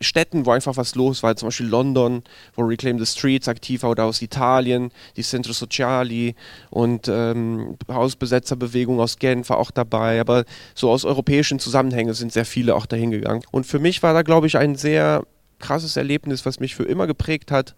Städten, 0.01 0.47
wo 0.47 0.51
einfach 0.53 0.77
was 0.77 0.95
los 0.95 1.23
war, 1.23 1.35
zum 1.37 1.49
Beispiel 1.49 1.67
London, 1.67 2.23
wo 2.55 2.63
Reclaim 2.63 2.99
the 2.99 3.07
Streets 3.07 3.49
aktiv 3.49 3.83
war, 3.83 3.91
oder 3.91 4.05
aus 4.05 4.23
Italien, 4.23 4.91
die 5.17 5.23
Centro 5.23 5.53
Sociali 5.53 6.35
und 6.71 7.09
ähm, 7.09 7.77
Hausbesetzerbewegung 7.89 9.01
aus 9.01 9.19
Genf 9.19 9.51
war 9.51 9.59
auch 9.59 9.71
dabei, 9.71 10.21
aber 10.21 10.45
so 10.75 10.91
aus 10.91 11.05
europäischen 11.05 11.59
Zusammenhängen 11.59 12.15
sind 12.15 12.33
sehr 12.33 12.45
viele 12.45 12.75
auch 12.75 12.87
dahin 12.87 13.11
gegangen. 13.11 13.43
Und 13.51 13.67
für 13.67 13.79
mich 13.79 14.03
war 14.03 14.15
da, 14.15 14.23
glaube 14.23 14.47
ich, 14.47 14.57
ein 14.57 14.77
sehr 14.77 15.25
krasses 15.59 15.97
Erlebnis, 15.97 16.45
was 16.47 16.61
mich 16.61 16.75
für 16.75 16.85
immer 16.85 17.07
geprägt 17.07 17.51
hat, 17.51 17.75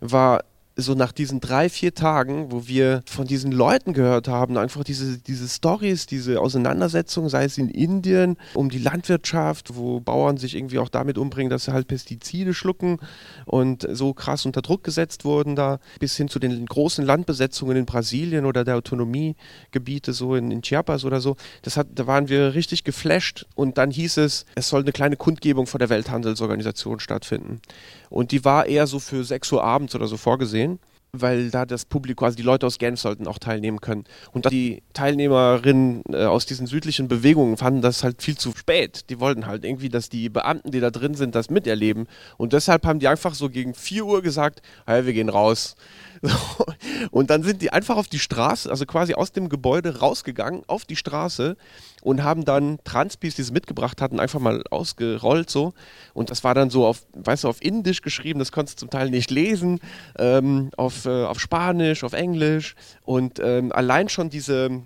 war 0.00 0.44
so 0.76 0.94
nach 0.94 1.12
diesen 1.12 1.40
drei, 1.40 1.70
vier 1.70 1.94
Tagen, 1.94 2.52
wo 2.52 2.68
wir 2.68 3.02
von 3.06 3.26
diesen 3.26 3.50
Leuten 3.50 3.94
gehört 3.94 4.28
haben, 4.28 4.58
einfach 4.58 4.84
diese, 4.84 5.16
diese 5.18 5.48
Stories, 5.48 6.06
diese 6.06 6.38
Auseinandersetzungen, 6.40 7.30
sei 7.30 7.44
es 7.44 7.56
in 7.56 7.70
Indien 7.70 8.36
um 8.52 8.68
die 8.68 8.78
Landwirtschaft, 8.78 9.74
wo 9.74 10.00
Bauern 10.00 10.36
sich 10.36 10.54
irgendwie 10.54 10.78
auch 10.78 10.90
damit 10.90 11.16
umbringen, 11.16 11.48
dass 11.48 11.64
sie 11.64 11.72
halt 11.72 11.88
Pestizide 11.88 12.52
schlucken 12.52 12.98
und 13.46 13.86
so 13.90 14.12
krass 14.12 14.44
unter 14.44 14.60
Druck 14.60 14.84
gesetzt 14.84 15.24
wurden 15.24 15.56
da, 15.56 15.78
bis 15.98 16.14
hin 16.16 16.28
zu 16.28 16.38
den 16.38 16.66
großen 16.66 17.04
Landbesetzungen 17.04 17.78
in 17.78 17.86
Brasilien 17.86 18.44
oder 18.44 18.62
der 18.62 18.76
Autonomiegebiete 18.76 20.12
so 20.12 20.34
in, 20.34 20.50
in 20.50 20.60
Chiapas 20.60 21.06
oder 21.06 21.22
so. 21.22 21.36
Das 21.62 21.78
hat, 21.78 21.86
da 21.94 22.06
waren 22.06 22.28
wir 22.28 22.52
richtig 22.54 22.84
geflasht 22.84 23.46
und 23.54 23.78
dann 23.78 23.90
hieß 23.90 24.18
es, 24.18 24.44
es 24.54 24.68
soll 24.68 24.82
eine 24.82 24.92
kleine 24.92 25.16
Kundgebung 25.16 25.66
von 25.66 25.78
der 25.78 25.88
Welthandelsorganisation 25.88 27.00
stattfinden. 27.00 27.62
Und 28.10 28.32
die 28.32 28.44
war 28.44 28.66
eher 28.66 28.86
so 28.86 28.98
für 28.98 29.24
6 29.24 29.52
Uhr 29.52 29.64
abends 29.64 29.94
oder 29.94 30.06
so 30.06 30.16
vorgesehen, 30.16 30.78
weil 31.12 31.50
da 31.50 31.64
das 31.64 31.84
Publikum, 31.84 32.24
also 32.26 32.36
die 32.36 32.42
Leute 32.42 32.66
aus 32.66 32.78
Genf 32.78 33.00
sollten 33.00 33.26
auch 33.26 33.38
teilnehmen 33.38 33.80
können. 33.80 34.04
Und 34.32 34.50
die 34.50 34.82
Teilnehmerinnen 34.92 36.02
äh, 36.12 36.24
aus 36.24 36.46
diesen 36.46 36.66
südlichen 36.66 37.08
Bewegungen 37.08 37.56
fanden 37.56 37.82
das 37.82 38.04
halt 38.04 38.22
viel 38.22 38.36
zu 38.36 38.52
spät. 38.52 39.08
Die 39.10 39.20
wollten 39.20 39.46
halt 39.46 39.64
irgendwie, 39.64 39.88
dass 39.88 40.08
die 40.08 40.28
Beamten, 40.28 40.70
die 40.70 40.80
da 40.80 40.90
drin 40.90 41.14
sind, 41.14 41.34
das 41.34 41.50
miterleben. 41.50 42.06
Und 42.36 42.52
deshalb 42.52 42.84
haben 42.86 42.98
die 42.98 43.08
einfach 43.08 43.34
so 43.34 43.48
gegen 43.48 43.74
4 43.74 44.04
Uhr 44.04 44.22
gesagt, 44.22 44.62
hey, 44.86 45.06
wir 45.06 45.12
gehen 45.12 45.28
raus. 45.28 45.76
Und 47.10 47.30
dann 47.30 47.42
sind 47.42 47.62
die 47.62 47.72
einfach 47.72 47.96
auf 47.96 48.08
die 48.08 48.18
Straße, 48.18 48.70
also 48.70 48.86
quasi 48.86 49.14
aus 49.14 49.32
dem 49.32 49.48
Gebäude 49.48 49.98
rausgegangen, 49.98 50.62
auf 50.66 50.84
die 50.84 50.96
Straße 50.96 51.56
und 52.02 52.22
haben 52.22 52.44
dann 52.44 52.78
Transpis, 52.84 53.34
die 53.34 53.42
sie 53.42 53.52
mitgebracht 53.52 54.00
hatten, 54.00 54.20
einfach 54.20 54.40
mal 54.40 54.62
ausgerollt 54.70 55.50
so. 55.50 55.74
Und 56.14 56.30
das 56.30 56.44
war 56.44 56.54
dann 56.54 56.70
so 56.70 56.86
auf, 56.86 57.06
weißt 57.14 57.44
du, 57.44 57.48
auf 57.48 57.62
Indisch 57.62 58.02
geschrieben, 58.02 58.38
das 58.38 58.52
konntest 58.52 58.78
du 58.78 58.80
zum 58.80 58.90
Teil 58.90 59.10
nicht 59.10 59.30
lesen, 59.30 59.80
ähm, 60.18 60.70
auf, 60.76 61.06
äh, 61.06 61.24
auf 61.24 61.40
Spanisch, 61.40 62.04
auf 62.04 62.12
Englisch. 62.12 62.74
Und 63.04 63.40
ähm, 63.40 63.72
allein 63.72 64.08
schon 64.08 64.30
diese, 64.30 64.82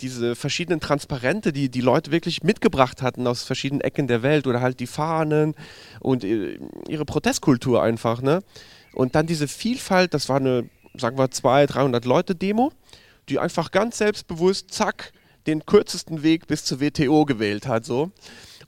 diese 0.00 0.34
verschiedenen 0.34 0.80
Transparente, 0.80 1.52
die 1.52 1.68
die 1.68 1.80
Leute 1.80 2.10
wirklich 2.10 2.42
mitgebracht 2.42 3.02
hatten 3.02 3.26
aus 3.26 3.44
verschiedenen 3.44 3.80
Ecken 3.80 4.08
der 4.08 4.22
Welt 4.22 4.46
oder 4.46 4.60
halt 4.60 4.80
die 4.80 4.86
Fahnen 4.86 5.54
und 6.00 6.24
äh, 6.24 6.58
ihre 6.88 7.04
Protestkultur 7.04 7.82
einfach, 7.82 8.20
ne? 8.20 8.42
Und 8.94 9.14
dann 9.14 9.26
diese 9.26 9.48
Vielfalt, 9.48 10.14
das 10.14 10.28
war 10.28 10.36
eine, 10.36 10.68
sagen 10.96 11.18
wir, 11.18 11.30
200, 11.30 11.74
300 11.74 12.04
Leute 12.04 12.34
Demo, 12.34 12.72
die 13.28 13.38
einfach 13.38 13.70
ganz 13.70 13.98
selbstbewusst, 13.98 14.70
zack, 14.70 15.12
den 15.46 15.66
kürzesten 15.66 16.22
Weg 16.22 16.46
bis 16.46 16.64
zur 16.64 16.80
WTO 16.80 17.24
gewählt 17.24 17.66
hat, 17.66 17.84
so. 17.84 18.10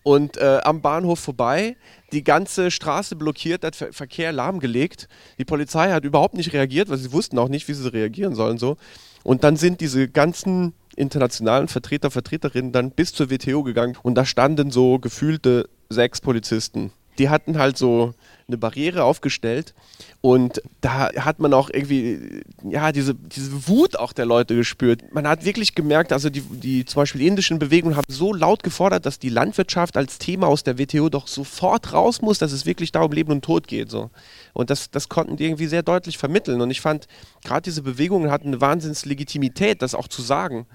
Und 0.02 0.36
äh, 0.36 0.60
am 0.62 0.82
Bahnhof 0.82 1.18
vorbei, 1.18 1.76
die 2.12 2.22
ganze 2.22 2.70
Straße 2.70 3.16
blockiert, 3.16 3.64
hat 3.64 3.74
Ver 3.74 3.92
Verkehr 3.92 4.30
lahmgelegt. 4.30 5.08
Die 5.38 5.44
Polizei 5.44 5.90
hat 5.90 6.04
überhaupt 6.04 6.34
nicht 6.34 6.52
reagiert, 6.52 6.88
weil 6.88 6.98
sie 6.98 7.12
wussten 7.12 7.38
auch 7.38 7.48
nicht, 7.48 7.66
wie 7.66 7.74
sie 7.74 7.92
reagieren 7.92 8.34
sollen, 8.36 8.58
so. 8.58 8.76
Und 9.24 9.42
dann 9.42 9.56
sind 9.56 9.80
diese 9.80 10.06
ganzen 10.06 10.74
internationalen 10.94 11.66
Vertreter, 11.66 12.12
Vertreterinnen 12.12 12.70
dann 12.70 12.92
bis 12.92 13.12
zur 13.12 13.30
WTO 13.30 13.64
gegangen 13.64 13.96
und 14.02 14.14
da 14.14 14.24
standen 14.24 14.70
so 14.70 15.00
gefühlte 15.00 15.68
sechs 15.88 16.20
Polizisten. 16.20 16.92
Die 17.18 17.28
hatten 17.28 17.58
halt 17.58 17.76
so 17.76 18.14
eine 18.48 18.58
Barriere 18.58 19.02
aufgestellt 19.02 19.74
und 20.20 20.60
da 20.80 21.08
hat 21.16 21.38
man 21.38 21.54
auch 21.54 21.70
irgendwie, 21.70 22.42
ja, 22.68 22.90
diese, 22.90 23.14
diese 23.14 23.68
Wut 23.68 23.96
auch 23.96 24.12
der 24.12 24.26
Leute 24.26 24.56
gespürt. 24.56 25.14
Man 25.14 25.28
hat 25.28 25.44
wirklich 25.44 25.74
gemerkt, 25.74 26.12
also 26.12 26.30
die, 26.30 26.40
die 26.40 26.84
zum 26.84 27.02
Beispiel 27.02 27.22
indischen 27.22 27.58
Bewegungen 27.58 27.96
haben 27.96 28.04
so 28.08 28.32
laut 28.32 28.64
gefordert, 28.64 29.06
dass 29.06 29.18
die 29.18 29.28
Landwirtschaft 29.28 29.96
als 29.96 30.18
Thema 30.18 30.48
aus 30.48 30.64
der 30.64 30.78
WTO 30.78 31.08
doch 31.08 31.28
sofort 31.28 31.92
raus 31.92 32.22
muss, 32.22 32.38
dass 32.38 32.50
es 32.50 32.66
wirklich 32.66 32.90
da 32.90 33.02
um 33.02 33.12
Leben 33.12 33.30
und 33.30 33.44
Tod 33.44 33.68
geht. 33.68 33.88
So. 33.88 34.10
Und 34.52 34.70
das, 34.70 34.90
das 34.90 35.08
konnten 35.08 35.36
die 35.36 35.44
irgendwie 35.44 35.66
sehr 35.66 35.82
deutlich 35.82 36.18
vermitteln. 36.18 36.60
Und 36.60 36.70
ich 36.70 36.80
fand, 36.80 37.06
gerade 37.44 37.62
diese 37.62 37.82
Bewegungen 37.82 38.30
hatten 38.30 38.48
eine 38.48 38.60
Wahnsinnslegitimität, 38.60 39.80
das 39.80 39.94
auch 39.94 40.08
zu 40.08 40.22
sagen. 40.22 40.66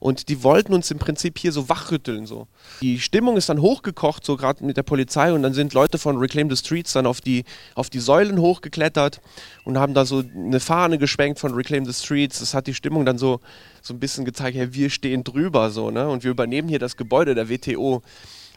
Und 0.00 0.28
die 0.28 0.42
wollten 0.42 0.74
uns 0.74 0.90
im 0.90 0.98
Prinzip 0.98 1.38
hier 1.38 1.52
so 1.52 1.68
wachrütteln. 1.68 2.26
So. 2.26 2.46
Die 2.80 3.00
Stimmung 3.00 3.36
ist 3.36 3.48
dann 3.48 3.60
hochgekocht, 3.60 4.24
so 4.24 4.36
gerade 4.36 4.64
mit 4.64 4.76
der 4.76 4.82
Polizei. 4.82 5.32
Und 5.32 5.42
dann 5.42 5.54
sind 5.54 5.72
Leute 5.72 5.98
von 5.98 6.18
Reclaim 6.18 6.50
the 6.50 6.56
Streets 6.56 6.92
dann 6.92 7.06
auf 7.06 7.13
die, 7.20 7.44
auf 7.74 7.90
die 7.90 8.00
Säulen 8.00 8.38
hochgeklettert 8.38 9.20
und 9.64 9.78
haben 9.78 9.94
da 9.94 10.04
so 10.04 10.22
eine 10.34 10.60
Fahne 10.60 10.98
geschwenkt 10.98 11.38
von 11.38 11.54
Reclaim 11.54 11.84
the 11.84 11.92
Streets. 11.92 12.40
Das 12.40 12.54
hat 12.54 12.66
die 12.66 12.74
Stimmung 12.74 13.04
dann 13.04 13.18
so, 13.18 13.40
so 13.82 13.94
ein 13.94 14.00
bisschen 14.00 14.24
gezeigt, 14.24 14.56
hey, 14.56 14.74
wir 14.74 14.90
stehen 14.90 15.24
drüber 15.24 15.70
so, 15.70 15.90
ne? 15.90 16.08
Und 16.08 16.24
wir 16.24 16.30
übernehmen 16.30 16.68
hier 16.68 16.78
das 16.78 16.96
Gebäude 16.96 17.34
der 17.34 17.48
WTO. 17.48 18.02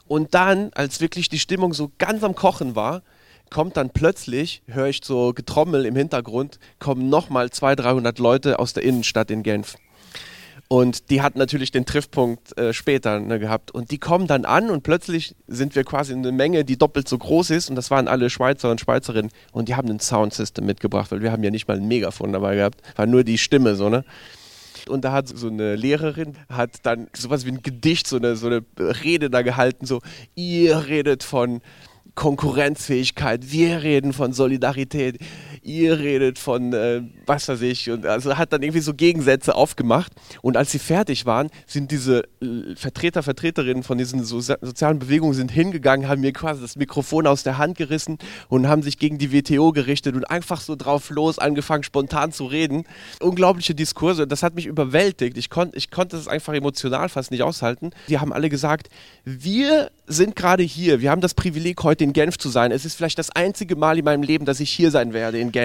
Und 0.07 0.33
dann, 0.33 0.71
als 0.73 1.01
wirklich 1.01 1.29
die 1.29 1.39
Stimmung 1.39 1.73
so 1.73 1.91
ganz 1.97 2.23
am 2.23 2.35
Kochen 2.35 2.75
war, 2.75 3.01
kommt 3.49 3.77
dann 3.77 3.89
plötzlich, 3.89 4.61
höre 4.67 4.87
ich 4.87 5.01
so 5.03 5.33
Getrommel 5.33 5.85
im 5.85 5.95
Hintergrund, 5.95 6.59
kommen 6.79 7.09
nochmal 7.09 7.49
200, 7.49 7.85
300 7.85 8.19
Leute 8.19 8.59
aus 8.59 8.73
der 8.73 8.83
Innenstadt 8.83 9.31
in 9.31 9.43
Genf. 9.43 9.75
Und 10.69 11.09
die 11.09 11.21
hatten 11.21 11.39
natürlich 11.39 11.71
den 11.71 11.85
Triffpunkt 11.85 12.57
äh, 12.57 12.73
später 12.73 13.19
ne, 13.19 13.39
gehabt. 13.39 13.71
Und 13.71 13.91
die 13.91 13.99
kommen 13.99 14.27
dann 14.27 14.43
an 14.43 14.69
und 14.69 14.83
plötzlich 14.83 15.33
sind 15.47 15.75
wir 15.75 15.85
quasi 15.85 16.11
in 16.11 16.19
eine 16.19 16.33
Menge, 16.33 16.65
die 16.65 16.77
doppelt 16.77 17.07
so 17.07 17.17
groß 17.17 17.51
ist. 17.51 17.69
Und 17.69 17.77
das 17.77 17.89
waren 17.89 18.09
alle 18.09 18.29
Schweizer 18.29 18.69
und 18.69 18.81
Schweizerinnen. 18.81 19.31
Und 19.53 19.69
die 19.69 19.75
haben 19.75 19.89
ein 19.89 20.01
Soundsystem 20.01 20.65
mitgebracht, 20.65 21.11
weil 21.11 21.21
wir 21.21 21.31
haben 21.31 21.43
ja 21.43 21.51
nicht 21.51 21.69
mal 21.69 21.77
ein 21.77 21.87
Megafon 21.87 22.33
dabei 22.33 22.55
gehabt. 22.55 22.81
War 22.97 23.05
nur 23.05 23.23
die 23.23 23.37
Stimme 23.37 23.75
so, 23.75 23.89
ne? 23.89 24.03
Und 24.89 25.03
da 25.03 25.11
hat 25.11 25.27
so 25.27 25.47
eine 25.47 25.75
Lehrerin, 25.75 26.35
hat 26.49 26.71
dann 26.83 27.07
sowas 27.13 27.45
wie 27.45 27.51
ein 27.51 27.61
Gedicht, 27.61 28.07
so 28.07 28.17
eine, 28.17 28.35
so 28.37 28.47
eine 28.47 28.63
Rede 28.77 29.29
da 29.29 29.41
gehalten, 29.41 29.85
so, 29.85 30.01
ihr 30.35 30.87
redet 30.87 31.23
von 31.23 31.61
Konkurrenzfähigkeit, 32.15 33.51
wir 33.51 33.83
reden 33.83 34.11
von 34.11 34.33
Solidarität, 34.33 35.19
ihr 35.67 35.99
redet 35.99 36.39
von 36.39 36.73
äh, 36.73 37.01
was 37.25 37.47
weiß 37.49 37.61
ich 37.61 37.91
und 37.91 38.05
also 38.05 38.37
hat 38.37 38.53
dann 38.53 38.63
irgendwie 38.63 38.79
so 38.79 38.93
Gegensätze 38.93 39.53
aufgemacht 39.53 40.13
und 40.41 40.55
als 40.55 40.71
sie 40.71 40.79
fertig 40.79 41.25
waren, 41.25 41.49
sind 41.65 41.91
diese 41.91 42.23
äh, 42.41 42.75
Vertreter, 42.75 43.21
Vertreterinnen 43.21 43.83
von 43.83 43.97
diesen 43.97 44.23
so 44.23 44.39
sozialen 44.39 44.99
Bewegungen 44.99 45.33
sind 45.33 45.51
hingegangen, 45.51 46.07
haben 46.07 46.21
mir 46.21 46.31
quasi 46.31 46.61
das 46.61 46.77
Mikrofon 46.77 47.27
aus 47.27 47.43
der 47.43 47.57
Hand 47.57 47.77
gerissen 47.77 48.17
und 48.47 48.67
haben 48.67 48.81
sich 48.81 48.97
gegen 48.97 49.17
die 49.17 49.33
WTO 49.33 49.73
gerichtet 49.73 50.15
und 50.15 50.23
einfach 50.29 50.61
so 50.61 50.75
drauf 50.75 51.09
los 51.09 51.37
angefangen 51.37 51.83
spontan 51.83 52.31
zu 52.31 52.45
reden. 52.45 52.85
Unglaubliche 53.19 53.75
Diskurse, 53.75 54.25
das 54.25 54.43
hat 54.43 54.55
mich 54.55 54.67
überwältigt. 54.67 55.37
Ich, 55.37 55.49
konnt, 55.49 55.75
ich 55.75 55.91
konnte 55.91 56.15
es 56.15 56.29
einfach 56.29 56.53
emotional 56.53 57.09
fast 57.09 57.31
nicht 57.31 57.43
aushalten. 57.43 57.91
Die 58.07 58.19
haben 58.19 58.31
alle 58.31 58.49
gesagt, 58.49 58.87
wir 59.25 59.91
sind 60.07 60.37
gerade 60.37 60.63
hier, 60.63 61.01
wir 61.01 61.11
haben 61.11 61.21
das 61.21 61.33
Privileg 61.33 61.83
heute 61.83 62.05
in 62.05 62.13
Genf 62.13 62.37
zu 62.37 62.47
sein. 62.47 62.71
Es 62.71 62.85
ist 62.85 62.95
vielleicht 62.95 63.19
das 63.19 63.29
einzige 63.31 63.75
Mal 63.75 63.97
in 63.97 64.05
meinem 64.05 64.23
Leben, 64.23 64.45
dass 64.45 64.61
ich 64.61 64.71
hier 64.71 64.91
sein 64.91 65.11
werde 65.11 65.39
in 65.39 65.51
Genf. 65.51 65.56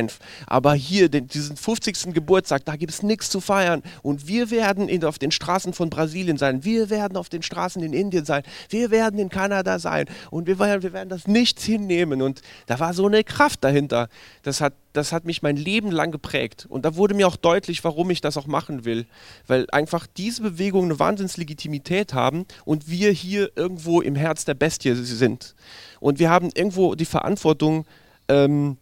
Aber 0.47 0.75
hier, 0.75 1.09
den, 1.09 1.29
diesen 1.29 1.57
50. 1.57 2.15
Geburtstag, 2.15 2.65
da 2.65 2.77
gibt 2.77 2.93
es 2.93 3.03
nichts 3.03 3.31
zu 3.31 3.41
feiern. 3.41 3.83
Und 4.03 4.27
wir 4.27 4.51
werden 4.51 4.89
in, 4.89 5.05
auf 5.05 5.19
den 5.19 5.31
Straßen 5.31 5.73
von 5.73 5.91
Brasilien 5.91 6.37
sein. 6.37 6.65
Wir 6.65 6.91
werden 6.91 7.17
auf 7.17 7.29
den 7.29 7.43
Straßen 7.43 7.83
in 7.83 7.93
Indien 7.93 8.25
sein. 8.25 8.43
Wir 8.69 8.91
werden 8.91 9.19
in 9.19 9.29
Kanada 9.29 9.79
sein. 9.79 10.07
Und 10.31 10.47
wir, 10.47 10.59
wir 10.59 10.93
werden 10.93 11.09
das 11.09 11.27
nichts 11.27 11.65
hinnehmen. 11.65 12.23
Und 12.23 12.41
da 12.67 12.81
war 12.81 12.95
so 12.95 13.07
eine 13.07 13.25
Kraft 13.25 13.65
dahinter. 13.65 14.09
Das 14.43 14.61
hat 14.61 14.75
das 14.93 15.13
hat 15.13 15.25
mich 15.25 15.43
mein 15.43 15.57
Leben 15.57 15.91
lang 15.91 16.11
geprägt. 16.11 16.67
Und 16.69 16.85
da 16.85 16.97
wurde 16.97 17.15
mir 17.15 17.27
auch 17.27 17.37
deutlich, 17.37 17.83
warum 17.85 18.11
ich 18.11 18.21
das 18.21 18.37
auch 18.37 18.47
machen 18.47 18.85
will. 18.85 19.07
Weil 19.47 19.67
einfach 19.71 20.07
diese 20.07 20.43
Bewegungen 20.43 20.91
eine 20.91 20.99
Wahnsinnslegitimität 20.99 22.13
haben 22.15 22.47
und 22.65 22.89
wir 22.89 23.11
hier 23.11 23.51
irgendwo 23.57 24.01
im 24.01 24.17
Herz 24.17 24.45
der 24.45 24.55
Bestie 24.55 24.95
sind. 24.95 25.55
Und 26.01 26.19
wir 26.19 26.31
haben 26.31 26.51
irgendwo 26.55 26.95
die 26.95 27.05
Verantwortung, 27.05 27.87
ähm, 28.29 28.77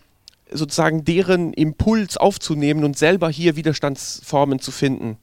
sozusagen 0.52 1.04
deren 1.04 1.52
Impuls 1.52 2.16
aufzunehmen 2.16 2.84
und 2.84 2.96
selber 2.98 3.30
hier 3.30 3.56
Widerstandsformen 3.56 4.60
zu 4.60 4.70
finden. 4.70 5.18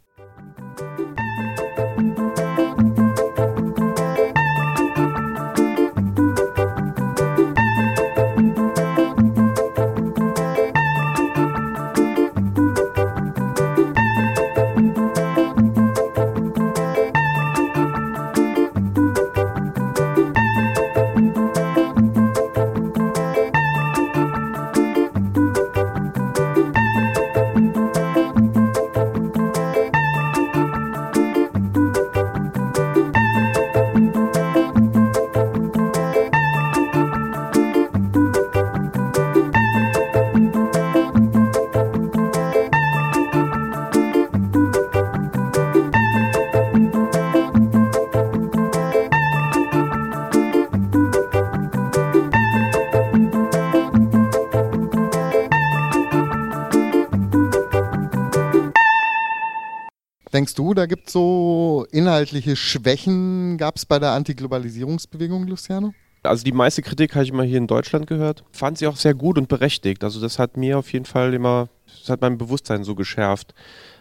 Da 60.78 60.86
gibt 60.86 61.08
es 61.08 61.14
so 61.14 61.86
inhaltliche 61.92 62.56
Schwächen, 62.56 63.58
gab 63.58 63.78
es 63.78 63.86
bei 63.86 64.00
der 64.00 64.12
Antiglobalisierungsbewegung, 64.12 65.48
Luciano? 65.48 65.94
Also 66.24 66.44
die 66.44 66.52
meiste 66.52 66.82
Kritik 66.82 67.16
habe 67.16 67.24
ich 67.24 67.32
immer 67.32 67.44
hier 67.44 67.58
in 67.58 67.68
Deutschland 67.68 68.08
gehört. 68.08 68.44
Fand 68.52 68.78
sie 68.78 68.88
auch 68.88 68.96
sehr 68.96 69.14
gut 69.14 69.38
und 69.38 69.48
berechtigt. 69.48 70.04
Also 70.04 70.20
das 70.20 70.40
hat 70.40 70.58
mir 70.58 70.78
auf 70.78 70.92
jeden 70.94 71.06
Fall 71.06 71.34
immer, 71.34 71.70
das 72.00 72.10
hat 72.10 72.22
mein 72.22 72.38
Bewusstsein 72.38 72.84
so 72.84 72.96
geschärft. 72.96 73.54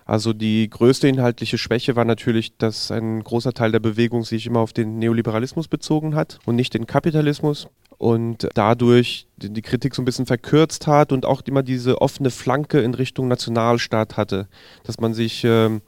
Also 0.04 0.32
die 0.32 0.68
größte 0.70 1.08
inhaltliche 1.08 1.58
Schwäche 1.58 1.96
war 1.96 2.04
natürlich, 2.04 2.56
dass 2.56 2.90
ein 2.90 3.22
großer 3.24 3.52
Teil 3.52 3.72
der 3.72 3.80
Bewegung 3.80 4.24
sich 4.24 4.46
immer 4.46 4.60
auf 4.60 4.72
den 4.72 4.98
Neoliberalismus 4.98 5.66
bezogen 5.68 6.14
hat 6.14 6.38
und 6.44 6.56
nicht 6.56 6.74
den 6.74 6.86
Kapitalismus 6.86 7.68
und 7.98 8.48
dadurch 8.54 9.26
die 9.36 9.62
Kritik 9.62 9.94
so 9.94 10.02
ein 10.02 10.04
bisschen 10.04 10.26
verkürzt 10.26 10.86
hat 10.86 11.12
und 11.12 11.26
auch 11.26 11.42
immer 11.42 11.62
diese 11.62 12.00
offene 12.00 12.30
Flanke 12.30 12.80
in 12.80 12.94
Richtung 12.94 13.26
Nationalstaat 13.28 14.16
hatte, 14.16 14.48
dass 14.84 15.00
man 15.00 15.14
sich 15.14 15.42
ähm, 15.44 15.80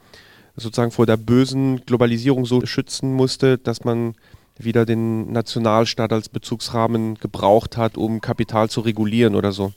sozusagen 0.59 0.90
vor 0.90 1.06
der 1.06 1.16
bösen 1.16 1.84
Globalisierung 1.86 2.46
so 2.46 2.64
schützen 2.66 3.12
musste, 3.14 3.59
dass 3.59 3.84
man 3.84 4.14
wieder 4.59 4.84
den 4.84 5.32
Nationalstaat 5.32 6.12
als 6.12 6.28
Bezugsrahmen 6.28 7.14
gebraucht 7.14 7.76
hat, 7.76 7.96
um 7.96 8.20
Kapital 8.20 8.68
zu 8.68 8.80
regulieren 8.80 9.34
oder 9.34 9.52
so. 9.52 9.72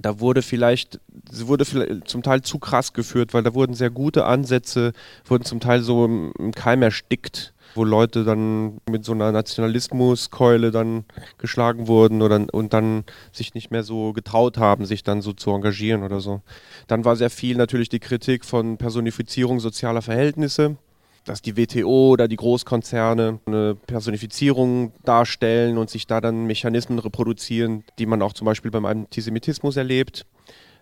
Da 0.00 0.20
wurde 0.20 0.42
vielleicht, 0.42 1.00
wurde 1.30 1.64
vielleicht 1.64 2.08
zum 2.08 2.22
Teil 2.22 2.42
zu 2.42 2.58
krass 2.58 2.92
geführt, 2.92 3.34
weil 3.34 3.42
da 3.42 3.54
wurden 3.54 3.74
sehr 3.74 3.90
gute 3.90 4.24
Ansätze, 4.24 4.92
wurden 5.24 5.44
zum 5.44 5.60
Teil 5.60 5.82
so 5.82 6.04
im 6.04 6.52
Keim 6.54 6.82
erstickt, 6.82 7.52
wo 7.74 7.84
Leute 7.84 8.24
dann 8.24 8.78
mit 8.90 9.04
so 9.04 9.12
einer 9.12 9.32
Nationalismuskeule 9.32 10.70
dann 10.70 11.04
geschlagen 11.38 11.88
wurden 11.88 12.22
oder, 12.22 12.46
und 12.52 12.72
dann 12.72 13.04
sich 13.32 13.54
nicht 13.54 13.70
mehr 13.70 13.82
so 13.82 14.12
getraut 14.12 14.58
haben, 14.58 14.84
sich 14.84 15.02
dann 15.02 15.22
so 15.22 15.32
zu 15.32 15.50
engagieren 15.50 16.02
oder 16.02 16.20
so. 16.20 16.42
Dann 16.86 17.04
war 17.04 17.16
sehr 17.16 17.30
viel 17.30 17.56
natürlich 17.56 17.88
die 17.88 18.00
Kritik 18.00 18.44
von 18.44 18.78
Personifizierung 18.78 19.60
sozialer 19.60 20.02
Verhältnisse 20.02 20.76
dass 21.24 21.42
die 21.42 21.56
WTO 21.56 22.10
oder 22.10 22.26
die 22.26 22.36
Großkonzerne 22.36 23.38
eine 23.46 23.74
Personifizierung 23.74 24.92
darstellen 25.04 25.78
und 25.78 25.88
sich 25.88 26.06
da 26.06 26.20
dann 26.20 26.46
Mechanismen 26.46 26.98
reproduzieren, 26.98 27.84
die 27.98 28.06
man 28.06 28.22
auch 28.22 28.32
zum 28.32 28.44
Beispiel 28.44 28.70
beim 28.70 28.84
Antisemitismus 28.84 29.76
erlebt. 29.76 30.26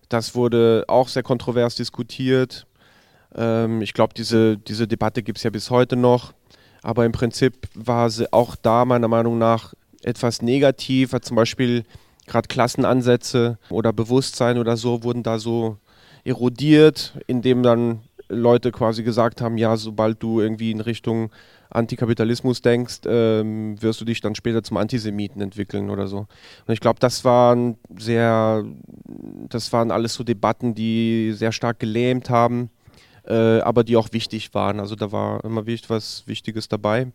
Das 0.08 0.34
wurde 0.34 0.84
auch 0.88 1.08
sehr 1.08 1.22
kontrovers 1.22 1.74
diskutiert. 1.74 2.66
Ähm, 3.34 3.82
ich 3.82 3.92
glaube, 3.92 4.14
diese, 4.14 4.56
diese 4.56 4.88
Debatte 4.88 5.22
gibt 5.22 5.38
es 5.38 5.44
ja 5.44 5.50
bis 5.50 5.70
heute 5.70 5.96
noch. 5.96 6.32
Aber 6.82 7.04
im 7.04 7.12
Prinzip 7.12 7.68
war 7.74 8.10
sie 8.10 8.32
auch 8.32 8.56
da 8.56 8.84
meiner 8.84 9.08
Meinung 9.08 9.38
nach 9.38 9.74
etwas 10.02 10.42
negativ. 10.42 11.14
Zum 11.22 11.36
Beispiel 11.36 11.84
gerade 12.26 12.48
Klassenansätze 12.48 13.58
oder 13.68 13.92
Bewusstsein 13.92 14.58
oder 14.58 14.76
so 14.76 15.02
wurden 15.02 15.22
da 15.22 15.38
so 15.38 15.76
erodiert, 16.24 17.14
indem 17.26 17.62
dann 17.62 18.00
Leute 18.28 18.70
quasi 18.70 19.02
gesagt 19.02 19.40
haben, 19.40 19.58
ja, 19.58 19.76
sobald 19.76 20.22
du 20.22 20.40
irgendwie 20.40 20.70
in 20.70 20.80
Richtung 20.80 21.30
Antikapitalismus 21.70 22.62
denkst, 22.62 23.00
ähm, 23.06 23.80
wirst 23.80 24.00
du 24.00 24.04
dich 24.04 24.20
dann 24.20 24.34
später 24.34 24.62
zum 24.62 24.76
Antisemiten 24.76 25.40
entwickeln 25.40 25.90
oder 25.90 26.06
so. 26.06 26.26
Und 26.66 26.72
ich 26.72 26.80
glaube, 26.80 26.98
das 27.00 27.24
waren 27.24 27.76
sehr, 27.96 28.64
das 29.48 29.72
waren 29.72 29.90
alles 29.90 30.14
so 30.14 30.24
Debatten, 30.24 30.74
die 30.74 31.32
sehr 31.32 31.52
stark 31.52 31.78
gelähmt 31.78 32.30
haben, 32.30 32.70
äh, 33.30 33.60
aber 33.60 33.84
die 33.84 33.96
auch 33.96 34.12
wichtig 34.12 34.52
waren. 34.54 34.80
Also 34.80 34.96
da 34.96 35.12
war 35.12 35.44
immer 35.44 35.66
was 35.88 36.26
Wichtiges 36.26 36.68
dabei. 36.68 37.12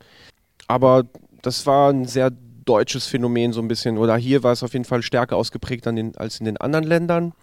Aber 0.67 1.03
das 1.41 1.65
war 1.67 1.91
ein 1.91 2.05
sehr 2.05 2.31
deutsches 2.31 3.05
Phänomen 3.05 3.53
so 3.53 3.61
ein 3.61 3.67
bisschen. 3.67 3.97
Oder 3.97 4.17
hier 4.17 4.41
war 4.41 4.53
es 4.53 4.63
auf 4.63 4.73
jeden 4.73 4.85
Fall 4.85 5.03
stärker 5.03 5.35
ausgeprägt 5.35 5.85
den, 5.95 6.15
als 6.17 6.39
in 6.39 6.45
den 6.45 6.57
anderen 6.57 6.85
Ländern. 6.85 7.33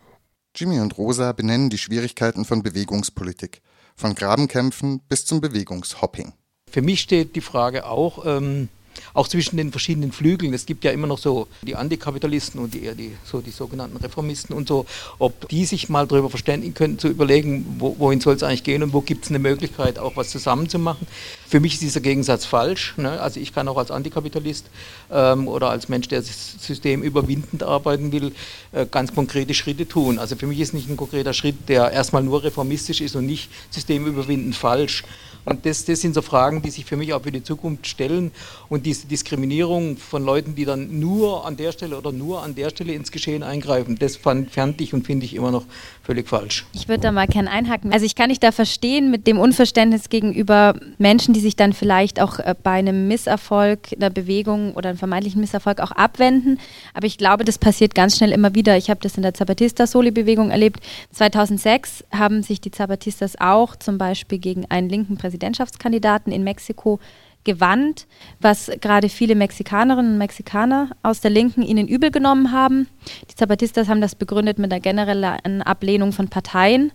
Jimmy 0.55 0.81
und 0.81 0.99
Rosa 0.99 1.33
benennen 1.33 1.71
die 1.71 1.79
Schwierigkeiten 1.79 2.45
von 2.45 2.63
Bewegungspolitik, 2.63 3.63
von 3.95 4.15
Grabenkämpfen 4.15 5.01
bis 5.09 5.25
zum 5.25 5.41
Bewegungshopping. 5.41 6.33
Für 6.71 6.83
mich 6.83 7.01
steht 7.01 7.37
die 7.37 7.41
Frage 7.41 7.87
auch, 7.87 8.25
ähm, 8.27 8.69
auch 9.15 9.29
zwischen 9.29 9.57
den 9.57 9.71
verschiedenen 9.71 10.13
Flügeln. 10.13 10.55
Es 10.55 10.67
gibt 10.67 10.85
ja 10.85 10.91
immer 10.91 11.07
noch 11.07 11.19
so 11.19 11.49
die 11.63 11.77
Antikapitalisten 11.77 12.61
und 12.61 12.75
die 12.75 12.93
die, 12.95 13.13
so 13.25 13.41
die 13.41 13.51
sogenannten 13.51 13.97
Reformisten 13.97 14.55
und 14.55 14.69
so, 14.69 14.87
ob 15.19 15.49
die 15.49 15.65
sich 15.65 15.89
mal 15.89 16.07
darüber 16.07 16.31
verständigen 16.31 16.75
könnten, 16.75 16.99
zu 16.99 17.09
überlegen, 17.09 17.77
wo, 17.79 17.97
wohin 17.99 18.21
soll 18.21 18.35
es 18.35 18.43
eigentlich 18.43 18.65
gehen 18.65 18.83
und 18.83 18.93
wo 18.93 19.01
gibt 19.01 19.25
es 19.25 19.31
eine 19.31 19.39
Möglichkeit, 19.39 19.99
auch 19.99 20.17
was 20.17 20.31
zusammenzumachen. 20.31 21.07
Für 21.49 21.61
mich 21.61 21.75
ist 21.75 21.83
dieser 21.83 22.01
Gegensatz 22.01 22.45
falsch. 22.45 22.95
Ne? 22.97 23.21
Also 23.21 23.41
ich 23.41 23.55
kann 23.55 23.69
auch 23.69 23.77
als 23.77 23.91
Antikapitalist 23.91 24.67
ähm, 25.11 25.49
oder 25.49 25.71
als 25.71 25.89
Mensch, 25.89 26.09
der 26.09 26.21
das 26.21 26.57
System 26.61 27.03
überwindend 27.03 27.63
arbeiten 27.63 28.13
will, 28.13 28.33
äh, 28.73 28.87
ganz 28.87 29.15
konkrete 29.15 29.55
Schritte 29.55 29.87
tun. 29.87 30.19
Also 30.19 30.37
für 30.37 30.47
mich 30.47 30.61
ist 30.61 30.75
nicht 30.75 30.89
ein 30.89 30.97
konkreter 30.97 31.33
Schritt, 31.33 31.69
der 31.69 31.91
erstmal 31.91 32.23
nur 32.23 32.43
reformistisch 32.43 33.01
ist 33.01 33.17
und 33.17 33.27
nicht 33.27 33.51
systemüberwindend 33.71 34.57
falsch. 34.57 35.05
Und 35.45 35.67
das, 35.67 35.85
das 35.85 36.01
sind 36.01 36.15
so 36.15 36.23
Fragen, 36.23 36.63
die 36.63 36.71
sich 36.71 36.85
für 36.85 36.97
mich 36.97 37.13
auch 37.13 37.23
für 37.23 37.33
die 37.33 37.43
Zukunft 37.43 37.87
stellen. 37.87 38.31
Und 38.69 38.87
diese 38.87 39.07
Diskriminierung 39.07 39.97
von 39.97 40.25
Leuten, 40.25 40.55
die 40.55 40.65
dann 40.65 41.01
nur 41.01 41.45
an 41.45 41.57
der 41.57 41.73
Stelle 41.73 41.99
oder 41.99 42.13
nur 42.13 42.43
an 42.43 42.55
der 42.55 42.71
Stelle 42.71 42.93
ins 42.93 43.11
Geschehen 43.11 43.43
eingreifen, 43.43 43.97
das 43.99 44.17
fand, 44.17 44.51
fand 44.53 44.81
ich 44.81 44.95
und 44.95 45.05
finde 45.05 45.27
ich 45.27 45.35
immer 45.35 45.51
noch 45.51 45.65
völlig 46.03 46.29
falsch. 46.29 46.67
Ich 46.73 46.89
würde 46.89 47.01
da 47.01 47.13
mal 47.13 47.27
gerne 47.27 47.51
einhaken. 47.51 47.93
Also 47.93 48.05
ich 48.05 48.15
kann 48.15 48.29
nicht 48.29 48.43
da 48.43 48.53
verstehen 48.53 49.11
mit 49.11 49.27
dem 49.27 49.39
Unverständnis 49.39 50.09
gegenüber 50.09 50.75
Menschen, 50.99 51.33
die 51.33 51.41
sich 51.41 51.57
dann 51.57 51.73
vielleicht 51.73 52.21
auch 52.21 52.39
äh, 52.39 52.55
bei 52.61 52.73
einem 52.73 53.09
Misserfolg 53.09 53.93
einer 53.95 54.11
Bewegung 54.11 54.75
oder 54.75 54.91
einem 54.91 54.99
vermeintlichen 54.99 55.41
Misserfolg 55.41 55.81
auch 55.81 55.93
abwenden. 55.93 56.59
Aber 56.95 57.07
ich 57.07 57.19
glaube, 57.19 57.45
das 57.45 57.59
passiert 57.59 57.95
ganz 57.95 58.17
schnell 58.17 58.33
immer 58.33 58.55
wieder. 58.55 58.77
Ich 58.77 58.91
habe 58.91 59.01
das 59.01 59.17
in 59.17 59.23
der 59.23 59.35
Zapatista-Soli-Bewegung 59.35 60.51
erlebt. 60.51 60.81
2006 61.13 62.05
haben 62.13 62.43
sich 62.43 62.61
die 62.61 62.71
Zapatistas 62.71 63.35
auch 63.39 63.77
zum 63.77 63.99
Beispiel 63.99 64.39
gegen 64.39 64.67
einen 64.71 64.89
linken 64.89 65.17
Präsidentschaftskandidaten 65.17 66.33
in 66.33 66.43
Mexiko 66.43 66.99
gewandt, 67.45 68.07
was 68.41 68.71
gerade 68.81 69.09
viele 69.09 69.35
Mexikanerinnen 69.35 70.13
und 70.13 70.19
Mexikaner 70.19 70.91
aus 71.03 71.21
der 71.21 71.31
Linken 71.31 71.63
ihnen 71.63 71.89
übel 71.89 72.11
genommen 72.11 72.53
haben. 72.53 72.89
Die 73.31 73.35
Zapatistas 73.35 73.89
haben 73.89 74.01
das 74.01 74.15
begründet 74.15 74.59
mit 74.59 74.73
einer 74.73 74.81
generellen 74.81 75.63
Ablehnung 75.63 76.13
von 76.13 76.29
Parteien. 76.29 76.93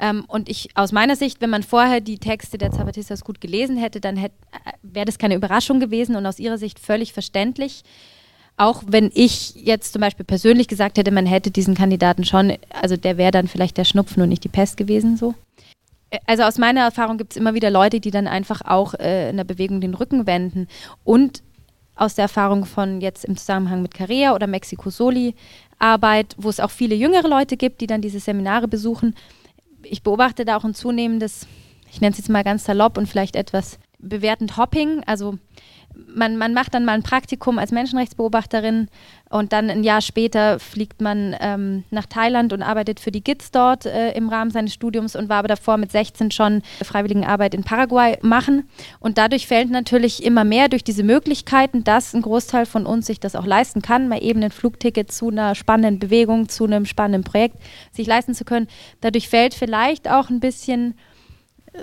Ähm, 0.00 0.24
und 0.28 0.48
ich 0.48 0.68
aus 0.74 0.92
meiner 0.92 1.16
Sicht, 1.16 1.40
wenn 1.40 1.50
man 1.50 1.62
vorher 1.62 2.00
die 2.00 2.18
Texte 2.18 2.56
der 2.56 2.70
Zapatistas 2.70 3.24
gut 3.24 3.40
gelesen 3.40 3.76
hätte, 3.76 4.00
dann 4.00 4.16
hätte, 4.16 4.36
äh, 4.52 4.72
wäre 4.82 5.06
das 5.06 5.18
keine 5.18 5.34
Überraschung 5.34 5.80
gewesen 5.80 6.14
und 6.14 6.24
aus 6.24 6.38
ihrer 6.38 6.58
Sicht 6.58 6.78
völlig 6.78 7.12
verständlich. 7.12 7.82
Auch 8.56 8.82
wenn 8.86 9.10
ich 9.14 9.54
jetzt 9.54 9.92
zum 9.92 10.00
Beispiel 10.00 10.24
persönlich 10.24 10.68
gesagt 10.68 10.98
hätte, 10.98 11.10
man 11.10 11.26
hätte 11.26 11.50
diesen 11.50 11.74
Kandidaten 11.74 12.24
schon, 12.24 12.54
also 12.70 12.96
der 12.96 13.16
wäre 13.16 13.30
dann 13.30 13.48
vielleicht 13.48 13.76
der 13.76 13.84
Schnupfen 13.84 14.22
und 14.22 14.28
nicht 14.28 14.44
die 14.44 14.48
Pest 14.48 14.76
gewesen 14.76 15.16
so 15.16 15.34
also 16.26 16.42
aus 16.44 16.58
meiner 16.58 16.80
Erfahrung 16.80 17.18
gibt 17.18 17.32
es 17.32 17.36
immer 17.36 17.54
wieder 17.54 17.70
Leute, 17.70 18.00
die 18.00 18.10
dann 18.10 18.26
einfach 18.26 18.62
auch 18.62 18.94
äh, 18.94 19.30
in 19.30 19.36
der 19.36 19.44
Bewegung 19.44 19.80
den 19.80 19.94
Rücken 19.94 20.26
wenden. 20.26 20.66
Und 21.04 21.42
aus 21.96 22.14
der 22.14 22.24
Erfahrung 22.24 22.64
von 22.64 23.00
jetzt 23.00 23.24
im 23.24 23.36
Zusammenhang 23.36 23.82
mit 23.82 23.92
Carrea 23.92 24.34
oder 24.34 24.46
Mexico 24.46 24.88
Soli 24.90 25.34
Arbeit, 25.78 26.34
wo 26.38 26.48
es 26.48 26.60
auch 26.60 26.70
viele 26.70 26.94
jüngere 26.94 27.28
Leute 27.28 27.56
gibt, 27.56 27.80
die 27.80 27.86
dann 27.86 28.00
diese 28.00 28.20
Seminare 28.20 28.68
besuchen. 28.68 29.14
Ich 29.82 30.02
beobachte 30.02 30.44
da 30.44 30.56
auch 30.56 30.64
ein 30.64 30.74
zunehmendes, 30.74 31.46
ich 31.90 32.00
nenne 32.00 32.12
es 32.12 32.18
jetzt 32.18 32.30
mal 32.30 32.44
ganz 32.44 32.64
salopp 32.64 32.98
und 32.98 33.08
vielleicht 33.08 33.36
etwas 33.36 33.78
bewertend 33.98 34.56
Hopping. 34.56 35.02
Also 35.06 35.38
man, 36.14 36.36
man 36.36 36.54
macht 36.54 36.74
dann 36.74 36.84
mal 36.84 36.92
ein 36.92 37.02
Praktikum 37.02 37.58
als 37.58 37.72
Menschenrechtsbeobachterin 37.72 38.88
und 39.30 39.52
dann 39.52 39.68
ein 39.68 39.84
Jahr 39.84 40.00
später 40.00 40.58
fliegt 40.58 41.00
man 41.00 41.36
ähm, 41.40 41.84
nach 41.90 42.06
Thailand 42.06 42.52
und 42.52 42.62
arbeitet 42.62 42.98
für 42.98 43.10
die 43.10 43.22
GITS 43.22 43.50
dort 43.50 43.84
äh, 43.84 44.12
im 44.12 44.28
Rahmen 44.28 44.50
seines 44.50 44.72
Studiums 44.72 45.16
und 45.16 45.28
war 45.28 45.38
aber 45.38 45.48
davor 45.48 45.76
mit 45.76 45.92
16 45.92 46.30
schon 46.30 46.62
Freiwilligenarbeit 46.82 47.54
in 47.54 47.62
Paraguay 47.62 48.18
machen. 48.22 48.68
Und 49.00 49.18
dadurch 49.18 49.46
fällt 49.46 49.70
natürlich 49.70 50.24
immer 50.24 50.44
mehr 50.44 50.68
durch 50.68 50.82
diese 50.82 51.02
Möglichkeiten, 51.02 51.84
dass 51.84 52.14
ein 52.14 52.22
Großteil 52.22 52.64
von 52.64 52.86
uns 52.86 53.06
sich 53.06 53.20
das 53.20 53.36
auch 53.36 53.46
leisten 53.46 53.82
kann, 53.82 54.08
mal 54.08 54.22
eben 54.22 54.42
ein 54.42 54.50
Flugticket 54.50 55.12
zu 55.12 55.28
einer 55.28 55.54
spannenden 55.54 55.98
Bewegung, 55.98 56.48
zu 56.48 56.64
einem 56.64 56.86
spannenden 56.86 57.24
Projekt 57.24 57.56
sich 57.92 58.06
leisten 58.06 58.34
zu 58.34 58.44
können. 58.44 58.68
Dadurch 59.02 59.28
fällt 59.28 59.52
vielleicht 59.54 60.08
auch 60.08 60.30
ein 60.30 60.40
bisschen 60.40 60.94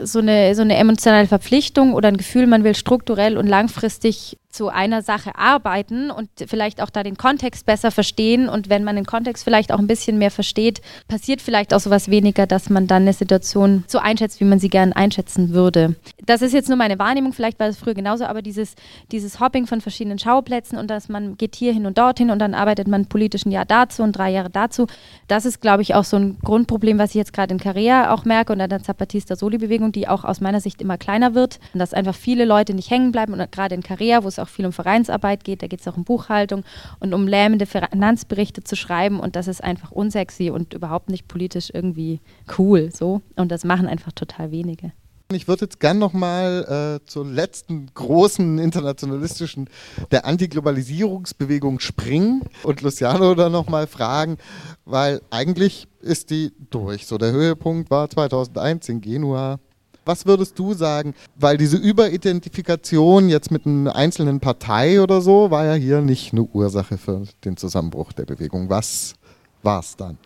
so 0.03 0.19
eine, 0.19 0.55
so 0.55 0.61
eine 0.61 0.77
emotionale 0.77 1.27
Verpflichtung 1.27 1.93
oder 1.93 2.07
ein 2.07 2.17
Gefühl, 2.17 2.47
man 2.47 2.63
will 2.63 2.75
strukturell 2.75 3.37
und 3.37 3.47
langfristig 3.47 4.37
zu 4.55 4.69
einer 4.69 5.01
Sache 5.01 5.35
arbeiten 5.35 6.11
und 6.11 6.29
vielleicht 6.47 6.81
auch 6.81 6.89
da 6.89 7.03
den 7.03 7.17
Kontext 7.17 7.65
besser 7.65 7.91
verstehen. 7.91 8.49
Und 8.49 8.69
wenn 8.69 8.83
man 8.83 8.95
den 8.95 9.05
Kontext 9.05 9.43
vielleicht 9.43 9.71
auch 9.71 9.79
ein 9.79 9.87
bisschen 9.87 10.17
mehr 10.17 10.31
versteht, 10.31 10.81
passiert 11.07 11.41
vielleicht 11.41 11.73
auch 11.73 11.79
sowas 11.79 12.09
weniger, 12.09 12.47
dass 12.47 12.69
man 12.69 12.87
dann 12.87 13.03
eine 13.03 13.13
Situation 13.13 13.83
so 13.87 13.99
einschätzt, 13.99 14.39
wie 14.39 14.45
man 14.45 14.59
sie 14.59 14.69
gern 14.69 14.93
einschätzen 14.93 15.53
würde. 15.53 15.95
Das 16.25 16.41
ist 16.41 16.53
jetzt 16.53 16.69
nur 16.69 16.77
meine 16.77 16.99
Wahrnehmung, 16.99 17.33
vielleicht 17.33 17.59
war 17.59 17.67
es 17.67 17.77
früher 17.77 17.93
genauso, 17.93 18.25
aber 18.25 18.41
dieses, 18.41 18.75
dieses 19.11 19.39
Hopping 19.39 19.67
von 19.67 19.81
verschiedenen 19.81 20.19
Schauplätzen 20.19 20.77
und 20.77 20.89
dass 20.89 21.09
man 21.09 21.37
geht 21.37 21.55
hier 21.55 21.73
hin 21.73 21.85
und 21.85 21.97
dorthin 21.97 22.31
und 22.31 22.39
dann 22.39 22.53
arbeitet 22.53 22.87
man 22.87 23.05
politisch 23.05 23.45
ein 23.45 23.51
Jahr 23.51 23.65
dazu 23.65 24.03
und 24.03 24.13
drei 24.13 24.31
Jahre 24.31 24.49
dazu, 24.49 24.87
das 25.27 25.45
ist, 25.45 25.61
glaube 25.61 25.81
ich, 25.81 25.95
auch 25.95 26.03
so 26.03 26.17
ein 26.17 26.37
Grundproblem, 26.43 26.97
was 26.97 27.11
ich 27.11 27.15
jetzt 27.15 27.33
gerade 27.33 27.53
in 27.53 27.59
Korea 27.59 28.13
auch 28.13 28.25
merke 28.25 28.53
und 28.53 28.61
an 28.61 28.69
der 28.69 28.81
Zapatista-Soli-Bewegung, 28.81 29.91
die 29.91 30.07
auch 30.07 30.23
aus 30.23 30.41
meiner 30.41 30.61
Sicht 30.61 30.81
immer 30.81 30.97
kleiner 30.97 31.35
wird 31.35 31.59
dass 31.73 31.93
einfach 31.93 32.15
viele 32.15 32.45
Leute 32.45 32.73
nicht 32.73 32.89
hängen 32.89 33.11
bleiben 33.11 33.33
und 33.33 33.51
gerade 33.51 33.75
in 33.75 33.83
Korea, 33.83 34.23
wo 34.23 34.27
es 34.27 34.39
auch 34.39 34.44
auch 34.45 34.49
viel 34.49 34.65
um 34.65 34.71
Vereinsarbeit 34.71 35.43
geht, 35.43 35.61
da 35.61 35.67
geht 35.67 35.81
es 35.81 35.87
auch 35.87 35.97
um 35.97 36.03
Buchhaltung 36.03 36.63
und 36.99 37.13
um 37.13 37.27
lähmende 37.27 37.65
Finanzberichte 37.65 38.63
zu 38.63 38.75
schreiben 38.75 39.19
und 39.19 39.35
das 39.35 39.47
ist 39.47 39.63
einfach 39.63 39.91
unsexy 39.91 40.49
und 40.49 40.73
überhaupt 40.73 41.09
nicht 41.09 41.27
politisch 41.27 41.71
irgendwie 41.73 42.21
cool 42.57 42.91
so 42.93 43.21
und 43.35 43.51
das 43.51 43.63
machen 43.63 43.87
einfach 43.87 44.11
total 44.11 44.51
wenige. 44.51 44.91
Ich 45.31 45.47
würde 45.47 45.65
jetzt 45.65 45.79
gern 45.79 45.97
nochmal 45.97 46.99
äh, 47.01 47.05
zur 47.07 47.25
letzten 47.25 47.87
großen 47.91 48.59
internationalistischen, 48.59 49.67
der 50.11 50.25
Antiglobalisierungsbewegung 50.25 51.79
springen 51.79 52.43
und 52.61 52.81
Luciano 52.81 53.33
da 53.33 53.49
nochmal 53.49 53.87
fragen, 53.87 54.37
weil 54.85 55.21
eigentlich 55.31 55.87
ist 55.99 56.29
die 56.29 56.53
durch. 56.69 57.07
So 57.07 57.17
der 57.17 57.31
Höhepunkt 57.31 57.89
war 57.89 58.07
2001 58.07 58.87
in 58.89 59.01
Genua. 59.01 59.59
Was 60.05 60.27
würdest 60.27 60.57
du 60.59 60.73
sagen? 60.73 61.15
Weil 61.35 61.57
diese 61.57 61.77
Überidentifikation 61.77 63.27
jetzt 63.27 63.49
mit 63.49 63.65
einer 63.65 63.95
einzelnen 63.95 64.39
Partei 64.39 65.01
oder 65.01 65.19
so 65.19 65.49
war 65.49 65.65
ja 65.65 65.73
hier 65.73 66.01
nicht 66.01 66.31
eine 66.31 66.43
Ursache 66.43 66.99
für 66.99 67.23
den 67.43 67.57
Zusammenbruch 67.57 68.13
der 68.13 68.25
Bewegung. 68.25 68.69
Was 68.69 69.15
war 69.63 69.79
es 69.79 69.97
dann? 69.97 70.19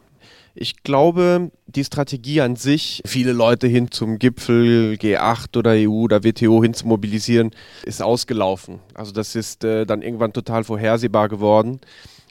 Ich 0.54 0.84
glaube, 0.84 1.52
die 1.68 1.86
Strategie 1.86 2.42
an 2.42 2.58
sich, 2.58 3.02
viele 3.06 3.32
Leute 3.32 3.68
hin 3.68 3.92
zum 3.92 4.20
Gipfel 4.20 4.98
G8 5.00 5.58
oder 5.58 5.72
EU 5.72 6.04
oder 6.04 6.26
WTO 6.26 6.62
hin 6.62 6.74
zu 6.74 6.86
mobilisieren, 6.86 7.52
ist 7.86 8.02
ausgelaufen. 8.02 8.80
Also 8.94 9.14
das 9.14 9.36
ist 9.36 9.64
äh, 9.64 9.86
dann 9.86 10.02
irgendwann 10.02 10.34
total 10.34 10.66
vorhersehbar 10.66 11.30
geworden. 11.30 11.80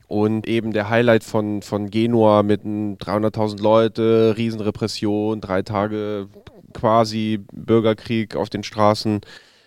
Und 0.09 0.47
eben 0.47 0.73
der 0.73 0.91
Highlight 0.91 1.25
von, 1.25 1.63
von 1.63 1.91
Genua 1.91 2.43
mit 2.43 2.63
300.000 2.65 3.63
Leute, 3.63 4.35
Riesenrepression, 4.37 5.41
drei 5.41 5.63
Tage 5.63 6.29
quasi 6.73 7.45
Bürgerkrieg 7.53 8.37
auf 8.37 8.51
den 8.51 8.63
Straßen. 8.63 9.21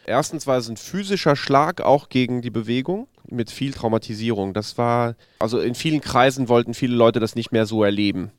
Erstens 0.06 0.48
war 0.48 0.58
es 0.58 0.70
ein 0.70 0.78
physischer 0.78 1.36
Schlag 1.36 1.82
auch 1.82 2.10
gegen 2.10 2.42
die 2.42 2.50
Bewegung 2.50 3.08
mit 3.28 3.52
viel 3.52 3.72
Traumatisierung. 3.72 4.54
Das 4.54 4.78
war, 4.78 5.16
also 5.40 5.60
in 5.60 5.76
vielen 5.76 6.02
Kreisen 6.02 6.50
wollten 6.50 6.74
viele 6.74 6.96
Leute 6.96 7.20
das 7.20 7.36
nicht 7.36 7.52
mehr 7.52 7.66
so 7.66 7.84
erleben 7.84 8.32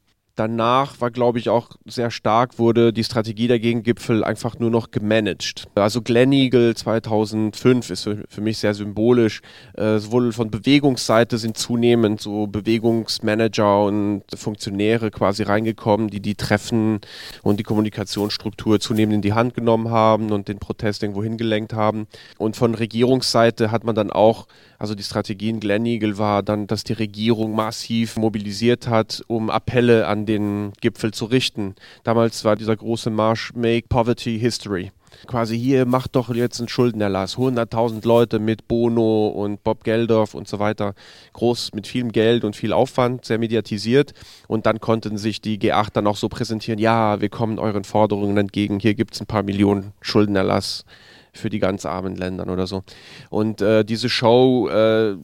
danach 0.42 1.00
war, 1.00 1.12
glaube 1.12 1.38
ich, 1.38 1.48
auch 1.48 1.70
sehr 1.86 2.10
stark, 2.10 2.58
wurde 2.58 2.92
die 2.92 3.04
Strategie 3.04 3.46
der 3.46 3.60
Gegengipfel 3.60 4.24
einfach 4.24 4.58
nur 4.58 4.70
noch 4.70 4.90
gemanagt. 4.90 5.68
Also 5.76 6.02
Glen 6.02 6.32
Eagle 6.32 6.74
2005 6.74 7.90
ist 7.90 8.02
für, 8.02 8.24
für 8.28 8.40
mich 8.40 8.58
sehr 8.58 8.74
symbolisch. 8.74 9.40
Äh, 9.74 9.98
sowohl 9.98 10.32
von 10.32 10.50
Bewegungsseite 10.50 11.38
sind 11.38 11.56
zunehmend 11.56 12.20
so 12.20 12.48
Bewegungsmanager 12.48 13.84
und 13.84 14.24
Funktionäre 14.34 15.12
quasi 15.12 15.44
reingekommen, 15.44 16.08
die 16.08 16.20
die 16.20 16.34
Treffen 16.34 17.00
und 17.42 17.60
die 17.60 17.64
Kommunikationsstruktur 17.64 18.80
zunehmend 18.80 19.14
in 19.14 19.22
die 19.22 19.34
Hand 19.34 19.54
genommen 19.54 19.90
haben 19.90 20.32
und 20.32 20.48
den 20.48 20.58
Protest 20.58 21.04
irgendwo 21.04 21.22
hingelenkt 21.22 21.72
haben. 21.72 22.08
Und 22.38 22.56
von 22.56 22.74
Regierungsseite 22.74 23.70
hat 23.70 23.84
man 23.84 23.94
dann 23.94 24.10
auch 24.10 24.48
also 24.82 24.96
die 24.96 25.04
Strategie 25.04 25.48
in 25.48 25.60
Glen 25.60 25.86
Eagle 25.86 26.18
war 26.18 26.42
dann, 26.42 26.66
dass 26.66 26.82
die 26.82 26.92
Regierung 26.92 27.54
massiv 27.54 28.16
mobilisiert 28.16 28.88
hat, 28.88 29.22
um 29.28 29.48
Appelle 29.48 30.08
an 30.08 30.26
den 30.26 30.72
Gipfel 30.80 31.14
zu 31.14 31.26
richten. 31.26 31.76
Damals 32.02 32.44
war 32.44 32.56
dieser 32.56 32.74
große 32.74 33.08
Marsch 33.08 33.54
Make 33.54 33.86
Poverty 33.88 34.40
History. 34.40 34.90
Quasi 35.28 35.56
hier 35.56 35.86
macht 35.86 36.16
doch 36.16 36.34
jetzt 36.34 36.58
einen 36.58 36.66
Schuldenerlass. 36.66 37.36
100.000 37.36 38.04
Leute 38.04 38.40
mit 38.40 38.66
Bono 38.66 39.28
und 39.28 39.62
Bob 39.62 39.84
Geldorf 39.84 40.34
und 40.34 40.48
so 40.48 40.58
weiter. 40.58 40.94
Groß 41.32 41.74
mit 41.74 41.86
vielem 41.86 42.10
Geld 42.10 42.42
und 42.42 42.56
viel 42.56 42.72
Aufwand, 42.72 43.24
sehr 43.24 43.38
mediatisiert. 43.38 44.14
Und 44.48 44.66
dann 44.66 44.80
konnten 44.80 45.16
sich 45.16 45.40
die 45.40 45.60
G8 45.60 45.90
dann 45.92 46.08
auch 46.08 46.16
so 46.16 46.28
präsentieren, 46.28 46.80
ja, 46.80 47.20
wir 47.20 47.28
kommen 47.28 47.60
euren 47.60 47.84
Forderungen 47.84 48.36
entgegen. 48.36 48.80
Hier 48.80 48.94
gibt 48.94 49.14
es 49.14 49.20
ein 49.20 49.26
paar 49.26 49.44
Millionen 49.44 49.92
Schuldenerlass 50.00 50.84
für 51.32 51.50
die 51.50 51.58
ganz 51.58 51.86
armen 51.86 52.16
Ländern 52.16 52.50
oder 52.50 52.66
so. 52.66 52.82
Und 53.30 53.60
äh, 53.60 53.84
diese 53.84 54.08
Show, 54.08 54.68
äh, 54.68 55.16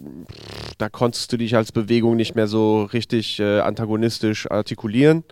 da 0.79 0.89
konntest 0.89 1.33
du 1.33 1.37
dich 1.37 1.55
als 1.57 1.73
Bewegung 1.73 2.17
nicht 2.17 2.35
mehr 2.35 2.47
so 2.47 2.85
richtig 2.85 3.39
äh, 3.41 3.61
antagonistisch 3.61 4.51
artikulieren. 4.51 5.25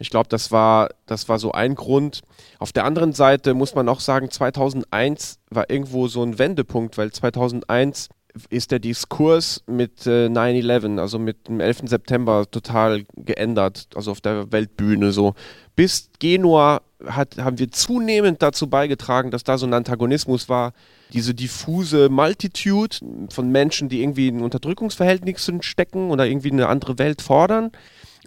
Ich 0.00 0.10
glaube, 0.10 0.28
das 0.28 0.50
war, 0.50 0.90
das 1.06 1.28
war 1.28 1.38
so 1.38 1.52
ein 1.52 1.74
Grund. 1.74 2.22
Auf 2.58 2.72
der 2.72 2.84
anderen 2.84 3.12
Seite 3.12 3.54
muss 3.54 3.74
man 3.74 3.88
auch 3.88 4.00
sagen, 4.00 4.30
2001 4.30 5.38
war 5.50 5.68
irgendwo 5.70 6.08
so 6.08 6.22
ein 6.22 6.38
Wendepunkt, 6.38 6.96
weil 6.96 7.12
2001 7.12 8.08
ist 8.48 8.70
der 8.70 8.78
Diskurs 8.78 9.62
mit 9.66 10.06
äh, 10.06 10.26
9-11, 10.26 10.98
also 10.98 11.18
mit 11.18 11.48
dem 11.48 11.60
11. 11.60 11.82
September, 11.84 12.46
total 12.50 13.04
geändert, 13.14 13.88
also 13.94 14.12
auf 14.12 14.20
der 14.20 14.50
Weltbühne 14.52 15.12
so. 15.12 15.34
Bis 15.76 16.10
Genua 16.18 16.80
hat, 17.06 17.38
haben 17.38 17.58
wir 17.58 17.70
zunehmend 17.70 18.42
dazu 18.42 18.68
beigetragen, 18.68 19.30
dass 19.30 19.44
da 19.44 19.58
so 19.58 19.66
ein 19.66 19.74
Antagonismus 19.74 20.48
war, 20.48 20.72
diese 21.12 21.34
diffuse 21.34 22.08
Multitude 22.08 22.96
von 23.30 23.50
Menschen, 23.50 23.88
die 23.88 24.02
irgendwie 24.02 24.28
in 24.28 24.42
Unterdrückungsverhältnissen 24.42 25.62
stecken 25.62 26.10
oder 26.10 26.26
irgendwie 26.26 26.52
eine 26.52 26.68
andere 26.68 26.98
Welt 26.98 27.22
fordern. 27.22 27.72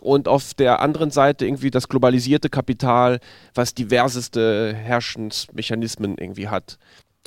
Und 0.01 0.27
auf 0.27 0.53
der 0.53 0.81
anderen 0.81 1.11
Seite 1.11 1.45
irgendwie 1.45 1.71
das 1.71 1.87
globalisierte 1.87 2.49
Kapital, 2.49 3.19
was 3.55 3.73
diverseste 3.73 4.73
Herrschensmechanismen 4.73 6.17
irgendwie 6.17 6.49
hat 6.49 6.77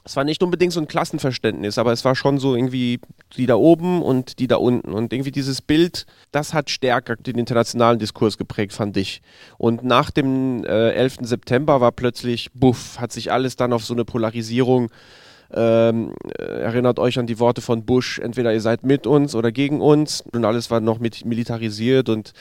es 0.07 0.15
war 0.15 0.23
nicht 0.23 0.43
unbedingt 0.45 0.73
so 0.73 0.81
ein 0.81 0.87
Klassenverständnis, 0.87 1.79
aber 1.79 1.93
es 1.93 2.05
war 2.05 2.15
schon 2.15 2.39
so 2.39 2.55
irgendwie 2.55 3.01
die 3.37 3.47
da 3.47 3.57
oben 3.57 4.03
und 4.03 4.39
die 4.39 4.47
da 4.47 4.57
unten. 4.57 4.93
Und 4.93 5.13
irgendwie 5.13 5.33
dieses 5.33 5.61
Bild, 5.61 6.07
das 6.31 6.55
hat 6.55 6.71
stärker 6.71 7.17
den 7.17 7.37
internationalen 7.39 7.99
Diskurs 7.99 8.39
geprägt, 8.39 8.73
fand 8.73 8.97
ich. 8.97 9.21
Und 9.59 9.83
nach 9.83 10.13
dem 10.13 10.65
äh, 10.65 10.93
11. 10.93 11.19
September 11.23 11.81
war 11.81 11.91
plötzlich, 11.91 12.53
buff, 12.55 13.01
hat 13.01 13.11
sich 13.11 13.33
alles 13.33 13.57
dann 13.57 13.73
auf 13.73 13.85
so 13.85 13.95
eine 13.95 14.05
Polarisierung 14.05 14.91
ähm, 15.53 16.13
äh, 16.39 16.43
erinnert 16.43 17.01
euch 17.01 17.19
an 17.19 17.27
die 17.27 17.41
Worte 17.41 17.61
von 17.61 17.85
Bush, 17.85 18.21
entweder 18.21 18.53
ihr 18.53 18.61
seid 18.61 18.85
mit 18.85 19.09
uns 19.09 19.35
oder 19.35 19.51
gegen 19.51 19.81
uns. 19.81 20.23
Und 20.33 20.45
alles 20.45 20.71
war 20.71 20.79
noch 20.79 21.01
mit 21.01 21.25
militarisiert 21.25 22.09
und 22.09 22.33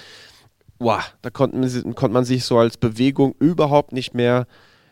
wow, 0.77 1.01
da 1.23 1.31
konnte 1.31 1.57
man, 1.57 1.95
konnte 1.95 2.13
man 2.13 2.25
sich 2.25 2.45
so 2.45 2.59
als 2.59 2.77
Bewegung 2.77 3.33
überhaupt 3.39 3.91
nicht 3.91 4.13
mehr 4.13 4.45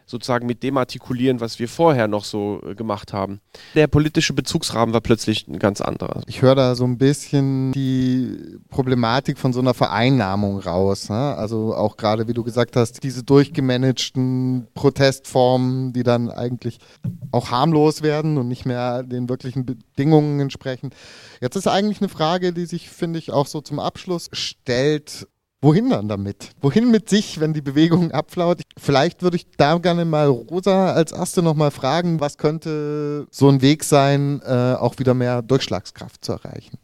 sozusagen 0.06 0.46
mit 0.46 0.64
dem 0.64 0.78
artikulieren, 0.78 1.40
was 1.40 1.60
wir 1.60 1.68
vorher 1.68 2.08
noch 2.08 2.26
so 2.26 2.62
äh, 2.66 2.76
gemacht 2.76 3.14
haben. 3.14 3.42
Der 3.76 3.88
politische 3.88 4.34
Bezugsrahmen 4.34 4.94
war 4.94 5.02
plötzlich 5.02 5.48
ein 5.48 5.60
ganz 5.60 5.82
anderer. 5.82 6.22
Ich 6.28 6.42
höre 6.42 6.56
da 6.56 6.76
so 6.76 6.86
ein 6.86 6.98
bisschen 6.98 7.72
die 7.72 8.60
Problematik 8.70 9.38
von 9.38 9.54
so 9.54 9.60
einer 9.60 9.74
Vereinnahmung 9.74 10.60
raus. 10.60 11.10
Ne? 11.10 11.36
Also 11.36 11.76
auch 11.76 11.98
gerade, 11.98 12.28
wie 12.28 12.34
du 12.34 12.44
gesagt 12.44 12.76
hast, 12.76 13.04
diese 13.04 13.24
durchgemanagten 13.24 14.68
Protestformen, 14.74 15.94
die 15.94 16.04
dann 16.04 16.30
eigentlich 16.30 16.80
auch 17.32 17.52
harmlos 17.52 18.02
werden 18.02 18.38
und 18.38 18.48
nicht 18.48 18.66
mehr 18.66 19.04
den 19.04 19.30
wirklichen 19.30 19.66
Bedingungen 19.66 20.40
entsprechen. 20.40 20.92
Jetzt 21.42 21.56
ist 21.56 21.68
eigentlich 21.68 22.00
eine 22.00 22.10
Frage, 22.10 22.54
die 22.54 22.66
sich, 22.66 22.90
finde 22.90 23.20
ich, 23.20 23.32
auch 23.32 23.48
so 23.48 23.62
zum 23.62 23.80
Abschluss 23.80 24.30
stellt 24.34 25.28
wohin 25.64 25.90
dann 25.90 26.08
damit? 26.08 26.52
Wohin 26.62 26.92
mit 26.92 27.10
sich, 27.10 27.40
wenn 27.40 27.54
die 27.54 27.62
Bewegung 27.62 28.12
abflaut? 28.12 28.62
Vielleicht 28.78 29.24
würde 29.24 29.38
ich 29.38 29.48
da 29.58 29.78
gerne 29.78 30.06
mal 30.06 30.28
Rosa 30.28 30.94
als 30.94 31.12
erste 31.12 31.42
nochmal 31.42 31.72
fragen, 31.72 32.20
was 32.20 32.38
könnte 32.38 33.26
so 33.32 33.50
ein 33.50 33.62
Weg 33.62 33.84
sein, 33.84 34.42
äh, 34.46 34.74
auch 34.74 35.00
wieder 35.00 35.14
mehr 35.14 35.42
Durchschlagskraft 35.42 36.24
zu 36.24 36.34
erreichen? 36.34 36.78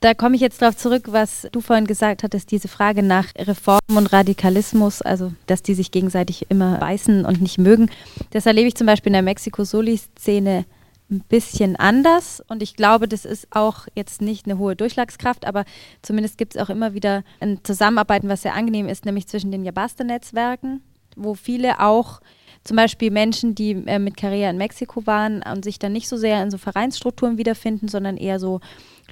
Da 0.00 0.12
komme 0.12 0.36
ich 0.36 0.42
jetzt 0.42 0.60
darauf 0.60 0.76
zurück, 0.76 1.04
was 1.10 1.48
du 1.52 1.60
vorhin 1.60 1.86
gesagt 1.86 2.22
hattest, 2.22 2.50
diese 2.50 2.68
Frage 2.68 3.02
nach 3.02 3.26
Reform 3.36 3.80
und 3.88 4.12
Radikalismus, 4.12 5.00
also 5.00 5.32
dass 5.46 5.62
die 5.62 5.74
sich 5.74 5.90
gegenseitig 5.90 6.46
immer 6.50 6.78
beißen 6.78 7.24
und 7.24 7.40
nicht 7.40 7.58
mögen. 7.58 7.90
Das 8.30 8.46
erlebe 8.46 8.68
ich 8.68 8.74
zum 8.74 8.86
Beispiel 8.86 9.10
in 9.10 9.14
der 9.14 9.22
Mexiko-Soli-Szene 9.22 10.66
ein 11.10 11.20
bisschen 11.20 11.76
anders. 11.76 12.42
Und 12.48 12.62
ich 12.62 12.74
glaube, 12.74 13.08
das 13.08 13.24
ist 13.24 13.48
auch 13.50 13.86
jetzt 13.94 14.20
nicht 14.20 14.46
eine 14.46 14.58
hohe 14.58 14.76
Durchschlagskraft, 14.76 15.46
aber 15.46 15.64
zumindest 16.02 16.38
gibt 16.38 16.56
es 16.56 16.62
auch 16.62 16.70
immer 16.70 16.94
wieder 16.94 17.22
ein 17.40 17.60
Zusammenarbeiten, 17.62 18.28
was 18.28 18.42
sehr 18.42 18.54
angenehm 18.54 18.88
ist, 18.88 19.04
nämlich 19.04 19.28
zwischen 19.28 19.52
den 19.52 19.64
Yabasta-Netzwerken, 19.64 20.82
wo 21.14 21.34
viele 21.34 21.80
auch 21.80 22.20
zum 22.64 22.76
Beispiel 22.76 23.12
Menschen, 23.12 23.54
die 23.54 23.72
äh, 23.86 24.00
mit 24.00 24.16
Karriere 24.16 24.50
in 24.50 24.58
Mexiko 24.58 25.06
waren 25.06 25.42
und 25.42 25.64
sich 25.64 25.78
dann 25.78 25.92
nicht 25.92 26.08
so 26.08 26.16
sehr 26.16 26.42
in 26.42 26.50
so 26.50 26.58
Vereinsstrukturen 26.58 27.38
wiederfinden, 27.38 27.86
sondern 27.86 28.16
eher 28.16 28.40
so 28.40 28.60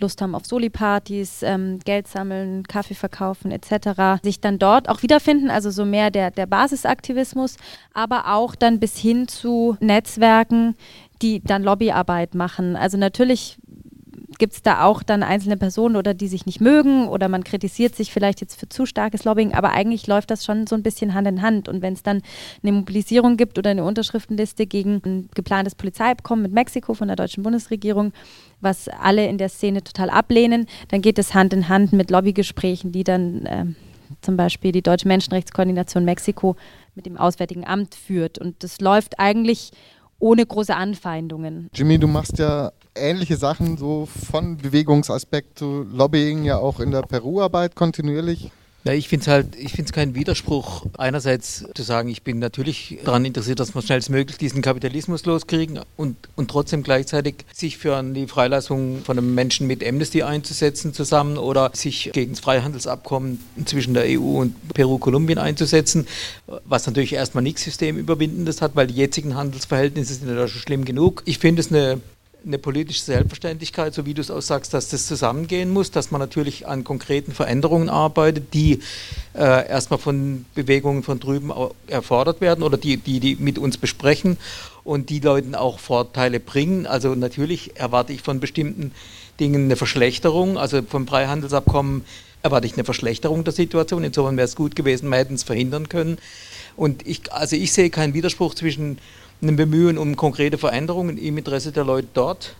Lust 0.00 0.20
haben 0.20 0.34
auf 0.34 0.46
Soli-Partys, 0.46 1.42
ähm, 1.42 1.78
Geld 1.84 2.08
sammeln, 2.08 2.64
Kaffee 2.64 2.94
verkaufen 2.94 3.50
etc., 3.50 4.22
sich 4.22 4.40
dann 4.40 4.58
dort 4.58 4.88
auch 4.88 5.02
wiederfinden, 5.02 5.50
also 5.50 5.70
so 5.70 5.84
mehr 5.84 6.10
der, 6.10 6.30
der 6.30 6.46
Basisaktivismus, 6.46 7.56
aber 7.92 8.34
auch 8.34 8.54
dann 8.54 8.80
bis 8.80 8.96
hin 8.96 9.28
zu 9.28 9.76
Netzwerken, 9.80 10.76
die 11.22 11.40
dann 11.42 11.62
Lobbyarbeit 11.62 12.34
machen. 12.34 12.76
Also 12.76 12.98
natürlich 12.98 13.58
gibt 14.38 14.54
es 14.54 14.62
da 14.62 14.84
auch 14.84 15.02
dann 15.02 15.22
einzelne 15.22 15.56
Personen 15.56 15.96
oder 15.96 16.14
die 16.14 16.28
sich 16.28 16.46
nicht 16.46 16.60
mögen 16.60 17.08
oder 17.08 17.28
man 17.28 17.44
kritisiert 17.44 17.94
sich 17.94 18.12
vielleicht 18.12 18.40
jetzt 18.40 18.58
für 18.58 18.68
zu 18.68 18.86
starkes 18.86 19.24
Lobbying, 19.24 19.52
aber 19.54 19.72
eigentlich 19.72 20.06
läuft 20.06 20.30
das 20.30 20.44
schon 20.44 20.66
so 20.66 20.74
ein 20.74 20.82
bisschen 20.82 21.14
Hand 21.14 21.28
in 21.28 21.42
Hand. 21.42 21.68
Und 21.68 21.82
wenn 21.82 21.94
es 21.94 22.02
dann 22.02 22.22
eine 22.62 22.72
Mobilisierung 22.72 23.36
gibt 23.36 23.58
oder 23.58 23.70
eine 23.70 23.84
Unterschriftenliste 23.84 24.66
gegen 24.66 25.02
ein 25.04 25.28
geplantes 25.34 25.74
Polizeiabkommen 25.74 26.42
mit 26.42 26.52
Mexiko 26.52 26.94
von 26.94 27.08
der 27.08 27.16
deutschen 27.16 27.42
Bundesregierung, 27.42 28.12
was 28.60 28.88
alle 28.88 29.26
in 29.26 29.38
der 29.38 29.48
Szene 29.48 29.82
total 29.82 30.10
ablehnen, 30.10 30.66
dann 30.88 31.02
geht 31.02 31.18
es 31.18 31.34
Hand 31.34 31.52
in 31.52 31.68
Hand 31.68 31.92
mit 31.92 32.10
Lobbygesprächen, 32.10 32.92
die 32.92 33.04
dann 33.04 33.46
äh, 33.46 33.64
zum 34.20 34.36
Beispiel 34.36 34.72
die 34.72 34.82
Deutsche 34.82 35.08
Menschenrechtskoordination 35.08 36.04
Mexiko 36.04 36.56
mit 36.94 37.06
dem 37.06 37.16
Auswärtigen 37.16 37.66
Amt 37.66 37.94
führt. 37.94 38.38
Und 38.38 38.62
das 38.62 38.80
läuft 38.80 39.18
eigentlich 39.18 39.70
ohne 40.18 40.46
große 40.46 40.74
Anfeindungen. 40.74 41.68
Jimmy, 41.74 41.98
du 41.98 42.06
machst 42.06 42.38
ja 42.38 42.72
ähnliche 42.96 43.36
Sachen, 43.36 43.76
so 43.76 44.08
von 44.30 44.56
Bewegungsaspekt 44.56 45.58
zu 45.58 45.86
Lobbying, 45.92 46.44
ja 46.44 46.58
auch 46.58 46.80
in 46.80 46.90
der 46.90 47.02
Peru-Arbeit 47.02 47.74
kontinuierlich. 47.74 48.50
Ja, 48.86 48.92
ich 48.92 49.08
finde 49.08 49.22
es 49.22 49.28
halt, 49.28 49.56
ich 49.56 49.70
finde 49.72 49.84
es 49.84 49.92
keinen 49.92 50.14
Widerspruch, 50.14 50.84
einerseits 50.98 51.64
zu 51.74 51.82
sagen, 51.82 52.10
ich 52.10 52.22
bin 52.22 52.38
natürlich 52.38 52.98
daran 53.02 53.24
interessiert, 53.24 53.58
dass 53.58 53.74
wir 53.74 53.80
schnellstmöglich 53.80 54.36
diesen 54.36 54.60
Kapitalismus 54.60 55.24
loskriegen 55.24 55.80
und, 55.96 56.16
und 56.36 56.50
trotzdem 56.50 56.82
gleichzeitig 56.82 57.46
sich 57.50 57.78
für 57.78 58.02
die 58.02 58.26
Freilassung 58.26 59.02
von 59.02 59.16
einem 59.16 59.34
Menschen 59.34 59.66
mit 59.66 59.82
Amnesty 59.82 60.22
einzusetzen 60.22 60.92
zusammen 60.92 61.38
oder 61.38 61.70
sich 61.72 62.10
gegen 62.12 62.32
das 62.32 62.40
Freihandelsabkommen 62.40 63.40
zwischen 63.64 63.94
der 63.94 64.04
EU 64.04 64.40
und 64.40 64.54
Peru, 64.74 64.98
Kolumbien 64.98 65.38
einzusetzen, 65.38 66.06
was 66.66 66.86
natürlich 66.86 67.14
erstmal 67.14 67.42
nichts 67.42 67.64
Systemüberwindendes 67.64 68.60
hat, 68.60 68.76
weil 68.76 68.88
die 68.88 68.96
jetzigen 68.96 69.34
Handelsverhältnisse 69.34 70.12
sind 70.12 70.28
ja 70.28 70.46
schon 70.46 70.60
schlimm 70.60 70.84
genug. 70.84 71.22
Ich 71.24 71.38
finde 71.38 71.60
es 71.60 71.72
eine 71.72 72.02
eine 72.46 72.58
politische 72.58 73.00
Selbstverständlichkeit, 73.00 73.94
so 73.94 74.06
wie 74.06 74.14
du 74.14 74.20
es 74.20 74.30
auch 74.30 74.42
sagst, 74.42 74.74
dass 74.74 74.88
das 74.88 75.06
zusammengehen 75.06 75.70
muss, 75.70 75.90
dass 75.90 76.10
man 76.10 76.20
natürlich 76.20 76.66
an 76.66 76.84
konkreten 76.84 77.32
Veränderungen 77.32 77.88
arbeitet, 77.88 78.52
die 78.54 78.80
äh, 79.34 79.68
erstmal 79.68 79.98
von 79.98 80.44
Bewegungen 80.54 81.02
von 81.02 81.20
drüben 81.20 81.52
erfordert 81.86 82.40
werden 82.40 82.62
oder 82.62 82.76
die, 82.76 82.98
die, 82.98 83.20
die 83.20 83.36
mit 83.36 83.58
uns 83.58 83.78
besprechen 83.78 84.36
und 84.84 85.10
die 85.10 85.20
Leuten 85.20 85.54
auch 85.54 85.78
Vorteile 85.78 86.40
bringen. 86.40 86.86
Also 86.86 87.14
natürlich 87.14 87.76
erwarte 87.76 88.12
ich 88.12 88.22
von 88.22 88.40
bestimmten 88.40 88.92
Dingen 89.40 89.64
eine 89.64 89.76
Verschlechterung, 89.76 90.58
also 90.58 90.82
vom 90.82 91.08
Freihandelsabkommen 91.08 92.04
erwarte 92.42 92.66
ich 92.66 92.74
eine 92.74 92.84
Verschlechterung 92.84 93.42
der 93.42 93.54
Situation. 93.54 94.04
Insofern 94.04 94.36
wäre 94.36 94.44
es 94.44 94.54
gut 94.54 94.76
gewesen, 94.76 95.08
wir 95.08 95.16
hätten 95.16 95.34
es 95.34 95.42
verhindern 95.42 95.88
können. 95.88 96.18
Und 96.76 97.06
ich, 97.06 97.32
also 97.32 97.56
ich 97.56 97.72
sehe 97.72 97.88
keinen 97.88 98.14
Widerspruch 98.14 98.54
zwischen 98.54 98.98
einem 99.44 99.56
Bemühen 99.56 99.98
um 99.98 100.16
konkrete 100.16 100.58
Veränderungen 100.58 101.18
im 101.18 101.38
Interesse 101.38 101.72
der 101.72 101.84
Leute 101.84 102.08
dort. 102.14 102.56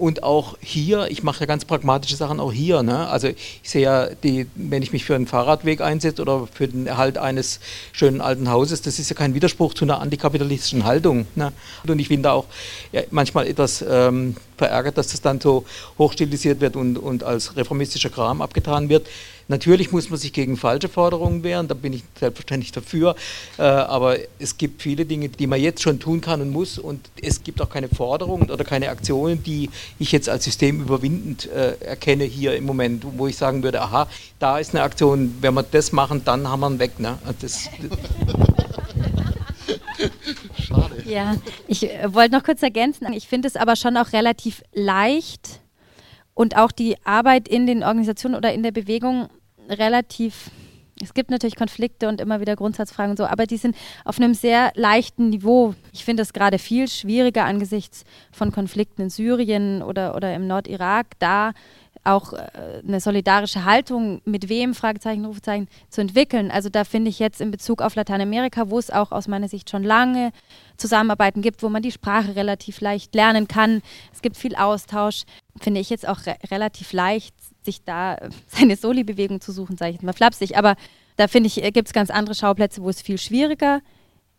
Und 0.00 0.22
auch 0.22 0.56
hier, 0.62 1.08
ich 1.10 1.22
mache 1.22 1.40
ja 1.40 1.46
ganz 1.46 1.66
pragmatische 1.66 2.16
Sachen 2.16 2.40
auch 2.40 2.52
hier. 2.52 2.82
Ne? 2.82 3.06
Also 3.08 3.28
ich 3.28 3.60
sehe 3.62 3.82
ja, 3.82 4.06
die, 4.06 4.46
wenn 4.54 4.82
ich 4.82 4.92
mich 4.92 5.04
für 5.04 5.14
einen 5.14 5.26
Fahrradweg 5.26 5.82
einsetze 5.82 6.22
oder 6.22 6.48
für 6.50 6.68
den 6.68 6.86
Erhalt 6.86 7.18
eines 7.18 7.60
schönen 7.92 8.22
alten 8.22 8.50
Hauses, 8.50 8.80
das 8.80 8.98
ist 8.98 9.10
ja 9.10 9.16
kein 9.16 9.34
Widerspruch 9.34 9.74
zu 9.74 9.84
einer 9.84 10.00
antikapitalistischen 10.00 10.86
Haltung. 10.86 11.26
Ne? 11.34 11.52
Und 11.86 11.98
ich 11.98 12.08
bin 12.08 12.22
da 12.22 12.32
auch 12.32 12.46
ja, 12.92 13.02
manchmal 13.10 13.46
etwas 13.46 13.84
ähm, 13.86 14.36
verärgert, 14.56 14.96
dass 14.96 15.08
das 15.08 15.20
dann 15.20 15.38
so 15.38 15.66
hochstilisiert 15.98 16.62
wird 16.62 16.76
und, 16.76 16.96
und 16.96 17.22
als 17.22 17.54
reformistischer 17.56 18.08
Kram 18.08 18.40
abgetan 18.40 18.88
wird. 18.88 19.06
Natürlich 19.50 19.90
muss 19.90 20.08
man 20.10 20.18
sich 20.20 20.32
gegen 20.32 20.56
falsche 20.56 20.88
Forderungen 20.88 21.42
wehren, 21.42 21.66
da 21.66 21.74
bin 21.74 21.92
ich 21.92 22.04
selbstverständlich 22.20 22.70
dafür. 22.70 23.16
Äh, 23.58 23.62
aber 23.62 24.16
es 24.38 24.56
gibt 24.56 24.80
viele 24.80 25.04
Dinge, 25.04 25.28
die 25.28 25.48
man 25.48 25.60
jetzt 25.60 25.82
schon 25.82 25.98
tun 25.98 26.20
kann 26.20 26.40
und 26.40 26.50
muss. 26.50 26.78
Und 26.78 27.10
es 27.20 27.42
gibt 27.42 27.60
auch 27.60 27.68
keine 27.68 27.88
Forderungen 27.88 28.48
oder 28.48 28.62
keine 28.62 28.90
Aktionen, 28.90 29.42
die 29.42 29.68
ich 29.98 30.12
jetzt 30.12 30.28
als 30.28 30.44
systemüberwindend 30.44 31.50
äh, 31.50 31.72
erkenne 31.80 32.22
hier 32.22 32.54
im 32.54 32.64
Moment, 32.64 33.04
wo 33.16 33.26
ich 33.26 33.36
sagen 33.36 33.64
würde, 33.64 33.82
aha, 33.82 34.06
da 34.38 34.60
ist 34.60 34.72
eine 34.72 34.84
Aktion, 34.84 35.34
wenn 35.40 35.52
wir 35.54 35.64
das 35.64 35.90
machen, 35.90 36.22
dann 36.24 36.46
haben 36.46 36.60
wir 36.60 36.70
ihn 36.70 36.78
weg. 36.78 37.00
Ne? 37.00 37.18
Das, 37.40 37.68
Schade. 40.62 41.02
Ja, 41.06 41.34
ich 41.66 41.90
äh, 41.90 42.14
wollte 42.14 42.36
noch 42.36 42.44
kurz 42.44 42.62
ergänzen. 42.62 43.12
Ich 43.14 43.26
finde 43.26 43.48
es 43.48 43.56
aber 43.56 43.74
schon 43.74 43.96
auch 43.96 44.12
relativ 44.12 44.62
leicht 44.72 45.58
und 46.34 46.56
auch 46.56 46.70
die 46.70 46.94
Arbeit 47.04 47.48
in 47.48 47.66
den 47.66 47.82
Organisationen 47.82 48.36
oder 48.36 48.52
in 48.52 48.62
der 48.62 48.70
Bewegung 48.70 49.28
relativ 49.70 50.50
es 51.02 51.14
gibt 51.14 51.30
natürlich 51.30 51.56
Konflikte 51.56 52.08
und 52.08 52.20
immer 52.20 52.40
wieder 52.40 52.56
Grundsatzfragen 52.56 53.12
und 53.12 53.16
so, 53.16 53.24
aber 53.24 53.46
die 53.46 53.56
sind 53.56 53.74
auf 54.04 54.18
einem 54.18 54.34
sehr 54.34 54.70
leichten 54.74 55.30
Niveau. 55.30 55.74
Ich 55.92 56.04
finde 56.04 56.22
es 56.22 56.32
gerade 56.32 56.58
viel 56.58 56.88
schwieriger 56.88 57.44
angesichts 57.44 58.04
von 58.32 58.52
Konflikten 58.52 59.02
in 59.02 59.10
Syrien 59.10 59.82
oder, 59.82 60.14
oder 60.14 60.34
im 60.34 60.46
Nordirak, 60.46 61.06
da 61.18 61.52
auch 62.10 62.32
äh, 62.32 62.82
eine 62.86 63.00
solidarische 63.00 63.64
Haltung 63.64 64.20
mit 64.24 64.48
wem, 64.48 64.74
Fragezeichen, 64.74 65.24
Rufezeichen, 65.24 65.68
zu 65.88 66.00
entwickeln. 66.00 66.50
Also 66.50 66.68
da 66.68 66.84
finde 66.84 67.10
ich 67.10 67.18
jetzt 67.18 67.40
in 67.40 67.50
Bezug 67.50 67.82
auf 67.82 67.94
Lateinamerika, 67.94 68.70
wo 68.70 68.78
es 68.78 68.90
auch 68.90 69.12
aus 69.12 69.28
meiner 69.28 69.48
Sicht 69.48 69.70
schon 69.70 69.82
lange 69.82 70.32
Zusammenarbeiten 70.76 71.42
gibt, 71.42 71.62
wo 71.62 71.68
man 71.68 71.82
die 71.82 71.92
Sprache 71.92 72.36
relativ 72.36 72.80
leicht 72.80 73.14
lernen 73.14 73.48
kann. 73.48 73.82
Es 74.12 74.22
gibt 74.22 74.36
viel 74.36 74.54
Austausch, 74.54 75.22
finde 75.60 75.80
ich 75.80 75.90
jetzt 75.90 76.06
auch 76.06 76.26
re 76.26 76.36
relativ 76.50 76.92
leicht, 76.92 77.34
sich 77.64 77.84
da 77.84 78.14
äh, 78.16 78.30
seine 78.46 78.76
Soli-Bewegung 78.76 79.40
zu 79.40 79.52
suchen, 79.52 79.76
sage 79.76 79.90
ich 79.90 79.96
jetzt 79.96 80.04
mal 80.04 80.12
flapsig. 80.12 80.56
Aber 80.56 80.76
da 81.16 81.28
finde 81.28 81.46
ich, 81.46 81.62
äh, 81.62 81.70
gibt 81.70 81.88
es 81.88 81.94
ganz 81.94 82.10
andere 82.10 82.34
Schauplätze, 82.34 82.82
wo 82.82 82.88
es 82.88 83.02
viel 83.02 83.18
schwieriger 83.18 83.80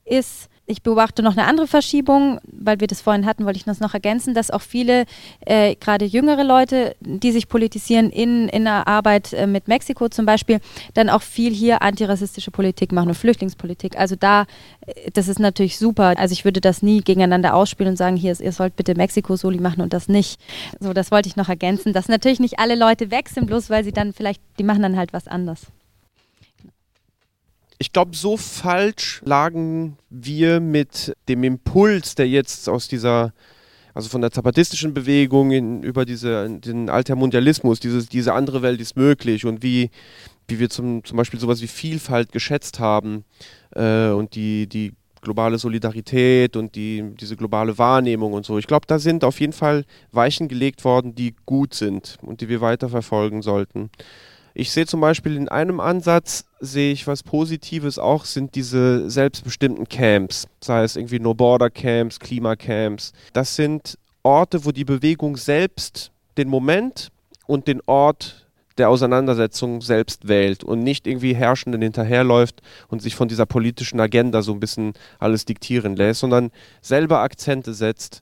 ist. 0.06 0.50
Ich 0.72 0.84
beobachte 0.84 1.22
noch 1.22 1.36
eine 1.36 1.46
andere 1.48 1.68
Verschiebung, 1.68 2.40
weil 2.50 2.80
wir 2.80 2.88
das 2.88 3.02
vorhin 3.02 3.26
hatten, 3.26 3.44
wollte 3.44 3.58
ich 3.58 3.66
das 3.66 3.82
noch 3.82 3.94
ergänzen, 3.94 4.34
dass 4.34 4.52
auch 4.52 4.62
viele, 4.62 5.04
äh, 5.42 5.76
gerade 5.76 6.06
jüngere 6.06 6.46
Leute, 6.46 6.96
die 7.02 7.34
sich 7.34 7.50
politisieren 7.50 8.10
in, 8.10 8.48
in 8.48 8.64
der 8.64 8.88
Arbeit 8.88 9.34
äh, 9.34 9.48
mit 9.48 9.68
Mexiko 9.68 10.08
zum 10.08 10.26
Beispiel, 10.26 10.62
dann 10.94 11.10
auch 11.10 11.24
viel 11.24 11.54
hier 11.54 11.82
antirassistische 11.82 12.52
Politik 12.52 12.94
machen 12.94 13.10
und 13.10 13.16
Flüchtlingspolitik. 13.16 14.00
Also 14.00 14.16
da, 14.16 14.46
äh, 14.86 15.12
das 15.12 15.28
ist 15.28 15.40
natürlich 15.40 15.78
super. 15.78 16.14
Also 16.18 16.32
ich 16.32 16.46
würde 16.46 16.62
das 16.62 16.82
nie 16.82 17.02
gegeneinander 17.02 17.54
ausspielen 17.54 17.92
und 17.92 17.98
sagen, 17.98 18.16
hier, 18.16 18.40
ihr 18.40 18.54
sollt 18.54 18.78
bitte 18.78 18.96
Mexiko-Soli 18.96 19.60
machen 19.60 19.82
und 19.82 19.92
das 19.92 20.08
nicht. 20.08 20.40
So, 20.80 20.94
das 20.94 21.12
wollte 21.12 21.28
ich 21.28 21.36
noch 21.36 21.50
ergänzen, 21.50 21.92
dass 21.92 22.08
natürlich 22.08 22.40
nicht 22.40 22.60
alle 22.60 22.76
Leute 22.76 23.12
weg 23.12 23.28
sind, 23.28 23.48
bloß 23.48 23.70
weil 23.70 23.84
sie 23.84 23.92
dann 23.92 24.14
vielleicht, 24.14 24.42
die 24.58 24.64
machen 24.64 24.84
dann 24.84 24.96
halt 24.96 25.12
was 25.12 25.28
anderes 25.28 25.68
ich 27.82 27.92
glaube, 27.92 28.16
so 28.16 28.38
falsch 28.38 29.24
lagen 29.26 29.98
wir 30.12 30.60
mit 30.60 31.18
dem 31.28 31.44
Impuls, 31.44 32.14
der 32.14 32.28
jetzt 32.28 32.70
aus 32.70 32.88
dieser, 32.88 33.34
also 33.96 34.08
von 34.08 34.22
der 34.22 34.30
zapatistischen 34.30 34.94
Bewegung 34.94 35.50
in, 35.50 35.82
über 35.82 36.06
diese, 36.06 36.48
den 36.48 36.92
Altermundialismus, 36.92 37.80
dieses, 37.80 38.08
diese 38.08 38.34
andere 38.34 38.62
Welt 38.62 38.80
ist 38.80 38.96
möglich 38.96 39.48
und 39.48 39.64
wie, 39.64 39.90
wie 40.48 40.60
wir 40.60 40.70
zum, 40.70 41.04
zum 41.04 41.18
Beispiel 41.18 41.40
sowas 41.40 41.60
wie 41.64 41.68
Vielfalt 41.68 42.32
geschätzt 42.32 42.80
haben 42.80 43.26
äh, 43.76 44.10
und 44.10 44.36
die, 44.36 44.68
die 44.68 44.94
globale 45.22 45.58
Solidarität 45.58 46.56
und 46.56 46.76
die, 46.76 47.04
diese 47.20 47.36
globale 47.36 47.80
Wahrnehmung 47.80 48.34
und 48.34 48.46
so. 48.46 48.60
Ich 48.60 48.68
glaube, 48.68 48.86
da 48.86 49.00
sind 49.00 49.24
auf 49.24 49.40
jeden 49.40 49.54
Fall 49.54 49.86
Weichen 50.12 50.48
gelegt 50.50 50.86
worden, 50.86 51.16
die 51.16 51.34
gut 51.48 51.74
sind 51.74 52.20
und 52.22 52.42
die 52.42 52.50
wir 52.50 52.62
weiterverfolgen 52.62 53.42
sollten. 53.42 53.90
Ich 54.54 54.72
sehe 54.72 54.86
zum 54.86 55.02
Beispiel 55.02 55.38
in 55.38 55.50
einem 55.50 55.80
Ansatz, 55.80 56.46
sehe 56.60 56.92
ich 56.92 57.08
was 57.08 57.24
Positives 57.24 57.98
auch, 57.98 58.26
sind 58.26 58.56
diese 58.56 59.10
selbstbestimmten 59.10 59.88
Camps, 59.88 60.48
sei 60.62 60.84
es 60.84 60.96
irgendwie 60.96 61.20
No-Border-Camps, 61.20 62.20
Klimacamps. 62.20 63.14
Das 63.34 63.56
sind 63.56 63.98
Orte, 64.24 64.66
wo 64.66 64.72
die 64.72 64.86
Bewegung 64.86 65.38
selbst 65.38 66.12
den 66.38 66.50
Moment 66.50 67.10
und 67.48 67.68
den 67.68 67.82
Ort 67.86 68.48
der 68.78 68.90
Auseinandersetzung 68.90 69.82
selbst 69.82 70.28
wählt 70.28 70.64
und 70.64 70.80
nicht 70.80 71.08
irgendwie 71.08 71.36
Herrschenden 71.36 71.82
hinterherläuft 71.82 72.62
und 72.88 73.02
sich 73.02 73.16
von 73.16 73.28
dieser 73.28 73.46
politischen 73.46 74.00
Agenda 74.00 74.42
so 74.42 74.54
ein 74.54 74.60
bisschen 74.60 74.94
alles 75.20 75.46
diktieren 75.46 75.96
lässt, 75.96 76.22
sondern 76.22 76.52
selber 76.82 77.20
Akzente 77.20 77.74
setzt. 77.74 78.22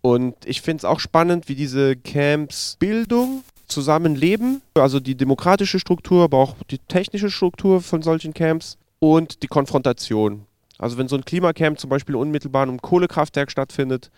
Und 0.00 0.34
ich 0.44 0.62
finde 0.62 0.78
es 0.78 0.84
auch 0.84 0.98
spannend, 0.98 1.48
wie 1.48 1.54
diese 1.54 1.94
Camps 1.96 2.76
Bildung 2.80 3.44
Zusammenleben, 3.66 4.62
also 4.74 5.00
die 5.00 5.14
demokratische 5.14 5.78
Struktur, 5.78 6.24
aber 6.24 6.38
auch 6.38 6.56
die 6.70 6.78
technische 6.78 7.30
Struktur 7.30 7.80
von 7.80 8.02
solchen 8.02 8.34
Camps 8.34 8.76
und 8.98 9.42
die 9.42 9.48
Konfrontation. 9.48 10.46
Also 10.78 10.98
wenn 10.98 11.08
so 11.08 11.16
ein 11.16 11.24
Klimacamp 11.24 11.78
zum 11.78 11.90
Beispiel 11.90 12.16
unmittelbar 12.16 12.66
im 12.68 12.80
Kohlekraftwerk 12.80 13.50
stattfindet 13.50 14.10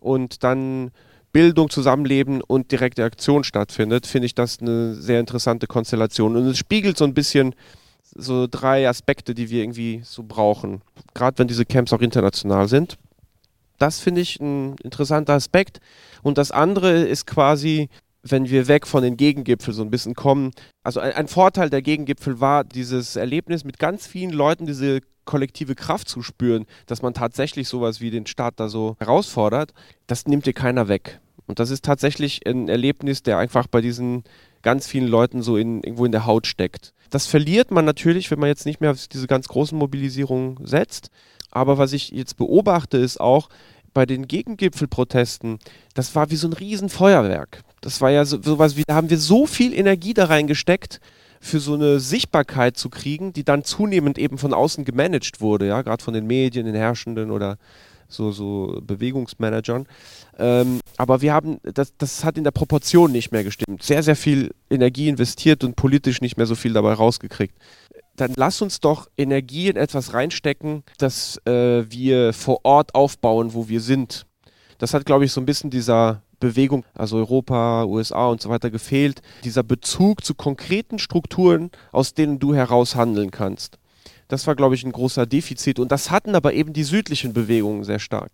und 0.00 0.42
dann 0.42 0.90
Bildung, 1.32 1.68
Zusammenleben 1.68 2.40
und 2.40 2.72
direkte 2.72 3.04
Aktion 3.04 3.44
stattfindet, 3.44 4.06
finde 4.06 4.26
ich 4.26 4.34
das 4.34 4.60
eine 4.60 4.94
sehr 4.94 5.20
interessante 5.20 5.66
Konstellation. 5.66 6.36
Und 6.36 6.46
es 6.46 6.58
spiegelt 6.58 6.96
so 6.96 7.04
ein 7.04 7.14
bisschen 7.14 7.54
so 8.14 8.46
drei 8.50 8.88
Aspekte, 8.88 9.34
die 9.34 9.50
wir 9.50 9.62
irgendwie 9.62 10.00
so 10.04 10.22
brauchen, 10.22 10.80
gerade 11.14 11.38
wenn 11.38 11.48
diese 11.48 11.66
Camps 11.66 11.92
auch 11.92 12.00
international 12.00 12.68
sind. 12.68 12.96
Das 13.78 14.00
finde 14.00 14.22
ich 14.22 14.40
ein 14.40 14.76
interessanter 14.82 15.34
Aspekt. 15.34 15.80
Und 16.22 16.38
das 16.38 16.50
andere 16.50 17.02
ist 17.02 17.26
quasi 17.26 17.88
wenn 18.30 18.48
wir 18.48 18.68
weg 18.68 18.86
von 18.86 19.02
den 19.02 19.16
Gegengipfeln 19.16 19.74
so 19.74 19.82
ein 19.82 19.90
bisschen 19.90 20.14
kommen. 20.14 20.52
Also 20.82 21.00
ein, 21.00 21.12
ein, 21.12 21.28
Vorteil 21.28 21.70
der 21.70 21.82
Gegengipfel 21.82 22.40
war 22.40 22.64
dieses 22.64 23.16
Erlebnis 23.16 23.64
mit 23.64 23.78
ganz 23.78 24.06
vielen 24.06 24.30
Leuten, 24.30 24.66
diese 24.66 25.00
kollektive 25.24 25.74
Kraft 25.74 26.08
zu 26.08 26.22
spüren, 26.22 26.64
dass 26.86 27.02
man 27.02 27.14
tatsächlich 27.14 27.68
sowas 27.68 28.00
wie 28.00 28.10
den 28.10 28.26
Staat 28.26 28.54
da 28.60 28.68
so 28.68 28.96
herausfordert. 28.98 29.74
Das 30.06 30.26
nimmt 30.26 30.46
dir 30.46 30.54
keiner 30.54 30.88
weg. 30.88 31.20
Und 31.46 31.58
das 31.58 31.70
ist 31.70 31.84
tatsächlich 31.84 32.46
ein 32.46 32.68
Erlebnis, 32.68 33.22
der 33.22 33.38
einfach 33.38 33.66
bei 33.66 33.80
diesen 33.80 34.24
ganz 34.62 34.86
vielen 34.86 35.08
Leuten 35.08 35.42
so 35.42 35.56
in, 35.56 35.82
irgendwo 35.82 36.04
in 36.04 36.12
der 36.12 36.26
Haut 36.26 36.46
steckt. 36.46 36.92
Das 37.10 37.26
verliert 37.26 37.70
man 37.70 37.84
natürlich, 37.84 38.30
wenn 38.30 38.38
man 38.38 38.48
jetzt 38.48 38.66
nicht 38.66 38.80
mehr 38.80 38.90
auf 38.90 39.08
diese 39.08 39.26
ganz 39.26 39.48
großen 39.48 39.78
Mobilisierungen 39.78 40.58
setzt. 40.66 41.10
Aber 41.50 41.78
was 41.78 41.92
ich 41.92 42.10
jetzt 42.10 42.36
beobachte, 42.36 42.98
ist 42.98 43.20
auch, 43.20 43.48
bei 43.94 44.06
den 44.06 44.28
Gegengipfelprotesten, 44.28 45.58
das 45.94 46.14
war 46.14 46.30
wie 46.30 46.36
so 46.36 46.46
ein 46.46 46.52
Riesenfeuerwerk. 46.52 47.62
Das 47.80 48.00
war 48.00 48.10
ja 48.10 48.24
so, 48.24 48.40
sowas 48.42 48.76
wie, 48.76 48.84
da 48.86 48.94
haben 48.94 49.10
wir 49.10 49.18
so 49.18 49.46
viel 49.46 49.72
Energie 49.72 50.14
da 50.14 50.26
reingesteckt, 50.26 51.00
für 51.40 51.60
so 51.60 51.74
eine 51.74 52.00
Sichtbarkeit 52.00 52.76
zu 52.76 52.90
kriegen, 52.90 53.32
die 53.32 53.44
dann 53.44 53.64
zunehmend 53.64 54.18
eben 54.18 54.38
von 54.38 54.52
außen 54.52 54.84
gemanagt 54.84 55.40
wurde, 55.40 55.68
ja, 55.68 55.82
gerade 55.82 56.02
von 56.02 56.14
den 56.14 56.26
Medien, 56.26 56.66
den 56.66 56.74
Herrschenden 56.74 57.30
oder 57.30 57.58
so, 58.08 58.32
so 58.32 58.80
Bewegungsmanagern. 58.82 59.86
Ähm, 60.38 60.80
aber 60.96 61.20
wir 61.20 61.32
haben, 61.32 61.58
das, 61.62 61.92
das 61.96 62.24
hat 62.24 62.38
in 62.38 62.44
der 62.44 62.50
Proportion 62.50 63.12
nicht 63.12 63.32
mehr 63.32 63.44
gestimmt. 63.44 63.82
Sehr, 63.82 64.02
sehr 64.02 64.16
viel 64.16 64.50
Energie 64.70 65.08
investiert 65.08 65.62
und 65.62 65.76
politisch 65.76 66.20
nicht 66.20 66.36
mehr 66.36 66.46
so 66.46 66.54
viel 66.54 66.72
dabei 66.72 66.94
rausgekriegt. 66.94 67.54
Dann 68.16 68.32
lass 68.34 68.62
uns 68.62 68.80
doch 68.80 69.08
Energie 69.16 69.68
in 69.68 69.76
etwas 69.76 70.12
reinstecken, 70.12 70.82
das 70.96 71.40
äh, 71.46 71.84
wir 71.88 72.32
vor 72.32 72.64
Ort 72.64 72.94
aufbauen, 72.94 73.54
wo 73.54 73.68
wir 73.68 73.80
sind. 73.80 74.26
Das 74.78 74.94
hat, 74.94 75.06
glaube 75.06 75.24
ich, 75.24 75.32
so 75.32 75.40
ein 75.40 75.46
bisschen 75.46 75.70
dieser 75.70 76.22
Bewegung, 76.40 76.84
also 76.94 77.16
Europa, 77.16 77.84
USA 77.84 78.28
und 78.28 78.40
so 78.40 78.48
weiter 78.48 78.70
gefehlt. 78.70 79.22
Dieser 79.44 79.62
Bezug 79.62 80.24
zu 80.24 80.34
konkreten 80.34 80.98
Strukturen, 80.98 81.70
aus 81.92 82.14
denen 82.14 82.38
du 82.38 82.54
heraus 82.54 82.94
handeln 82.94 83.30
kannst. 83.30 83.78
Das 84.28 84.46
war, 84.46 84.54
glaube 84.54 84.74
ich, 84.74 84.84
ein 84.84 84.92
großer 84.92 85.26
Defizit. 85.26 85.78
Und 85.78 85.90
das 85.90 86.10
hatten 86.10 86.34
aber 86.34 86.52
eben 86.52 86.74
die 86.74 86.84
südlichen 86.84 87.32
Bewegungen 87.32 87.84
sehr 87.84 87.98
stark. 87.98 88.32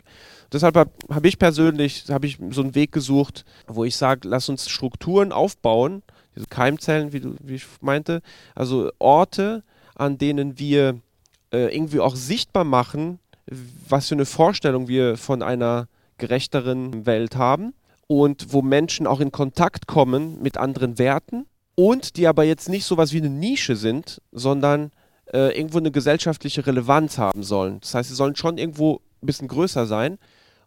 Deshalb 0.53 0.77
habe 0.77 0.91
hab 1.09 1.25
ich 1.25 1.39
persönlich 1.39 2.05
hab 2.09 2.25
ich 2.25 2.39
so 2.51 2.63
einen 2.63 2.75
Weg 2.75 2.93
gesucht, 2.93 3.45
wo 3.67 3.85
ich 3.85 3.97
sage, 3.97 4.29
lass 4.29 4.49
uns 4.49 4.69
Strukturen 4.69 5.33
aufbauen, 5.33 6.03
diese 6.35 6.47
Keimzellen, 6.47 7.13
wie, 7.13 7.21
du, 7.21 7.37
wie 7.41 7.55
ich 7.55 7.67
meinte, 7.81 8.23
also 8.57 8.91
Orte, 8.99 9.63
an 9.95 10.19
denen 10.19 10.59
wir 10.59 11.01
äh, 11.53 11.75
irgendwie 11.75 12.01
auch 12.01 12.17
sichtbar 12.17 12.65
machen, 12.65 13.21
was 13.89 14.09
für 14.09 14.17
eine 14.17 14.27
Vorstellung 14.27 14.89
wir 14.89 15.17
von 15.17 15.43
einer 15.43 15.87
gerechteren 16.19 17.07
Welt 17.07 17.37
haben 17.37 17.73
und 18.23 18.53
wo 18.53 18.63
Menschen 18.63 19.09
auch 19.09 19.19
in 19.19 19.33
Kontakt 19.33 19.89
kommen 19.89 20.41
mit 20.41 20.57
anderen 20.57 20.99
Werten 20.99 21.47
und 21.75 22.17
die 22.17 22.29
aber 22.29 22.45
jetzt 22.45 22.69
nicht 22.69 22.85
sowas 22.85 23.13
wie 23.13 23.19
eine 23.19 23.29
Nische 23.29 23.75
sind, 23.75 24.23
sondern 24.31 24.93
äh, 25.33 25.59
irgendwo 25.59 25.79
eine 25.79 25.91
gesellschaftliche 25.91 26.65
Relevanz 26.65 27.19
haben 27.19 27.43
sollen. 27.43 27.81
Das 27.81 27.95
heißt, 27.95 28.11
sie 28.11 28.15
sollen 28.15 28.37
schon 28.37 28.57
irgendwo 28.57 29.01
ein 29.21 29.27
bisschen 29.27 29.49
größer 29.49 29.87
sein 29.87 30.19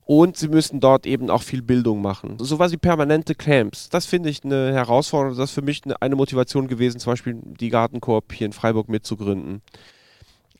und 0.03 0.35
sie 0.35 0.49
müssen 0.49 0.81
dort 0.81 1.05
eben 1.05 1.29
auch 1.29 1.41
viel 1.41 1.61
Bildung 1.61 2.01
machen. 2.01 2.35
Sowas 2.39 2.73
wie 2.73 2.77
permanente 2.77 3.33
Camps, 3.33 3.87
das 3.87 4.05
finde 4.05 4.29
ich 4.29 4.43
eine 4.43 4.73
Herausforderung, 4.73 5.37
das 5.37 5.51
ist 5.51 5.55
für 5.55 5.61
mich 5.61 5.85
eine, 5.85 6.01
eine 6.01 6.17
Motivation 6.17 6.67
gewesen, 6.67 6.99
zum 6.99 7.13
Beispiel 7.13 7.37
die 7.41 7.69
Gartenkorb 7.69 8.33
hier 8.33 8.47
in 8.47 8.53
Freiburg 8.53 8.89
mitzugründen. 8.89 9.61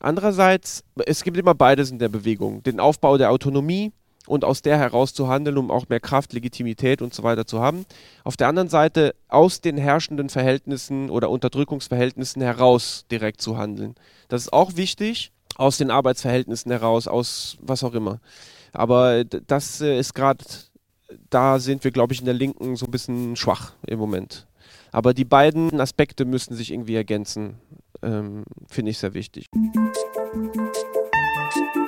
Andererseits, 0.00 0.84
es 1.04 1.22
gibt 1.22 1.36
immer 1.36 1.54
beides 1.54 1.90
in 1.90 1.98
der 1.98 2.08
Bewegung. 2.08 2.62
Den 2.62 2.80
Aufbau 2.80 3.18
der 3.18 3.30
Autonomie, 3.30 3.92
und 4.28 4.44
aus 4.44 4.62
der 4.62 4.78
heraus 4.78 5.14
zu 5.14 5.28
handeln, 5.28 5.58
um 5.58 5.70
auch 5.70 5.88
mehr 5.88 6.00
Kraft, 6.00 6.32
Legitimität 6.32 7.02
und 7.02 7.14
so 7.14 7.22
weiter 7.22 7.46
zu 7.46 7.60
haben. 7.60 7.86
Auf 8.24 8.36
der 8.36 8.48
anderen 8.48 8.68
Seite 8.68 9.14
aus 9.28 9.60
den 9.60 9.78
herrschenden 9.78 10.28
Verhältnissen 10.28 11.10
oder 11.10 11.30
Unterdrückungsverhältnissen 11.30 12.42
heraus 12.42 13.06
direkt 13.10 13.40
zu 13.40 13.56
handeln. 13.56 13.94
Das 14.28 14.42
ist 14.42 14.52
auch 14.52 14.76
wichtig, 14.76 15.32
aus 15.56 15.78
den 15.78 15.90
Arbeitsverhältnissen 15.90 16.70
heraus, 16.70 17.08
aus 17.08 17.56
was 17.60 17.82
auch 17.82 17.94
immer. 17.94 18.20
Aber 18.72 19.24
das 19.24 19.80
äh, 19.80 19.98
ist 19.98 20.14
gerade, 20.14 20.44
da 21.30 21.58
sind 21.58 21.84
wir, 21.84 21.90
glaube 21.90 22.12
ich, 22.12 22.20
in 22.20 22.26
der 22.26 22.34
Linken 22.34 22.76
so 22.76 22.86
ein 22.86 22.90
bisschen 22.90 23.34
schwach 23.34 23.72
im 23.86 23.98
Moment. 23.98 24.46
Aber 24.92 25.14
die 25.14 25.24
beiden 25.24 25.80
Aspekte 25.80 26.24
müssen 26.24 26.54
sich 26.54 26.72
irgendwie 26.72 26.94
ergänzen, 26.94 27.54
ähm, 28.02 28.44
finde 28.68 28.90
ich 28.90 28.98
sehr 28.98 29.14
wichtig. 29.14 29.46
Mama 31.58 31.87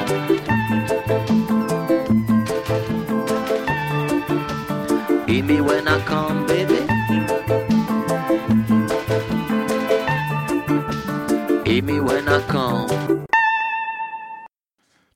Come. 12.51 12.85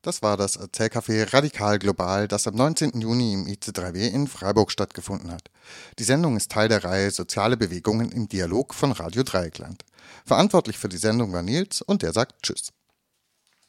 Das 0.02 0.22
war 0.22 0.38
das 0.38 0.58
Erzählcafé 0.58 1.34
Radikal 1.34 1.80
Global, 1.80 2.28
das 2.28 2.48
am 2.48 2.56
19. 2.56 3.02
Juni 3.02 3.34
im 3.34 3.48
IC3W 3.48 4.12
in 4.12 4.28
Freiburg 4.28 4.72
stattgefunden 4.72 5.32
hat. 5.32 5.50
Die 5.98 6.04
Sendung 6.04 6.38
ist 6.38 6.52
Teil 6.52 6.70
der 6.70 6.84
Reihe 6.84 7.10
Soziale 7.10 7.58
Bewegungen 7.58 8.12
im 8.12 8.30
Dialog 8.30 8.76
von 8.76 8.92
Radio 8.92 9.24
Dreieckland. 9.24 9.84
Verantwortlich 10.24 10.78
für 10.78 10.90
die 10.90 10.98
Sendung 10.98 11.34
war 11.34 11.42
Nils 11.42 11.82
und 11.82 12.04
der 12.04 12.14
sagt 12.14 12.44
Tschüss. 12.44 12.72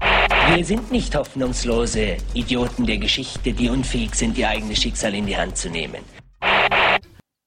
Wir 0.00 0.64
sind 0.64 0.92
nicht 0.92 1.14
hoffnungslose 1.14 2.16
Idioten 2.34 2.86
der 2.86 2.98
Geschichte, 2.98 3.52
die 3.52 3.68
unfähig 3.68 4.14
sind, 4.14 4.38
ihr 4.38 4.48
eigenes 4.48 4.80
Schicksal 4.80 5.14
in 5.14 5.26
die 5.26 5.36
Hand 5.36 5.56
zu 5.56 5.70
nehmen. 5.70 6.02